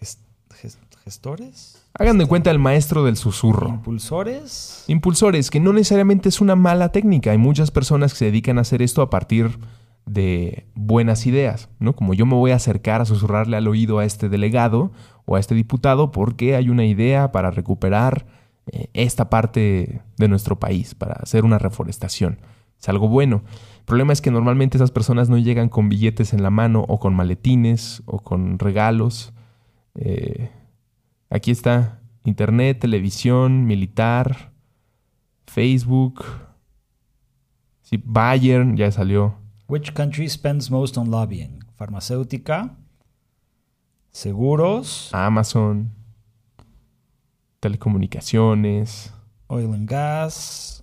Ges- 0.00 0.18
ges- 0.62 0.78
gestores, 1.04 1.77
Hagan 1.98 2.16
de 2.16 2.26
cuenta 2.26 2.52
el 2.52 2.60
maestro 2.60 3.04
del 3.04 3.16
susurro. 3.16 3.68
impulsores. 3.70 4.84
Impulsores, 4.86 5.50
que 5.50 5.58
no 5.58 5.72
necesariamente 5.72 6.28
es 6.28 6.40
una 6.40 6.54
mala 6.54 6.92
técnica. 6.92 7.32
Hay 7.32 7.38
muchas 7.38 7.72
personas 7.72 8.12
que 8.12 8.18
se 8.20 8.24
dedican 8.26 8.58
a 8.58 8.60
hacer 8.60 8.82
esto 8.82 9.02
a 9.02 9.10
partir 9.10 9.58
de 10.06 10.68
buenas 10.76 11.26
ideas, 11.26 11.68
¿no? 11.80 11.96
Como 11.96 12.14
yo 12.14 12.24
me 12.24 12.36
voy 12.36 12.52
a 12.52 12.56
acercar 12.56 13.00
a 13.00 13.04
susurrarle 13.04 13.56
al 13.56 13.66
oído 13.66 13.98
a 13.98 14.04
este 14.04 14.28
delegado 14.28 14.92
o 15.24 15.34
a 15.34 15.40
este 15.40 15.56
diputado 15.56 16.12
porque 16.12 16.54
hay 16.54 16.70
una 16.70 16.84
idea 16.84 17.32
para 17.32 17.50
recuperar 17.50 18.26
eh, 18.68 18.88
esta 18.94 19.28
parte 19.28 20.00
de 20.16 20.28
nuestro 20.28 20.58
país, 20.60 20.94
para 20.94 21.14
hacer 21.14 21.44
una 21.44 21.58
reforestación. 21.58 22.38
Es 22.80 22.88
algo 22.88 23.08
bueno. 23.08 23.42
El 23.80 23.84
problema 23.86 24.12
es 24.12 24.20
que 24.20 24.30
normalmente 24.30 24.78
esas 24.78 24.92
personas 24.92 25.28
no 25.28 25.36
llegan 25.36 25.68
con 25.68 25.88
billetes 25.88 26.32
en 26.32 26.44
la 26.44 26.50
mano 26.50 26.84
o 26.86 27.00
con 27.00 27.12
maletines 27.14 28.04
o 28.06 28.20
con 28.20 28.60
regalos. 28.60 29.32
Eh, 29.96 30.50
aquí 31.30 31.50
está 31.50 32.00
Internet, 32.24 32.80
televisión, 32.80 33.66
militar, 33.66 34.52
Facebook. 35.46 36.24
Sí, 37.82 38.02
Bayern 38.04 38.76
ya 38.76 38.90
salió. 38.90 39.38
Which 39.66 39.92
country 39.94 40.28
spends 40.28 40.70
most 40.70 40.96
on 40.98 41.10
lobbying? 41.10 41.64
Farmacéutica, 41.74 42.76
seguros, 44.10 45.10
Amazon, 45.14 45.90
telecomunicaciones. 47.60 49.12
oil 49.48 49.72
and 49.72 49.88
gas. 49.88 50.82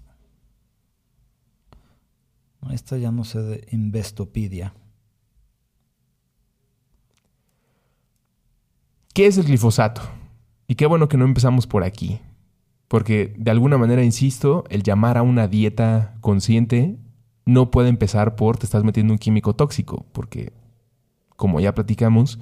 Esta 2.71 2.97
ya 2.97 3.11
no 3.11 3.23
sé 3.23 3.39
de 3.43 3.67
Investopedia. 3.71 4.73
¿Qué 9.13 9.27
es 9.27 9.37
el 9.37 9.45
glifosato? 9.45 10.01
Y 10.67 10.75
qué 10.75 10.85
bueno 10.85 11.07
que 11.07 11.17
no 11.17 11.25
empezamos 11.25 11.67
por 11.67 11.83
aquí. 11.83 12.19
Porque 12.87 13.33
de 13.37 13.51
alguna 13.51 13.77
manera, 13.77 14.03
insisto, 14.03 14.63
el 14.69 14.83
llamar 14.83 15.17
a 15.17 15.23
una 15.23 15.47
dieta 15.47 16.15
consciente 16.21 16.97
no 17.45 17.71
puede 17.71 17.89
empezar 17.89 18.35
por 18.35 18.57
te 18.57 18.65
estás 18.65 18.83
metiendo 18.83 19.13
un 19.13 19.19
químico 19.19 19.55
tóxico. 19.55 20.05
Porque, 20.11 20.53
como 21.35 21.59
ya 21.59 21.73
platicamos, 21.73 22.39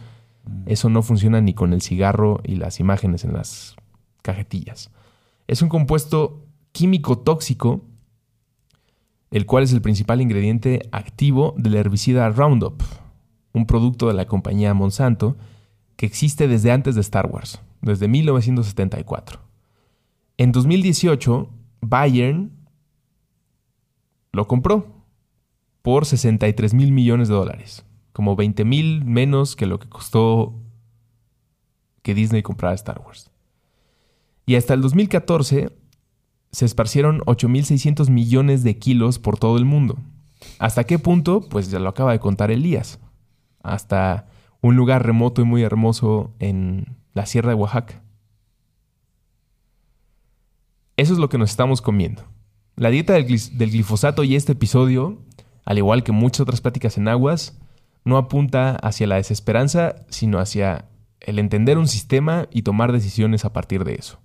eso 0.66 0.90
no 0.90 1.02
funciona 1.02 1.42
ni 1.42 1.54
con 1.54 1.74
el 1.74 1.82
cigarro 1.82 2.42
y 2.44 2.56
las 2.56 2.80
imágenes 2.80 3.24
en 3.24 3.34
las 3.34 3.76
cajetillas. 4.22 4.92
Es 5.48 5.62
un 5.62 5.70
compuesto 5.70 6.46
químico 6.72 7.20
tóxico, 7.20 7.82
el 9.32 9.46
cual 9.46 9.64
es 9.64 9.74
el 9.74 9.82
principal 9.82 10.22
ingrediente 10.22 10.88
activo 10.92 11.54
del 11.58 11.76
herbicida 11.76 12.30
Roundup, 12.30 12.82
un 13.54 13.66
producto 13.66 14.08
de 14.08 14.14
la 14.14 14.26
compañía 14.26 14.74
Monsanto 14.74 15.38
que 15.96 16.06
existe 16.06 16.48
desde 16.48 16.72
antes 16.72 16.96
de 16.96 17.02
Star 17.02 17.28
Wars, 17.28 17.62
desde 17.84 18.08
1974. 18.08 19.40
En 20.38 20.52
2018, 20.52 21.50
Bayern 21.82 22.52
lo 24.32 24.48
compró 24.48 25.06
por 25.82 26.06
63 26.06 26.74
mil 26.74 26.92
millones 26.92 27.28
de 27.28 27.36
dólares, 27.36 27.86
como 28.14 28.36
20 28.36 28.66
mil 28.66 29.06
menos 29.06 29.56
que 29.56 29.66
lo 29.66 29.80
que 29.80 29.90
costó 29.90 30.56
que 32.02 32.14
Disney 32.14 32.42
comprara 32.42 32.74
Star 32.74 33.02
Wars. 33.06 33.30
Y 34.46 34.56
hasta 34.56 34.74
el 34.74 34.82
2014 34.82 35.72
se 36.52 36.66
esparcieron 36.66 37.20
8.600 37.22 38.10
millones 38.10 38.64
de 38.64 38.78
kilos 38.78 39.20
por 39.20 39.38
todo 39.38 39.58
el 39.58 39.66
mundo. 39.66 39.98
¿Hasta 40.60 40.84
qué 40.84 41.00
punto? 41.00 41.42
Pues 41.42 41.70
ya 41.72 41.80
lo 41.80 41.90
acaba 41.90 42.12
de 42.12 42.20
contar 42.20 42.52
Elías. 42.52 43.00
Hasta 43.62 44.28
un 44.64 44.78
lugar 44.78 45.05
remoto 45.05 45.41
y 45.41 45.45
muy 45.45 45.61
hermoso 45.61 46.32
en 46.39 46.95
la 47.14 47.26
Sierra 47.26 47.49
de 47.49 47.55
Oaxaca. 47.55 48.01
Eso 50.95 51.11
es 51.11 51.20
lo 51.20 51.28
que 51.28 51.38
nos 51.38 51.49
estamos 51.49 51.82
comiendo. 51.82 52.24
La 52.78 52.89
dieta 52.89 53.11
del, 53.11 53.26
glifosato 53.26 54.24
y 54.24 54.38
este 54.38 54.53
episodio, 54.53 55.18
al 55.66 55.78
igual 55.80 56.03
que 56.03 56.14
muchas 56.14 56.39
otras 56.39 56.61
pláticas 56.61 56.97
en 56.97 57.09
aguas, 57.09 57.59
no 58.05 58.16
apunta 58.16 58.78
hacia 58.78 59.05
la 59.05 59.18
desesperanza, 59.18 59.95
sino 60.07 60.39
hacia 60.39 60.86
el 61.20 61.39
entender 61.39 61.78
un 61.78 61.89
sistema 61.89 62.47
y 62.49 62.61
tomar 62.61 62.93
decisiones 62.93 63.43
a 63.43 63.51
partir 63.51 63.84
de 63.84 63.95
eso. 63.95 64.20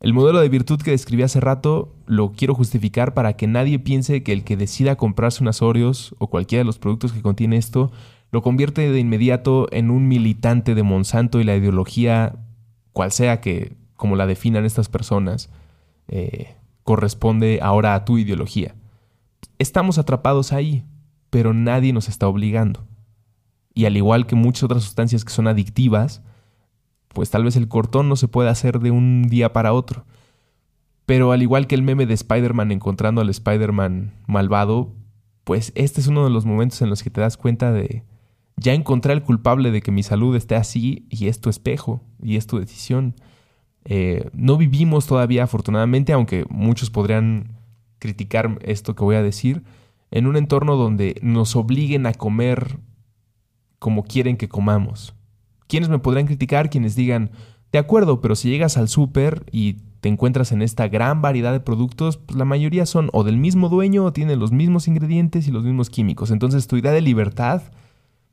El 0.00 0.12
modelo 0.12 0.40
de 0.40 0.48
virtud 0.50 0.82
que 0.82 0.90
describí 0.90 1.22
hace 1.22 1.40
rato 1.40 1.94
lo 2.04 2.32
quiero 2.32 2.54
justificar 2.54 3.14
para 3.14 3.32
que 3.32 3.46
nadie 3.46 3.78
piense 3.78 4.22
que 4.22 4.34
el 4.34 4.44
que 4.44 4.58
decida 4.58 4.96
comprarse 4.96 5.42
unas 5.42 5.62
Oreos 5.62 6.14
o 6.18 6.26
cualquiera 6.26 6.60
de 6.60 6.66
los 6.66 6.78
productos 6.78 7.14
que 7.14 7.22
contiene 7.22 7.56
esto 7.56 7.92
lo 8.34 8.42
convierte 8.42 8.90
de 8.90 8.98
inmediato 8.98 9.68
en 9.70 9.92
un 9.92 10.08
militante 10.08 10.74
de 10.74 10.82
Monsanto 10.82 11.40
y 11.40 11.44
la 11.44 11.54
ideología, 11.54 12.34
cual 12.92 13.12
sea 13.12 13.40
que, 13.40 13.76
como 13.94 14.16
la 14.16 14.26
definan 14.26 14.64
estas 14.64 14.88
personas, 14.88 15.50
eh, 16.08 16.56
corresponde 16.82 17.60
ahora 17.62 17.94
a 17.94 18.04
tu 18.04 18.18
ideología. 18.18 18.74
Estamos 19.60 19.98
atrapados 19.98 20.52
ahí, 20.52 20.84
pero 21.30 21.54
nadie 21.54 21.92
nos 21.92 22.08
está 22.08 22.26
obligando. 22.26 22.88
Y 23.72 23.84
al 23.84 23.96
igual 23.96 24.26
que 24.26 24.34
muchas 24.34 24.64
otras 24.64 24.82
sustancias 24.82 25.24
que 25.24 25.32
son 25.32 25.46
adictivas, 25.46 26.20
pues 27.10 27.30
tal 27.30 27.44
vez 27.44 27.54
el 27.54 27.68
cortón 27.68 28.08
no 28.08 28.16
se 28.16 28.26
puede 28.26 28.50
hacer 28.50 28.80
de 28.80 28.90
un 28.90 29.28
día 29.28 29.52
para 29.52 29.72
otro. 29.72 30.06
Pero 31.06 31.30
al 31.30 31.40
igual 31.40 31.68
que 31.68 31.76
el 31.76 31.82
meme 31.82 32.04
de 32.06 32.14
Spider-Man 32.14 32.72
encontrando 32.72 33.20
al 33.20 33.30
Spider-Man 33.30 34.12
malvado, 34.26 34.92
pues 35.44 35.70
este 35.76 36.00
es 36.00 36.08
uno 36.08 36.24
de 36.24 36.30
los 36.30 36.46
momentos 36.46 36.82
en 36.82 36.90
los 36.90 37.04
que 37.04 37.10
te 37.10 37.20
das 37.20 37.36
cuenta 37.36 37.70
de, 37.70 38.02
ya 38.56 38.72
encontré 38.72 39.12
al 39.12 39.22
culpable 39.22 39.70
de 39.70 39.80
que 39.80 39.90
mi 39.90 40.02
salud 40.02 40.36
esté 40.36 40.54
así 40.54 41.06
y 41.10 41.28
es 41.28 41.40
tu 41.40 41.50
espejo 41.50 42.00
y 42.22 42.36
es 42.36 42.46
tu 42.46 42.58
decisión. 42.58 43.14
Eh, 43.84 44.30
no 44.32 44.56
vivimos 44.56 45.06
todavía, 45.06 45.44
afortunadamente, 45.44 46.12
aunque 46.12 46.44
muchos 46.48 46.90
podrían 46.90 47.52
criticar 47.98 48.58
esto 48.62 48.94
que 48.94 49.04
voy 49.04 49.16
a 49.16 49.22
decir, 49.22 49.62
en 50.10 50.26
un 50.26 50.36
entorno 50.36 50.76
donde 50.76 51.18
nos 51.22 51.56
obliguen 51.56 52.06
a 52.06 52.14
comer 52.14 52.78
como 53.78 54.04
quieren 54.04 54.36
que 54.36 54.48
comamos. 54.48 55.14
¿Quiénes 55.66 55.88
me 55.88 55.98
podrán 55.98 56.26
criticar? 56.26 56.70
Quienes 56.70 56.94
digan, 56.94 57.30
de 57.72 57.78
acuerdo, 57.78 58.20
pero 58.20 58.36
si 58.36 58.48
llegas 58.48 58.76
al 58.76 58.88
súper 58.88 59.44
y 59.50 59.78
te 60.00 60.08
encuentras 60.08 60.52
en 60.52 60.62
esta 60.62 60.86
gran 60.88 61.22
variedad 61.22 61.52
de 61.52 61.60
productos, 61.60 62.18
pues 62.18 62.38
la 62.38 62.44
mayoría 62.44 62.86
son 62.86 63.10
o 63.12 63.24
del 63.24 63.36
mismo 63.36 63.68
dueño 63.68 64.04
o 64.04 64.12
tienen 64.12 64.38
los 64.38 64.52
mismos 64.52 64.86
ingredientes 64.86 65.48
y 65.48 65.50
los 65.50 65.64
mismos 65.64 65.90
químicos. 65.90 66.30
Entonces 66.30 66.66
tu 66.66 66.76
idea 66.76 66.92
de 66.92 67.00
libertad 67.00 67.62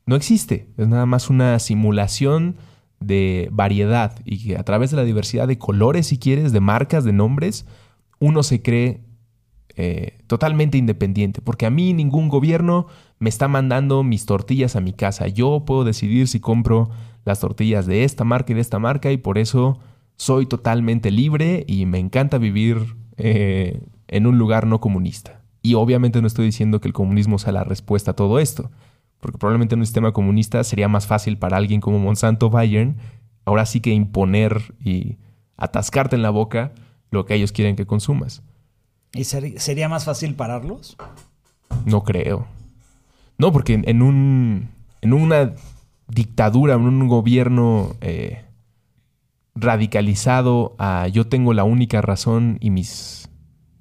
no 0.06 0.16
existe. 0.16 0.68
Es 0.76 0.88
nada 0.88 1.06
más 1.06 1.30
una 1.30 1.58
simulación 1.58 2.56
de 3.00 3.48
variedad 3.52 4.20
y 4.24 4.44
que 4.44 4.56
a 4.56 4.62
través 4.62 4.90
de 4.90 4.96
la 4.96 5.04
diversidad 5.04 5.48
de 5.48 5.58
colores, 5.58 6.06
si 6.06 6.18
quieres, 6.18 6.52
de 6.52 6.60
marcas, 6.60 7.04
de 7.04 7.12
nombres, 7.12 7.66
uno 8.18 8.42
se 8.42 8.62
cree 8.62 9.00
eh, 9.76 10.18
totalmente 10.26 10.78
independiente. 10.78 11.40
Porque 11.40 11.66
a 11.66 11.70
mí 11.70 11.92
ningún 11.92 12.28
gobierno 12.28 12.86
me 13.18 13.28
está 13.28 13.48
mandando 13.48 14.02
mis 14.02 14.26
tortillas 14.26 14.76
a 14.76 14.80
mi 14.80 14.92
casa. 14.92 15.28
Yo 15.28 15.64
puedo 15.64 15.84
decidir 15.84 16.28
si 16.28 16.40
compro 16.40 16.90
las 17.24 17.40
tortillas 17.40 17.86
de 17.86 18.04
esta 18.04 18.24
marca 18.24 18.52
y 18.52 18.54
de 18.54 18.60
esta 18.60 18.78
marca 18.78 19.12
y 19.12 19.16
por 19.16 19.38
eso 19.38 19.78
soy 20.16 20.46
totalmente 20.46 21.10
libre 21.10 21.64
y 21.66 21.86
me 21.86 21.98
encanta 21.98 22.38
vivir 22.38 22.96
eh, 23.16 23.80
en 24.08 24.26
un 24.26 24.38
lugar 24.38 24.66
no 24.66 24.80
comunista. 24.80 25.42
Y 25.62 25.74
obviamente 25.74 26.20
no 26.20 26.26
estoy 26.26 26.46
diciendo 26.46 26.80
que 26.80 26.88
el 26.88 26.94
comunismo 26.94 27.38
sea 27.38 27.52
la 27.52 27.64
respuesta 27.64 28.10
a 28.10 28.16
todo 28.16 28.40
esto, 28.40 28.70
porque 29.22 29.38
probablemente 29.38 29.76
en 29.76 29.80
un 29.80 29.86
sistema 29.86 30.12
comunista 30.12 30.64
sería 30.64 30.88
más 30.88 31.06
fácil 31.06 31.38
para 31.38 31.56
alguien 31.56 31.80
como 31.80 31.98
Monsanto 32.00 32.50
Bayern 32.50 32.96
ahora 33.44 33.64
sí 33.66 33.80
que 33.80 33.90
imponer 33.94 34.74
y 34.84 35.16
atascarte 35.56 36.16
en 36.16 36.22
la 36.22 36.30
boca 36.30 36.72
lo 37.10 37.24
que 37.24 37.34
ellos 37.34 37.52
quieren 37.52 37.76
que 37.76 37.86
consumas. 37.86 38.42
¿Y 39.14 39.24
ser- 39.24 39.60
sería 39.60 39.88
más 39.88 40.04
fácil 40.06 40.34
pararlos? 40.34 40.96
No 41.86 42.02
creo. 42.02 42.46
No, 43.38 43.52
porque 43.52 43.74
en, 43.74 43.88
en 43.88 44.02
un. 44.02 44.70
en 45.02 45.12
una 45.12 45.52
dictadura, 46.08 46.74
en 46.74 46.80
un 46.82 47.06
gobierno 47.08 47.94
eh, 48.00 48.44
radicalizado 49.54 50.74
a 50.78 51.08
yo 51.08 51.26
tengo 51.28 51.52
la 51.52 51.64
única 51.64 52.00
razón 52.00 52.58
y 52.60 52.70
mis 52.70 53.28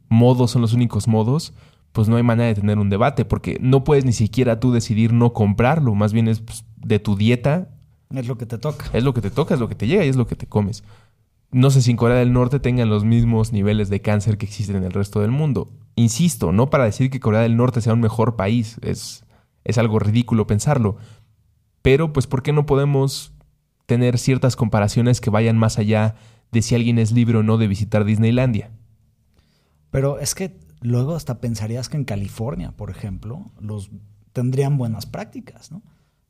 modos 0.09 0.51
son 0.51 0.61
los 0.61 0.73
únicos 0.73 1.07
modos, 1.07 1.53
pues 1.91 2.07
no 2.07 2.15
hay 2.15 2.23
manera 2.23 2.47
de 2.47 2.55
tener 2.55 2.79
un 2.79 2.89
debate, 2.89 3.25
porque 3.25 3.57
no 3.61 3.83
puedes 3.83 4.05
ni 4.05 4.13
siquiera 4.13 4.59
tú 4.59 4.71
decidir 4.71 5.13
no 5.13 5.33
comprarlo, 5.33 5.93
más 5.93 6.13
bien 6.13 6.27
es 6.27 6.39
pues, 6.39 6.65
de 6.77 6.99
tu 6.99 7.15
dieta. 7.15 7.69
Es 8.13 8.27
lo 8.27 8.37
que 8.37 8.45
te 8.45 8.57
toca. 8.57 8.85
Es 8.93 9.03
lo 9.03 9.13
que 9.13 9.21
te 9.21 9.31
toca, 9.31 9.53
es 9.53 9.59
lo 9.59 9.67
que 9.67 9.75
te 9.75 9.87
llega 9.87 10.05
y 10.05 10.09
es 10.09 10.15
lo 10.15 10.27
que 10.27 10.35
te 10.35 10.47
comes. 10.47 10.83
No 11.51 11.69
sé 11.69 11.81
si 11.81 11.91
en 11.91 11.97
Corea 11.97 12.17
del 12.17 12.31
Norte 12.31 12.59
tengan 12.59 12.89
los 12.89 13.03
mismos 13.03 13.51
niveles 13.51 13.89
de 13.89 14.01
cáncer 14.01 14.37
que 14.37 14.45
existen 14.45 14.77
en 14.77 14.83
el 14.83 14.93
resto 14.93 15.19
del 15.19 15.31
mundo. 15.31 15.69
Insisto, 15.95 16.53
no 16.53 16.69
para 16.69 16.85
decir 16.85 17.09
que 17.09 17.19
Corea 17.19 17.41
del 17.41 17.57
Norte 17.57 17.81
sea 17.81 17.93
un 17.93 17.99
mejor 17.99 18.37
país, 18.37 18.77
es, 18.81 19.25
es 19.65 19.77
algo 19.77 19.99
ridículo 19.99 20.47
pensarlo. 20.47 20.95
Pero, 21.81 22.13
pues, 22.13 22.27
¿por 22.27 22.41
qué 22.41 22.53
no 22.53 22.65
podemos 22.65 23.33
tener 23.85 24.17
ciertas 24.17 24.55
comparaciones 24.55 25.19
que 25.19 25.29
vayan 25.29 25.57
más 25.57 25.77
allá 25.77 26.15
de 26.51 26.61
si 26.61 26.75
alguien 26.75 26.99
es 26.99 27.11
libre 27.11 27.37
o 27.37 27.43
no 27.43 27.57
de 27.57 27.67
visitar 27.67 28.05
Disneylandia? 28.05 28.71
Pero 29.89 30.19
es 30.19 30.33
que 30.35 30.57
luego 30.81 31.15
hasta 31.15 31.39
pensarías 31.39 31.89
que 31.89 31.97
en 31.97 32.03
California, 32.03 32.71
por 32.71 32.89
ejemplo, 32.89 33.51
los 33.59 33.89
tendrían 34.33 34.77
buenas 34.77 35.05
prácticas, 35.05 35.71
¿no? 35.71 35.81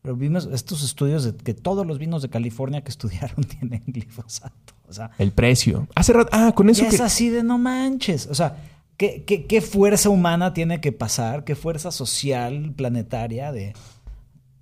Pero 0.01 0.15
vimos 0.15 0.49
estos 0.51 0.83
estudios 0.83 1.23
de 1.23 1.35
que 1.35 1.53
todos 1.53 1.85
los 1.85 1.99
vinos 1.99 2.21
de 2.21 2.29
California 2.29 2.83
que 2.83 2.89
estudiaron 2.95 3.43
tienen 3.43 3.83
glifosato. 3.87 4.73
O 4.87 4.93
sea, 4.93 5.11
el 5.17 5.31
precio. 5.31 5.87
Hace 5.95 6.13
rato, 6.13 6.29
ah, 6.33 6.51
con 6.53 6.69
eso. 6.69 6.85
es 6.85 6.99
así 6.99 7.29
de 7.29 7.43
no 7.43 7.57
manches. 7.57 8.27
O 8.27 8.35
sea, 8.35 8.57
¿qué, 8.97 9.23
qué 9.23 9.61
fuerza 9.61 10.09
humana 10.09 10.53
tiene 10.53 10.81
que 10.81 10.91
pasar? 10.91 11.43
¿Qué 11.43 11.55
fuerza 11.55 11.91
social, 11.91 12.73
planetaria 12.75 13.51
de 13.51 13.73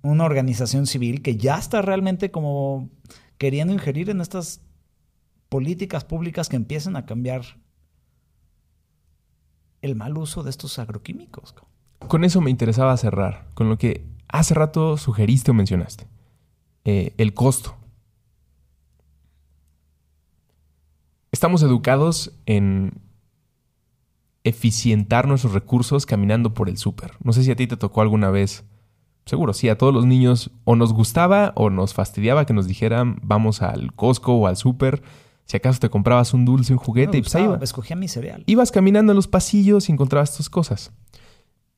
una 0.02 0.24
organización 0.24 0.86
civil 0.86 1.22
que 1.22 1.36
ya 1.36 1.58
está 1.58 1.82
realmente 1.82 2.30
como 2.30 2.88
queriendo 3.38 3.72
ingerir 3.72 4.10
en 4.10 4.20
estas 4.20 4.60
políticas 5.48 6.04
públicas 6.04 6.48
que 6.48 6.56
empiecen 6.56 6.96
a 6.96 7.06
cambiar 7.06 7.42
el 9.82 9.96
mal 9.96 10.16
uso 10.16 10.42
de 10.42 10.50
estos 10.50 10.78
agroquímicos. 10.78 11.54
Con 12.08 12.24
eso 12.24 12.40
me 12.40 12.50
interesaba 12.50 12.96
cerrar, 12.96 13.48
con 13.54 13.68
lo 13.68 13.78
que 13.78 14.04
hace 14.28 14.54
rato 14.54 14.96
sugeriste 14.96 15.50
o 15.50 15.54
mencionaste, 15.54 16.06
eh, 16.84 17.14
el 17.18 17.34
costo. 17.34 17.76
Estamos 21.32 21.62
educados 21.62 22.32
en 22.46 23.00
eficientar 24.42 25.28
nuestros 25.28 25.52
recursos 25.52 26.06
caminando 26.06 26.54
por 26.54 26.68
el 26.68 26.78
súper. 26.78 27.12
No 27.22 27.32
sé 27.32 27.44
si 27.44 27.50
a 27.50 27.56
ti 27.56 27.66
te 27.66 27.76
tocó 27.76 28.00
alguna 28.00 28.30
vez 28.30 28.64
Seguro, 29.30 29.52
sí, 29.52 29.68
a 29.68 29.78
todos 29.78 29.94
los 29.94 30.06
niños 30.06 30.50
o 30.64 30.74
nos 30.74 30.92
gustaba 30.92 31.52
o 31.54 31.70
nos 31.70 31.94
fastidiaba 31.94 32.46
que 32.46 32.52
nos 32.52 32.66
dijeran 32.66 33.20
vamos 33.22 33.62
al 33.62 33.92
Costco 33.92 34.34
o 34.34 34.46
al 34.48 34.56
súper. 34.56 35.02
Si 35.50 35.56
acaso 35.56 35.80
te 35.80 35.90
comprabas 35.90 36.32
un 36.32 36.44
dulce, 36.44 36.72
un 36.72 36.78
juguete 36.78 37.18
y 37.18 37.22
pues 37.22 37.34
ahí 37.34 37.44
Escogía 37.60 37.96
mi 37.96 38.06
cereal. 38.06 38.44
Ibas 38.46 38.70
caminando 38.70 39.10
en 39.10 39.16
los 39.16 39.26
pasillos 39.26 39.88
y 39.88 39.92
encontrabas 39.92 40.36
tus 40.36 40.48
cosas. 40.48 40.92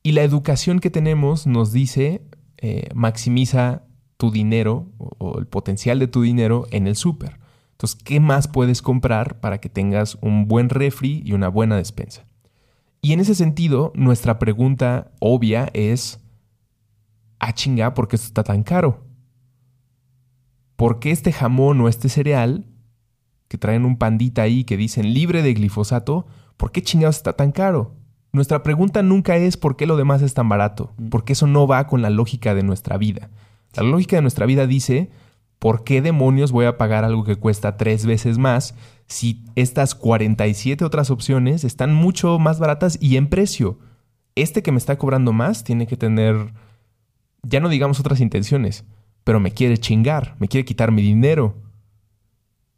Y 0.03 0.11
la 0.11 0.21
educación 0.21 0.79
que 0.79 0.91
tenemos 0.91 1.47
nos 1.47 1.71
dice 1.71 2.21
eh, 2.57 2.89
maximiza 2.93 3.81
tu 4.17 4.29
dinero 4.29 4.91
o, 4.99 5.39
el 5.39 5.47
potencial 5.47 5.97
de 5.97 6.05
tu 6.05 6.21
dinero 6.21 6.67
en 6.69 6.85
el 6.85 6.95
súper. 6.95 7.39
Entonces, 7.71 7.99
¿qué 8.03 8.19
más 8.19 8.47
puedes 8.47 8.83
comprar 8.83 9.39
para 9.39 9.57
que 9.57 9.69
tengas 9.69 10.19
un 10.21 10.47
buen 10.47 10.69
refri 10.69 11.23
y 11.25 11.33
una 11.33 11.47
buena 11.47 11.75
despensa? 11.75 12.27
Y 13.01 13.13
en 13.13 13.21
ese 13.21 13.33
sentido, 13.33 13.91
nuestra 13.95 14.37
pregunta 14.37 15.13
obvia 15.17 15.71
es, 15.73 16.23
ah, 17.39 17.53
chinga, 17.53 17.95
¿por 17.95 18.07
qué 18.07 18.17
esto 18.17 18.27
está 18.27 18.43
tan 18.43 18.61
caro? 18.61 19.03
¿Por 20.75 20.99
qué 20.99 21.09
este 21.09 21.31
jamón 21.31 21.81
o 21.81 21.89
este 21.89 22.07
cereal, 22.07 22.67
que 23.53 23.59
traen 23.59 23.85
un 23.85 23.97
pandita 23.97 24.41
ahí 24.41 24.63
que 24.63 24.77
dicen 24.77 25.13
libre 25.13 25.43
de 25.43 25.53
glifosato, 25.53 26.25
¿por 26.57 26.71
qué 26.71 26.81
chingados 26.81 27.17
está 27.17 27.33
tan 27.33 27.51
caro? 27.51 27.93
Nuestra 28.31 28.63
pregunta 28.63 29.03
nunca 29.03 29.35
es 29.35 29.57
por 29.57 29.75
qué 29.75 29.85
lo 29.85 29.95
demás 29.95 30.23
es 30.23 30.33
tan 30.33 30.49
barato, 30.49 30.91
mm. 30.97 31.09
porque 31.09 31.33
eso 31.33 31.45
no 31.45 31.67
va 31.67 31.85
con 31.85 32.01
la 32.01 32.09
lógica 32.09 32.55
de 32.55 32.63
nuestra 32.63 32.97
vida. 32.97 33.29
La 33.75 33.83
lógica 33.83 34.15
de 34.15 34.23
nuestra 34.23 34.47
vida 34.47 34.65
dice, 34.65 35.11
¿por 35.59 35.83
qué 35.83 36.01
demonios 36.01 36.51
voy 36.51 36.65
a 36.65 36.79
pagar 36.79 37.03
algo 37.03 37.25
que 37.25 37.35
cuesta 37.35 37.77
tres 37.77 38.07
veces 38.07 38.39
más 38.39 38.73
si 39.05 39.45
estas 39.53 39.93
47 39.93 40.83
otras 40.83 41.11
opciones 41.11 41.63
están 41.63 41.93
mucho 41.93 42.39
más 42.39 42.57
baratas 42.57 42.97
y 42.99 43.17
en 43.17 43.27
precio? 43.27 43.77
Este 44.33 44.63
que 44.63 44.71
me 44.71 44.79
está 44.79 44.97
cobrando 44.97 45.31
más 45.31 45.63
tiene 45.63 45.85
que 45.85 45.95
tener 45.95 46.53
ya 47.43 47.59
no 47.59 47.69
digamos 47.69 47.99
otras 47.99 48.19
intenciones, 48.19 48.83
pero 49.23 49.39
me 49.39 49.51
quiere 49.51 49.77
chingar, 49.77 50.35
me 50.39 50.47
quiere 50.47 50.65
quitar 50.65 50.91
mi 50.91 51.03
dinero. 51.03 51.62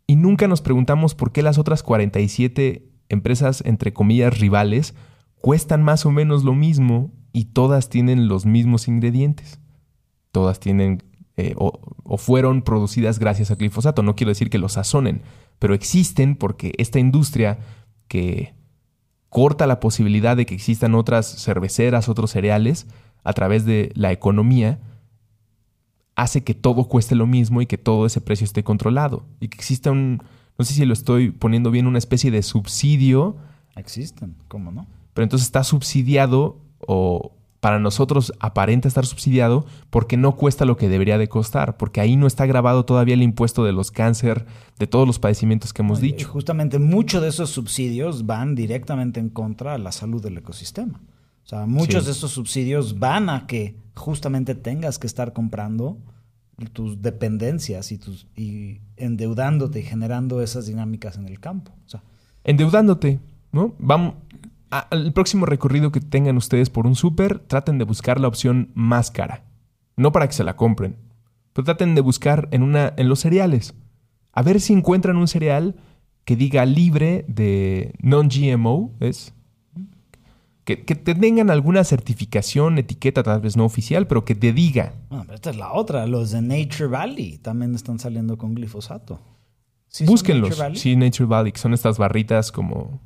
Y 0.08 0.16
nunca 0.16 0.48
nos 0.48 0.62
preguntamos 0.62 1.16
por 1.16 1.32
qué 1.32 1.42
las 1.42 1.58
otras 1.58 1.84
47 1.84 2.90
empresas, 3.10 3.64
entre 3.66 3.94
comillas, 3.94 4.40
rivales, 4.40 4.96
cuestan 5.40 5.84
más 5.84 6.06
o 6.06 6.12
menos 6.12 6.44
lo 6.44 6.54
mismo 6.54 7.12
y 7.34 7.46
todas 7.46 7.90
tienen 7.90 8.28
los 8.28 8.46
mismos 8.46 8.88
ingredientes. 8.88 9.60
Todas 10.32 10.60
tienen 10.60 11.04
eh, 11.38 11.54
o, 11.58 11.80
o, 12.04 12.18
fueron 12.18 12.62
producidas 12.62 13.20
gracias 13.20 13.52
a 13.52 13.56
glifosato. 13.56 14.04
No 14.04 14.16
quiero 14.16 14.30
decir 14.30 14.50
que 14.50 14.58
los 14.58 14.74
sazonen, 14.74 15.22
pero 15.60 15.74
existen 15.74 16.36
porque 16.36 16.74
esta 16.78 17.00
industria 17.00 17.60
que 18.08 18.54
corta 19.30 19.68
la 19.68 19.80
posibilidad 19.80 20.38
de 20.38 20.46
que 20.46 20.56
existan 20.56 20.96
otras 20.96 21.44
cerveceras, 21.44 22.08
otros 22.08 22.32
cereales, 22.32 22.88
a 23.24 23.34
través 23.34 23.66
de 23.66 23.92
la 23.96 24.12
economía 24.12 24.80
hace 26.16 26.44
que 26.44 26.54
todo 26.54 26.88
cueste 26.88 27.16
lo 27.16 27.28
mismo 27.28 27.62
y 27.62 27.66
que 27.66 27.78
todo 27.78 28.06
ese 28.06 28.22
precio 28.22 28.46
esté 28.46 28.64
controlado. 28.64 29.24
Y 29.40 29.50
que 29.50 29.58
exista 29.58 29.92
un, 29.92 30.24
no 30.58 30.66
sé 30.66 30.74
si 30.74 30.86
lo 30.86 30.94
estoy 30.94 31.32
poniendo 31.32 31.72
bien, 31.72 31.88
una 31.88 31.98
especie 31.98 32.32
de 32.32 32.42
subsidio. 32.42 33.36
Existen, 33.76 34.36
¿cómo 34.48 34.72
no? 34.72 34.88
Pero 35.14 35.24
entonces 35.24 35.48
está 35.48 35.64
subsidiado 35.64 36.58
o 36.88 37.34
para 37.66 37.80
nosotros 37.80 38.32
aparenta 38.40 38.88
estar 38.88 39.08
subsidiado 39.08 39.66
porque 39.90 40.18
no 40.18 40.36
cuesta 40.36 40.66
lo 40.66 40.78
que 40.78 40.88
debería 40.88 41.18
de 41.18 41.28
costar, 41.28 41.78
porque 41.78 42.00
ahí 42.00 42.16
no 42.16 42.28
está 42.28 42.46
grabado 42.46 42.86
todavía 42.86 43.16
el 43.16 43.24
impuesto 43.24 43.64
de 43.64 43.72
los 43.72 43.90
cáncer, 43.90 44.46
de 44.78 44.86
todos 44.86 45.08
los 45.08 45.18
padecimientos 45.18 45.74
que 45.74 45.82
hemos 45.82 46.00
dicho. 46.00 46.28
Justamente 46.30 46.78
muchos 46.78 47.24
de 47.24 47.30
esos 47.30 47.50
subsidios 47.50 48.28
van 48.28 48.54
directamente 48.54 49.20
en 49.20 49.30
contra 49.30 49.72
de 49.72 49.80
la 49.80 49.92
salud 49.92 50.22
del 50.22 50.38
ecosistema. 50.38 51.02
O 51.46 51.48
sea, 51.48 51.68
muchos 51.68 52.06
de 52.06 52.12
estos 52.12 52.32
subsidios 52.32 52.98
van 52.98 53.30
a 53.30 53.46
que 53.46 53.78
justamente 53.94 54.56
tengas 54.56 54.98
que 54.98 55.06
estar 55.06 55.32
comprando 55.32 56.00
tus 56.74 57.04
dependencias 57.04 57.92
y, 57.92 58.00
tus, 58.00 58.28
y 58.36 58.82
endeudándote 58.98 59.82
y 59.82 59.84
generando 59.84 60.42
esas 60.42 60.66
dinámicas 60.66 61.18
en 61.18 61.28
el 61.28 61.40
campo. 61.40 61.72
O 61.86 61.90
sea, 61.90 62.02
endeudándote, 62.44 63.20
¿no? 63.52 63.76
Vamos, 63.78 64.16
al 64.72 65.14
próximo 65.14 65.46
recorrido 65.46 65.92
que 65.92 66.00
tengan 66.00 66.36
ustedes 66.36 66.72
por 66.72 66.88
un 66.88 66.96
súper, 66.96 67.38
traten 67.38 67.78
de 67.78 67.86
buscar 67.86 68.20
la 68.20 68.28
opción 68.28 68.72
más 68.74 69.12
cara. 69.12 69.44
No 69.98 70.12
para 70.12 70.28
que 70.28 70.34
se 70.34 70.44
la 70.44 70.56
compren, 70.56 70.98
pero 71.54 71.66
traten 71.66 71.94
de 71.94 72.02
buscar 72.02 72.50
en, 72.52 72.64
una, 72.64 72.94
en 72.98 73.08
los 73.08 73.20
cereales. 73.20 73.76
A 74.34 74.42
ver 74.42 74.60
si 74.60 74.74
encuentran 74.74 75.18
un 75.18 75.28
cereal 75.28 75.76
que 76.24 76.36
diga 76.36 76.66
libre 76.66 77.24
de 77.28 77.94
non-GMO, 78.02 78.96
¿es? 79.00 79.36
Que, 80.66 80.76
te 80.78 81.14
tengan 81.14 81.52
alguna 81.52 81.84
certificación, 81.84 82.80
etiqueta 82.80 83.22
tal 83.22 83.40
vez 83.40 83.56
no 83.56 83.66
oficial, 83.66 84.08
pero 84.08 84.26
que 84.26 84.34
te 84.34 84.52
diga. 84.52 84.94
Ah, 85.12 85.24
esta 85.32 85.52
es 85.52 85.58
la 85.58 85.72
otra, 85.74 86.08
los 86.08 86.32
de 86.32 86.42
Nature 86.42 86.88
Valley 86.88 87.38
también 87.38 87.76
están 87.76 88.00
saliendo 88.00 88.38
con 88.38 88.56
glifosato. 88.56 89.20
Búsquenlos. 90.06 90.60
sí, 90.74 90.96
Nature 90.96 91.28
Valley, 91.28 91.52
que 91.52 91.60
son 91.60 91.74
estas 91.74 92.00
barritas 92.00 92.52
como... 92.52 93.00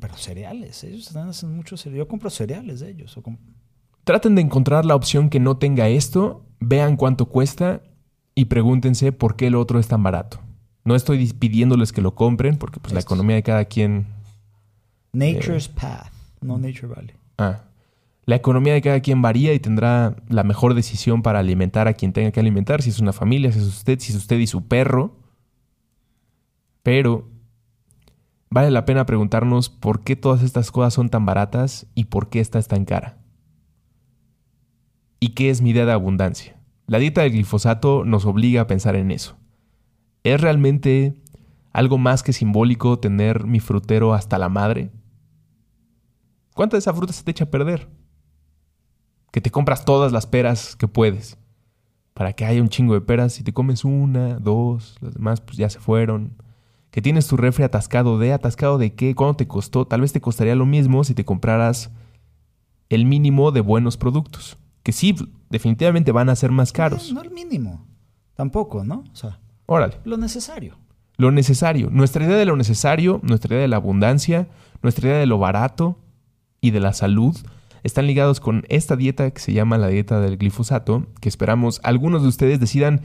pero 0.00 0.16
cereales, 0.16 0.82
ellos 0.82 1.14
hacen 1.14 1.54
muchos 1.54 1.82
cereales. 1.82 2.06
Yo 2.06 2.08
compro 2.08 2.30
cereales 2.30 2.80
de 2.80 2.90
ellos. 2.90 3.16
Traten 4.04 4.34
de 4.34 4.40
encontrar 4.40 4.86
la 4.86 4.96
opción 4.96 5.28
que 5.28 5.40
no 5.40 5.58
tenga 5.58 5.88
esto, 5.88 6.46
vean 6.58 6.96
cuánto 6.96 7.26
cuesta 7.26 7.82
y 8.34 8.46
pregúntense 8.46 9.12
por 9.12 9.36
qué 9.36 9.48
el 9.48 9.56
otro 9.56 9.78
es 9.78 9.88
tan 9.88 10.02
barato. 10.02 10.40
No 10.84 10.94
estoy 10.94 11.32
pidiéndoles 11.34 11.92
que 11.92 12.00
lo 12.00 12.14
compren, 12.14 12.56
porque 12.56 12.80
pues 12.80 12.94
la 12.94 13.00
economía 13.00 13.36
de 13.36 13.42
cada 13.42 13.66
quien... 13.66 14.06
Nature's 15.12 15.68
eh, 15.68 15.72
Path 15.80 16.13
no 16.44 16.58
Nature 16.58 16.88
Valley. 16.88 17.14
Ah. 17.38 17.62
La 18.26 18.36
economía 18.36 18.74
de 18.74 18.82
cada 18.82 19.00
quien 19.00 19.20
varía 19.20 19.52
y 19.52 19.58
tendrá 19.58 20.16
la 20.28 20.44
mejor 20.44 20.74
decisión 20.74 21.22
para 21.22 21.40
alimentar 21.40 21.88
a 21.88 21.94
quien 21.94 22.12
tenga 22.12 22.30
que 22.30 22.40
alimentar, 22.40 22.80
si 22.80 22.90
es 22.90 23.00
una 23.00 23.12
familia, 23.12 23.52
si 23.52 23.58
es 23.58 23.66
usted, 23.66 23.98
si 23.98 24.12
es 24.12 24.18
usted 24.18 24.38
y 24.38 24.46
su 24.46 24.66
perro. 24.66 25.16
Pero 26.82 27.28
vale 28.50 28.70
la 28.70 28.84
pena 28.84 29.04
preguntarnos 29.04 29.68
por 29.68 30.04
qué 30.04 30.16
todas 30.16 30.42
estas 30.42 30.70
cosas 30.70 30.94
son 30.94 31.10
tan 31.10 31.26
baratas 31.26 31.86
y 31.94 32.04
por 32.04 32.30
qué 32.30 32.40
esta 32.40 32.58
es 32.58 32.68
tan 32.68 32.84
cara. 32.84 33.18
¿Y 35.20 35.30
qué 35.30 35.50
es 35.50 35.60
mi 35.60 35.70
idea 35.70 35.86
de 35.86 35.92
abundancia? 35.92 36.56
La 36.86 36.98
dieta 36.98 37.22
del 37.22 37.32
glifosato 37.32 38.04
nos 38.04 38.26
obliga 38.26 38.62
a 38.62 38.66
pensar 38.66 38.94
en 38.96 39.10
eso. 39.10 39.36
¿Es 40.22 40.40
realmente 40.40 41.14
algo 41.72 41.98
más 41.98 42.22
que 42.22 42.32
simbólico 42.32 42.98
tener 42.98 43.44
mi 43.44 43.60
frutero 43.60 44.14
hasta 44.14 44.38
la 44.38 44.48
madre? 44.48 44.90
¿Cuánta 46.54 46.76
de 46.76 46.78
esa 46.78 46.94
fruta 46.94 47.12
se 47.12 47.22
te 47.24 47.32
echa 47.32 47.44
a 47.44 47.50
perder? 47.50 47.88
Que 49.30 49.40
te 49.40 49.50
compras 49.50 49.84
todas 49.84 50.12
las 50.12 50.26
peras 50.26 50.76
que 50.76 50.88
puedes. 50.88 51.36
Para 52.14 52.32
que 52.32 52.44
haya 52.44 52.62
un 52.62 52.68
chingo 52.68 52.94
de 52.94 53.00
peras. 53.00 53.32
Si 53.32 53.42
te 53.42 53.52
comes 53.52 53.84
una, 53.84 54.38
dos, 54.38 54.96
las 55.00 55.14
demás 55.14 55.40
pues 55.40 55.58
ya 55.58 55.68
se 55.68 55.80
fueron. 55.80 56.36
que 56.92 57.02
tienes 57.02 57.26
tu 57.26 57.36
refri 57.36 57.64
atascado 57.64 58.18
de, 58.20 58.32
atascado 58.32 58.78
de 58.78 58.94
qué, 58.94 59.16
cuánto 59.16 59.38
te 59.38 59.48
costó, 59.48 59.84
tal 59.84 60.00
vez 60.00 60.12
te 60.12 60.20
costaría 60.20 60.54
lo 60.54 60.64
mismo 60.64 61.02
si 61.02 61.12
te 61.12 61.24
compraras 61.24 61.90
el 62.88 63.04
mínimo 63.04 63.50
de 63.50 63.60
buenos 63.60 63.96
productos, 63.96 64.56
que 64.84 64.92
sí, 64.92 65.16
definitivamente 65.50 66.12
van 66.12 66.28
a 66.28 66.36
ser 66.36 66.52
más 66.52 66.70
caros. 66.70 67.08
No, 67.08 67.16
no 67.16 67.22
el 67.22 67.32
mínimo, 67.32 67.84
tampoco, 68.34 68.84
¿no? 68.84 69.02
O 69.12 69.16
sea, 69.16 69.40
Órale. 69.66 69.98
lo 70.04 70.16
necesario. 70.16 70.76
Lo 71.16 71.32
necesario. 71.32 71.90
Nuestra 71.90 72.24
idea 72.24 72.36
de 72.36 72.44
lo 72.44 72.54
necesario, 72.54 73.18
nuestra 73.24 73.54
idea 73.54 73.62
de 73.62 73.68
la 73.68 73.76
abundancia, 73.76 74.48
nuestra 74.82 75.08
idea 75.08 75.18
de 75.18 75.26
lo 75.26 75.38
barato 75.38 75.98
y 76.64 76.70
de 76.70 76.80
la 76.80 76.94
salud 76.94 77.36
están 77.82 78.06
ligados 78.06 78.40
con 78.40 78.64
esta 78.70 78.96
dieta 78.96 79.30
que 79.30 79.40
se 79.40 79.52
llama 79.52 79.76
la 79.76 79.88
dieta 79.88 80.18
del 80.18 80.38
glifosato, 80.38 81.06
que 81.20 81.28
esperamos 81.28 81.78
algunos 81.84 82.22
de 82.22 82.28
ustedes 82.28 82.58
decidan 82.58 83.02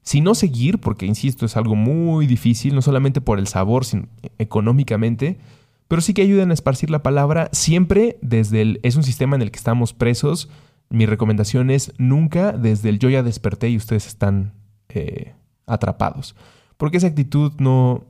si 0.00 0.22
no 0.22 0.34
seguir, 0.34 0.80
porque 0.80 1.04
insisto, 1.04 1.44
es 1.44 1.58
algo 1.58 1.76
muy 1.76 2.26
difícil, 2.26 2.74
no 2.74 2.80
solamente 2.80 3.20
por 3.20 3.38
el 3.38 3.46
sabor, 3.46 3.84
sino 3.84 4.06
económicamente, 4.38 5.38
pero 5.86 6.00
sí 6.00 6.14
que 6.14 6.22
ayuden 6.22 6.50
a 6.50 6.54
esparcir 6.54 6.88
la 6.88 7.02
palabra 7.02 7.50
siempre 7.52 8.18
desde 8.22 8.62
el... 8.62 8.80
Es 8.82 8.96
un 8.96 9.02
sistema 9.02 9.36
en 9.36 9.42
el 9.42 9.50
que 9.50 9.58
estamos 9.58 9.92
presos. 9.92 10.48
Mi 10.88 11.04
recomendación 11.04 11.70
es 11.70 11.92
nunca 11.98 12.52
desde 12.52 12.88
el 12.88 12.98
yo 12.98 13.10
ya 13.10 13.22
desperté 13.22 13.68
y 13.68 13.76
ustedes 13.76 14.06
están 14.06 14.54
eh, 14.88 15.34
atrapados. 15.66 16.34
Porque 16.78 16.96
esa 16.96 17.06
actitud 17.06 17.52
no, 17.58 18.04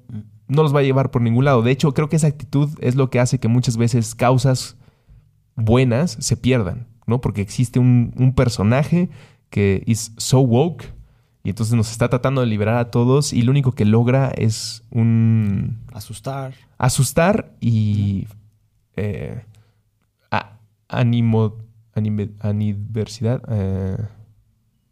no 0.47 0.63
los 0.63 0.75
va 0.75 0.81
a 0.81 0.85
llevar 0.85 1.11
por 1.11 1.23
ningún 1.23 1.45
lado. 1.45 1.63
De 1.63 1.73
hecho, 1.73 1.93
creo 1.95 2.09
que 2.09 2.17
esa 2.17 2.29
actitud 2.29 2.71
es 2.81 2.95
lo 2.95 3.11
que 3.11 3.19
hace 3.19 3.41
que 3.41 3.49
muchas 3.49 3.77
veces 3.77 4.15
causas 4.15 4.77
buenas 5.57 6.17
se 6.21 6.37
pierdan, 6.37 6.87
¿no? 7.07 7.21
Porque 7.21 7.41
existe 7.41 7.79
un, 7.79 8.13
un 8.17 8.35
personaje 8.35 9.11
que 9.51 9.85
es 9.87 10.13
so 10.17 10.41
woke 10.41 10.95
y 11.45 11.51
entonces 11.51 11.75
nos 11.75 11.91
está 11.91 12.09
tratando 12.09 12.41
de 12.41 12.47
liberar 12.47 12.79
a 12.79 12.91
todos 12.91 13.35
y 13.35 13.43
lo 13.43 13.51
único 13.51 13.73
que 13.73 13.85
logra 13.85 14.31
es 14.31 14.83
un... 14.91 15.85
Asustar. 15.93 16.55
Asustar 16.79 17.55
y... 17.61 18.27
Eh, 18.97 19.45
a, 20.31 20.59
animo... 20.89 21.57
Anime, 21.93 22.31
aniversidad. 22.41 23.43
Eh, 23.49 23.99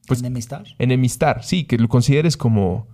pues, 0.07 0.21
Enemistar. 0.21 0.67
enemistar, 0.79 1.43
sí, 1.43 1.65
que 1.65 1.79
lo 1.79 1.89
consideres 1.89 2.37
como... 2.37 2.87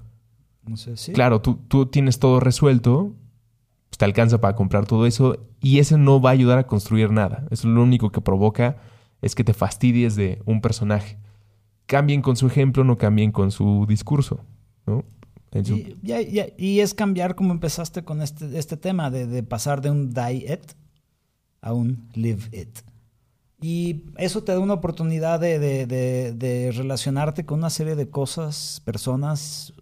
No 0.64 0.76
sé, 0.76 0.96
sí. 0.96 1.12
Claro, 1.12 1.42
tú, 1.42 1.58
tú 1.68 1.86
tienes 1.86 2.20
todo 2.20 2.40
resuelto, 2.40 3.14
te 3.98 4.04
alcanza 4.04 4.40
para 4.40 4.54
comprar 4.54 4.86
todo 4.86 5.04
eso 5.06 5.44
y 5.60 5.80
ese 5.80 5.98
no 5.98 6.20
va 6.20 6.30
a 6.30 6.32
ayudar 6.32 6.56
a 6.58 6.66
construir 6.66 7.10
nada. 7.10 7.46
Eso 7.50 7.68
lo 7.68 7.82
único 7.82 8.10
que 8.10 8.20
provoca 8.22 8.76
es 9.20 9.34
que 9.34 9.44
te 9.44 9.52
fastidies 9.52 10.14
de 10.16 10.40
un 10.46 10.60
personaje. 10.62 11.18
Cambien 11.86 12.22
con 12.22 12.36
su 12.36 12.46
ejemplo, 12.46 12.84
no 12.84 12.96
cambien 12.96 13.32
con 13.32 13.50
su 13.50 13.84
discurso, 13.88 14.40
¿no? 14.86 15.04
Y, 16.58 16.80
es 16.80 16.94
cambiar 16.94 17.34
como 17.34 17.52
empezaste 17.52 18.04
con 18.04 18.22
este, 18.22 18.56
este 18.58 18.76
tema 18.76 19.10
de, 19.10 19.26
de 19.26 19.42
pasar 19.42 19.80
de 19.80 19.90
un 19.90 20.12
die 20.14 20.44
it 20.52 20.72
a 21.60 21.72
un 21.72 22.08
live 22.14 22.42
it. 22.52 22.78
Y 23.60 24.04
eso 24.18 24.44
te 24.44 24.52
da 24.52 24.60
una 24.60 24.74
oportunidad 24.74 25.40
de- 25.40 25.58
de 25.58 26.72
relacionarte 26.76 27.44
con 27.44 27.58
una 27.58 27.70
serie 27.70 27.96
de 27.96 28.08
cosas, 28.08 28.80
personas, 28.84 29.72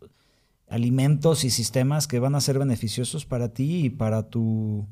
alimentos 0.69 1.45
y 1.45 1.51
sistemas 1.51 2.07
que 2.09 2.19
van 2.19 2.35
a 2.35 2.41
ser 2.41 2.59
beneficiosos 2.59 3.25
para 3.27 3.51
ti 3.55 3.87
y 3.87 3.91
para 3.91 4.29
tu 4.29 4.87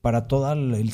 para 0.00 0.28
toda, 0.28 0.54
el- 0.54 0.90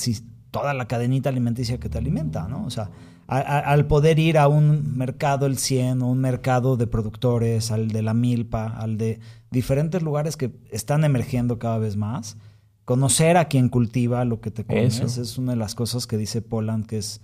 toda 0.51 0.74
la 0.74 0.89
cadenita 0.89 1.29
alimenticia 1.29 1.79
que 1.79 1.89
te 1.89 1.99
alimenta, 1.99 2.49
¿no? 2.49 2.64
O 2.64 2.70
sea, 2.70 2.91
a- 3.29 3.39
a- 3.39 3.61
al 3.61 3.87
poder 3.87 4.18
ir 4.18 4.37
a 4.39 4.49
un 4.49 4.97
mercado 4.97 5.47
el 5.47 5.59
100 5.59 6.03
o 6.03 6.11
un 6.11 6.18
mercado 6.18 6.77
de 6.77 6.87
productores, 6.89 7.70
al 7.70 7.89
de 7.89 8.03
la 8.03 8.14
milpa, 8.14 8.66
al 8.66 8.97
de 8.99 9.20
diferentes 9.53 10.03
lugares 10.03 10.37
que 10.37 10.53
están 10.72 11.05
emergiendo 11.05 11.59
cada 11.61 11.79
vez 11.79 11.97
más, 11.97 12.37
conocer 12.85 13.37
a 13.37 13.45
quien 13.47 13.68
cultiva 13.68 14.24
lo 14.24 14.41
que 14.41 14.51
te 14.51 14.64
comes 14.64 14.99
Eso. 15.01 15.22
es 15.22 15.39
una 15.39 15.53
de 15.53 15.59
las 15.59 15.74
cosas 15.77 16.07
que 16.09 16.16
dice 16.16 16.43
Poland 16.43 16.87
que 16.87 16.99
es 16.99 17.20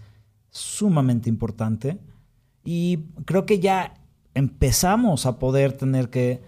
sumamente 0.51 1.29
importante 1.29 1.99
y 2.65 2.99
creo 3.25 3.45
que 3.47 3.59
ya 3.59 3.95
empezamos 4.35 5.27
a 5.27 5.39
poder 5.39 5.73
tener 5.73 6.11
que 6.11 6.43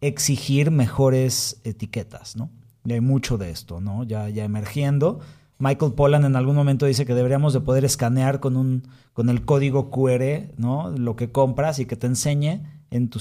exigir 0.00 0.70
mejores 0.70 1.60
etiquetas, 1.64 2.36
¿no? 2.36 2.50
Y 2.84 2.92
hay 2.92 3.00
mucho 3.00 3.38
de 3.38 3.50
esto, 3.50 3.80
¿no? 3.80 4.04
Ya, 4.04 4.28
ya 4.28 4.44
emergiendo. 4.44 5.20
Michael 5.58 5.92
Pollan 5.92 6.24
en 6.24 6.36
algún 6.36 6.54
momento 6.54 6.86
dice 6.86 7.04
que 7.04 7.14
deberíamos 7.14 7.52
de 7.52 7.60
poder 7.60 7.84
escanear 7.84 8.38
con, 8.40 8.56
un, 8.56 8.84
con 9.12 9.28
el 9.28 9.44
código 9.44 9.90
QR, 9.90 10.52
¿no? 10.56 10.90
Lo 10.90 11.16
que 11.16 11.30
compras 11.32 11.80
y 11.80 11.86
que 11.86 11.96
te 11.96 12.06
enseñe 12.06 12.62
en, 12.90 13.08
tu 13.08 13.20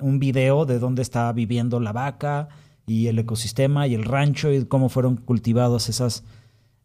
un 0.00 0.18
video 0.18 0.64
de 0.64 0.78
dónde 0.78 1.02
está 1.02 1.30
viviendo 1.32 1.78
la 1.78 1.92
vaca 1.92 2.48
y 2.86 3.08
el 3.08 3.18
ecosistema 3.18 3.86
y 3.86 3.94
el 3.94 4.04
rancho 4.04 4.50
y 4.50 4.64
cómo 4.64 4.88
fueron 4.88 5.16
cultivados 5.16 5.90
esas, 5.90 6.24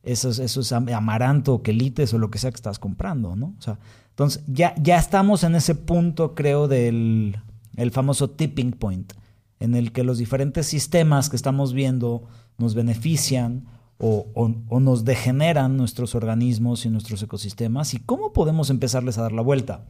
esos, 0.04 0.40
esos 0.40 0.74
am- 0.74 0.90
amaranto 0.90 1.54
o 1.54 1.64
quelites 1.64 2.14
o 2.14 2.20
lo 2.20 2.30
que 2.30 2.38
sea 2.40 2.52
que 2.52 2.58
estás 2.58 2.78
comprando, 2.78 3.38
¿no? 3.38 3.54
O 3.58 3.62
sea, 3.62 3.80
entonces 4.14 4.44
ya, 4.48 4.74
ya 4.82 4.98
estamos 4.98 5.44
en 5.44 5.56
ese 5.56 5.76
punto, 5.76 6.34
creo, 6.36 6.68
del 6.68 7.38
el 7.76 7.92
famoso 7.92 8.30
tipping 8.30 8.72
point, 8.74 9.14
en 9.60 9.76
el 9.76 9.92
que 9.92 10.04
los 10.04 10.18
diferentes 10.20 10.68
sistemas 10.68 11.30
que 11.30 11.36
estamos 11.36 11.74
viendo 11.74 12.24
nos 12.60 12.76
benefician 12.76 13.66
o, 13.98 14.28
o- 14.36 14.80
nos 14.80 15.06
degeneran 15.06 15.78
nuestros 15.78 16.14
organismos 16.14 16.86
y 16.86 16.90
nuestros 16.90 17.24
ecosistemas 17.24 17.94
y 17.96 18.00
cómo 18.00 18.32
podemos 18.34 18.70
empezarles 18.70 19.18
a 19.18 19.24
dar 19.24 19.32
la 19.32 19.42
vuelta. 19.42 19.86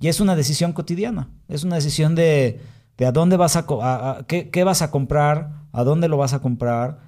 Y 0.00 0.08
es 0.08 0.20
una 0.20 0.36
decisión 0.36 0.72
cotidiana, 0.72 1.30
es 1.48 1.64
una 1.64 1.76
decisión 1.76 2.14
de, 2.14 2.60
de 2.98 3.06
a 3.06 3.12
dónde 3.12 3.36
vas 3.38 3.56
a- 3.56 3.64
a- 3.68 4.24
qué, 4.26 4.50
qué 4.50 4.64
vas 4.64 4.82
a 4.82 4.90
comprar, 4.90 5.52
a 5.72 5.84
dónde 5.84 6.08
lo 6.08 6.16
vas 6.18 6.34
a 6.34 6.40
comprar, 6.40 6.98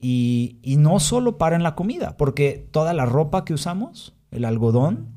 y, 0.00 0.58
y 0.62 0.76
no 0.76 0.98
solo 1.00 1.38
para 1.38 1.54
en 1.56 1.62
la 1.62 1.74
comida, 1.76 2.16
porque 2.18 2.68
toda 2.72 2.92
la 2.92 3.06
ropa 3.06 3.44
que 3.44 3.54
usamos, 3.54 4.14
el 4.32 4.44
algodón, 4.44 5.14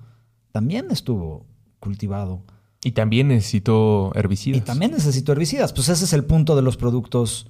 también 0.55 0.89
estuvo 0.89 1.45
cultivado. 1.81 2.45
Y 2.81 2.91
también 2.93 3.27
necesito 3.27 4.13
Y 4.15 4.19
herbicidas. 4.19 4.63
también 4.63 4.91
necesito 4.91 5.33
herbicidas. 5.33 5.73
Pues 5.73 5.89
ese 5.89 6.05
es 6.05 6.13
el 6.13 6.23
punto 6.23 6.55
de 6.55 6.61
los 6.61 6.77
productos 6.77 7.47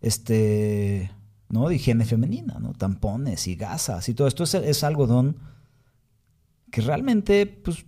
este, 0.00 1.12
¿no? 1.48 1.68
de 1.68 1.76
higiene 1.76 2.04
femenina, 2.04 2.58
¿no? 2.58 2.72
Tampones 2.72 3.46
y 3.46 3.54
gasas 3.54 4.08
y 4.08 4.14
todo 4.14 4.26
esto 4.26 4.42
es, 4.42 4.54
es 4.54 4.82
algodón 4.82 5.36
que 6.72 6.80
realmente 6.80 7.46
pues, 7.46 7.86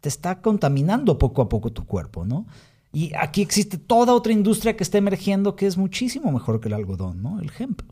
te 0.00 0.08
está 0.08 0.40
contaminando 0.40 1.18
poco 1.18 1.42
a 1.42 1.50
poco 1.50 1.70
tu 1.70 1.84
cuerpo, 1.84 2.24
¿no? 2.24 2.46
Y 2.94 3.12
aquí 3.20 3.42
existe 3.42 3.76
toda 3.76 4.14
otra 4.14 4.32
industria 4.32 4.78
que 4.78 4.82
está 4.82 4.96
emergiendo 4.96 5.56
que 5.56 5.66
es 5.66 5.76
muchísimo 5.76 6.32
mejor 6.32 6.58
que 6.60 6.68
el 6.68 6.74
algodón, 6.74 7.22
¿no? 7.22 7.38
El 7.38 7.52
hemp. 7.58 7.82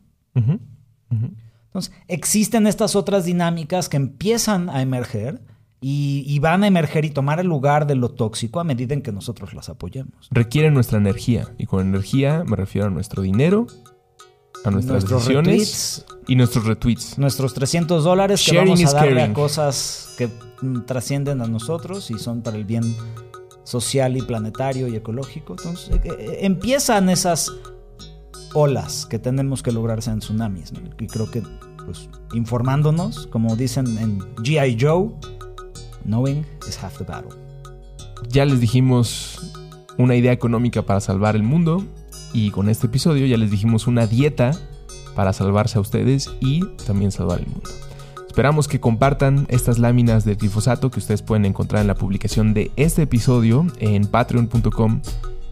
Entonces, 1.67 1.93
existen 2.07 2.65
estas 2.65 2.95
otras 2.95 3.25
dinámicas 3.25 3.89
que 3.89 3.97
empiezan 3.97 4.71
a 4.71 4.81
emerger 4.81 5.53
y, 5.81 6.23
y 6.27 6.39
van 6.39 6.63
a 6.63 6.67
emerger 6.67 7.05
y 7.05 7.09
tomar 7.11 7.39
el 7.39 7.47
lugar 7.47 7.85
de 7.87 7.95
lo 7.95 8.09
tóxico 8.09 8.59
a 8.59 8.63
medida 8.63 8.93
en 8.93 9.01
que 9.01 9.11
nosotros 9.11 9.53
las 9.53 9.69
apoyemos. 9.69 10.27
Requieren 10.31 10.73
nuestra 10.73 10.97
energía. 10.97 11.53
Y 11.57 11.65
con 11.65 11.85
energía 11.85 12.43
me 12.45 12.55
refiero 12.55 12.87
a 12.87 12.89
nuestro 12.89 13.21
dinero, 13.21 13.67
a 14.63 14.71
nuestras 14.71 15.03
Nuestros 15.03 15.21
decisiones 15.27 16.05
retweets, 16.07 16.29
y 16.29 16.35
nuestros 16.35 16.65
retweets. 16.65 17.17
nuestros 17.19 17.53
300 17.53 18.03
dólares 18.03 18.43
que 18.43 18.51
Sharing 18.53 18.73
vamos 18.75 18.93
a 18.93 18.97
darle 18.97 19.15
caring. 19.15 19.31
a 19.31 19.33
cosas 19.33 20.15
que 20.17 20.27
mm, 20.61 20.85
trascienden 20.85 21.41
a 21.41 21.47
nosotros 21.47 22.09
y 22.09 22.17
son 22.17 22.41
para 22.41 22.57
el 22.57 22.65
bien 22.65 22.83
social 23.63 24.15
y 24.17 24.21
planetario 24.21 24.87
y 24.87 24.95
ecológico. 24.95 25.53
Entonces, 25.57 25.95
eh, 25.95 26.01
eh, 26.05 26.37
empiezan 26.41 27.09
esas 27.09 27.51
olas 28.53 29.05
que 29.05 29.19
tenemos 29.19 29.61
que 29.61 29.71
lograr 29.71 30.01
sean 30.01 30.19
tsunamis. 30.19 30.71
¿no? 30.71 30.79
Y 30.99 31.07
creo 31.07 31.29
que, 31.29 31.43
pues, 31.85 32.09
informándonos, 32.33 33.27
como 33.27 33.55
dicen 33.55 33.85
en 33.97 34.19
G.I. 34.37 34.77
Joe, 34.79 35.11
knowing 36.05 36.45
is 36.67 36.81
half 36.81 36.97
the 36.97 37.03
battle. 37.03 37.31
Ya 38.29 38.45
les 38.45 38.59
dijimos 38.59 39.53
una 39.97 40.15
idea 40.15 40.31
económica 40.31 40.83
para 40.83 40.99
salvar 40.99 41.35
el 41.35 41.43
mundo. 41.43 41.83
Y 42.33 42.51
con 42.51 42.69
este 42.69 42.87
episodio 42.87 43.25
ya 43.25 43.37
les 43.37 43.51
dijimos 43.51 43.87
una 43.87 44.07
dieta 44.07 44.51
para 45.15 45.31
salvarse 45.31 45.77
a 45.77 45.81
ustedes 45.81 46.29
y 46.41 46.65
también 46.85 47.11
salvar 47.11 47.39
el 47.39 47.47
mundo. 47.47 47.69
Esperamos 48.27 48.67
que 48.67 48.81
compartan 48.81 49.45
estas 49.47 49.79
láminas 49.79 50.25
de 50.25 50.35
glifosato 50.35 50.91
que 50.91 50.99
ustedes 50.99 51.21
pueden 51.21 51.45
encontrar 51.45 51.81
en 51.81 51.87
la 51.87 51.95
publicación 51.95 52.53
de 52.53 52.71
este 52.75 53.03
episodio 53.03 53.65
en 53.79 54.07
patreon.com 54.07 55.01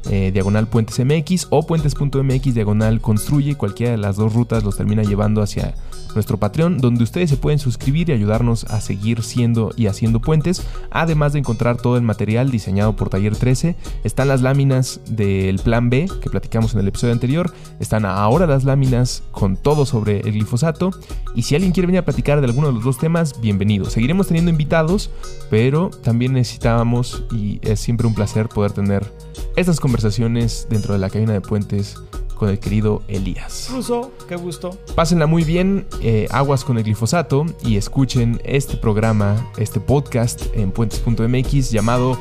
eh, 0.09 0.31
diagonal 0.31 0.67
puentes 0.67 0.99
mx 1.03 1.47
o 1.49 1.65
puentes.mx 1.65 2.53
diagonal 2.53 3.01
construye. 3.01 3.55
Cualquiera 3.55 3.91
de 3.91 3.97
las 3.97 4.15
dos 4.15 4.33
rutas 4.33 4.63
los 4.63 4.77
termina 4.77 5.03
llevando 5.03 5.41
hacia 5.41 5.75
nuestro 6.13 6.37
Patreon, 6.37 6.77
donde 6.77 7.03
ustedes 7.03 7.29
se 7.29 7.37
pueden 7.37 7.59
suscribir 7.59 8.09
y 8.09 8.13
ayudarnos 8.13 8.65
a 8.65 8.81
seguir 8.81 9.23
siendo 9.23 9.71
y 9.75 9.87
haciendo 9.87 10.19
puentes, 10.19 10.63
además 10.91 11.33
de 11.33 11.39
encontrar 11.39 11.77
todo 11.77 11.97
el 11.97 12.03
material 12.03 12.51
diseñado 12.51 12.95
por 12.95 13.09
Taller 13.09 13.35
13. 13.35 13.75
Están 14.03 14.27
las 14.27 14.41
láminas 14.41 15.01
del 15.09 15.59
plan 15.59 15.89
B 15.89 16.09
que 16.21 16.29
platicamos 16.29 16.73
en 16.73 16.81
el 16.81 16.87
episodio 16.87 17.13
anterior, 17.13 17.53
están 17.79 18.05
ahora 18.05 18.47
las 18.47 18.63
láminas 18.63 19.23
con 19.31 19.57
todo 19.57 19.85
sobre 19.85 20.19
el 20.19 20.33
glifosato, 20.33 20.91
y 21.35 21.43
si 21.43 21.55
alguien 21.55 21.71
quiere 21.71 21.87
venir 21.87 21.99
a 21.99 22.05
platicar 22.05 22.39
de 22.39 22.45
alguno 22.45 22.67
de 22.67 22.73
los 22.73 22.83
dos 22.83 22.97
temas, 22.97 23.39
bienvenido. 23.41 23.85
Seguiremos 23.89 24.27
teniendo 24.27 24.51
invitados, 24.51 25.09
pero 25.49 25.89
también 25.89 26.33
necesitábamos, 26.33 27.23
y 27.31 27.59
es 27.61 27.79
siempre 27.79 28.07
un 28.07 28.13
placer 28.13 28.49
poder 28.49 28.71
tener 28.71 29.11
estas 29.55 29.79
conversaciones 29.79 30.67
dentro 30.69 30.93
de 30.93 30.99
la 30.99 31.09
cabina 31.09 31.33
de 31.33 31.41
puentes 31.41 31.97
con 32.35 32.49
el 32.49 32.59
querido 32.59 33.03
Elías. 33.07 33.69
Ruso, 33.71 34.11
qué 34.27 34.35
gusto. 34.35 34.77
Pásenla 34.95 35.27
muy 35.27 35.43
bien, 35.43 35.87
eh, 36.01 36.27
aguas 36.31 36.63
con 36.63 36.77
el 36.77 36.83
glifosato 36.83 37.45
y 37.63 37.77
escuchen 37.77 38.41
este 38.43 38.77
programa, 38.77 39.51
este 39.57 39.79
podcast 39.79 40.43
en 40.53 40.71
puentes.mx 40.71 41.71
llamado 41.71 42.17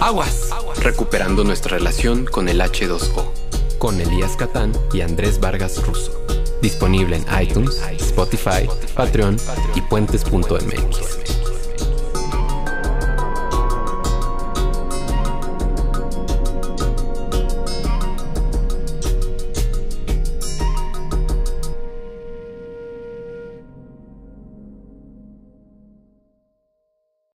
Aguas, 0.00 0.50
recuperando 0.82 1.44
nuestra 1.44 1.76
relación 1.76 2.24
con 2.24 2.48
el 2.48 2.60
H2O, 2.60 3.24
con 3.78 4.00
Elías 4.00 4.34
Catán 4.36 4.72
y 4.94 5.02
Andrés 5.02 5.38
Vargas 5.38 5.86
Russo. 5.86 6.12
Disponible 6.62 7.16
en 7.16 7.42
iTunes, 7.42 7.80
Spotify, 7.98 8.66
Patreon 8.94 9.36
y 9.74 9.82
puentes.mx. 9.82 11.39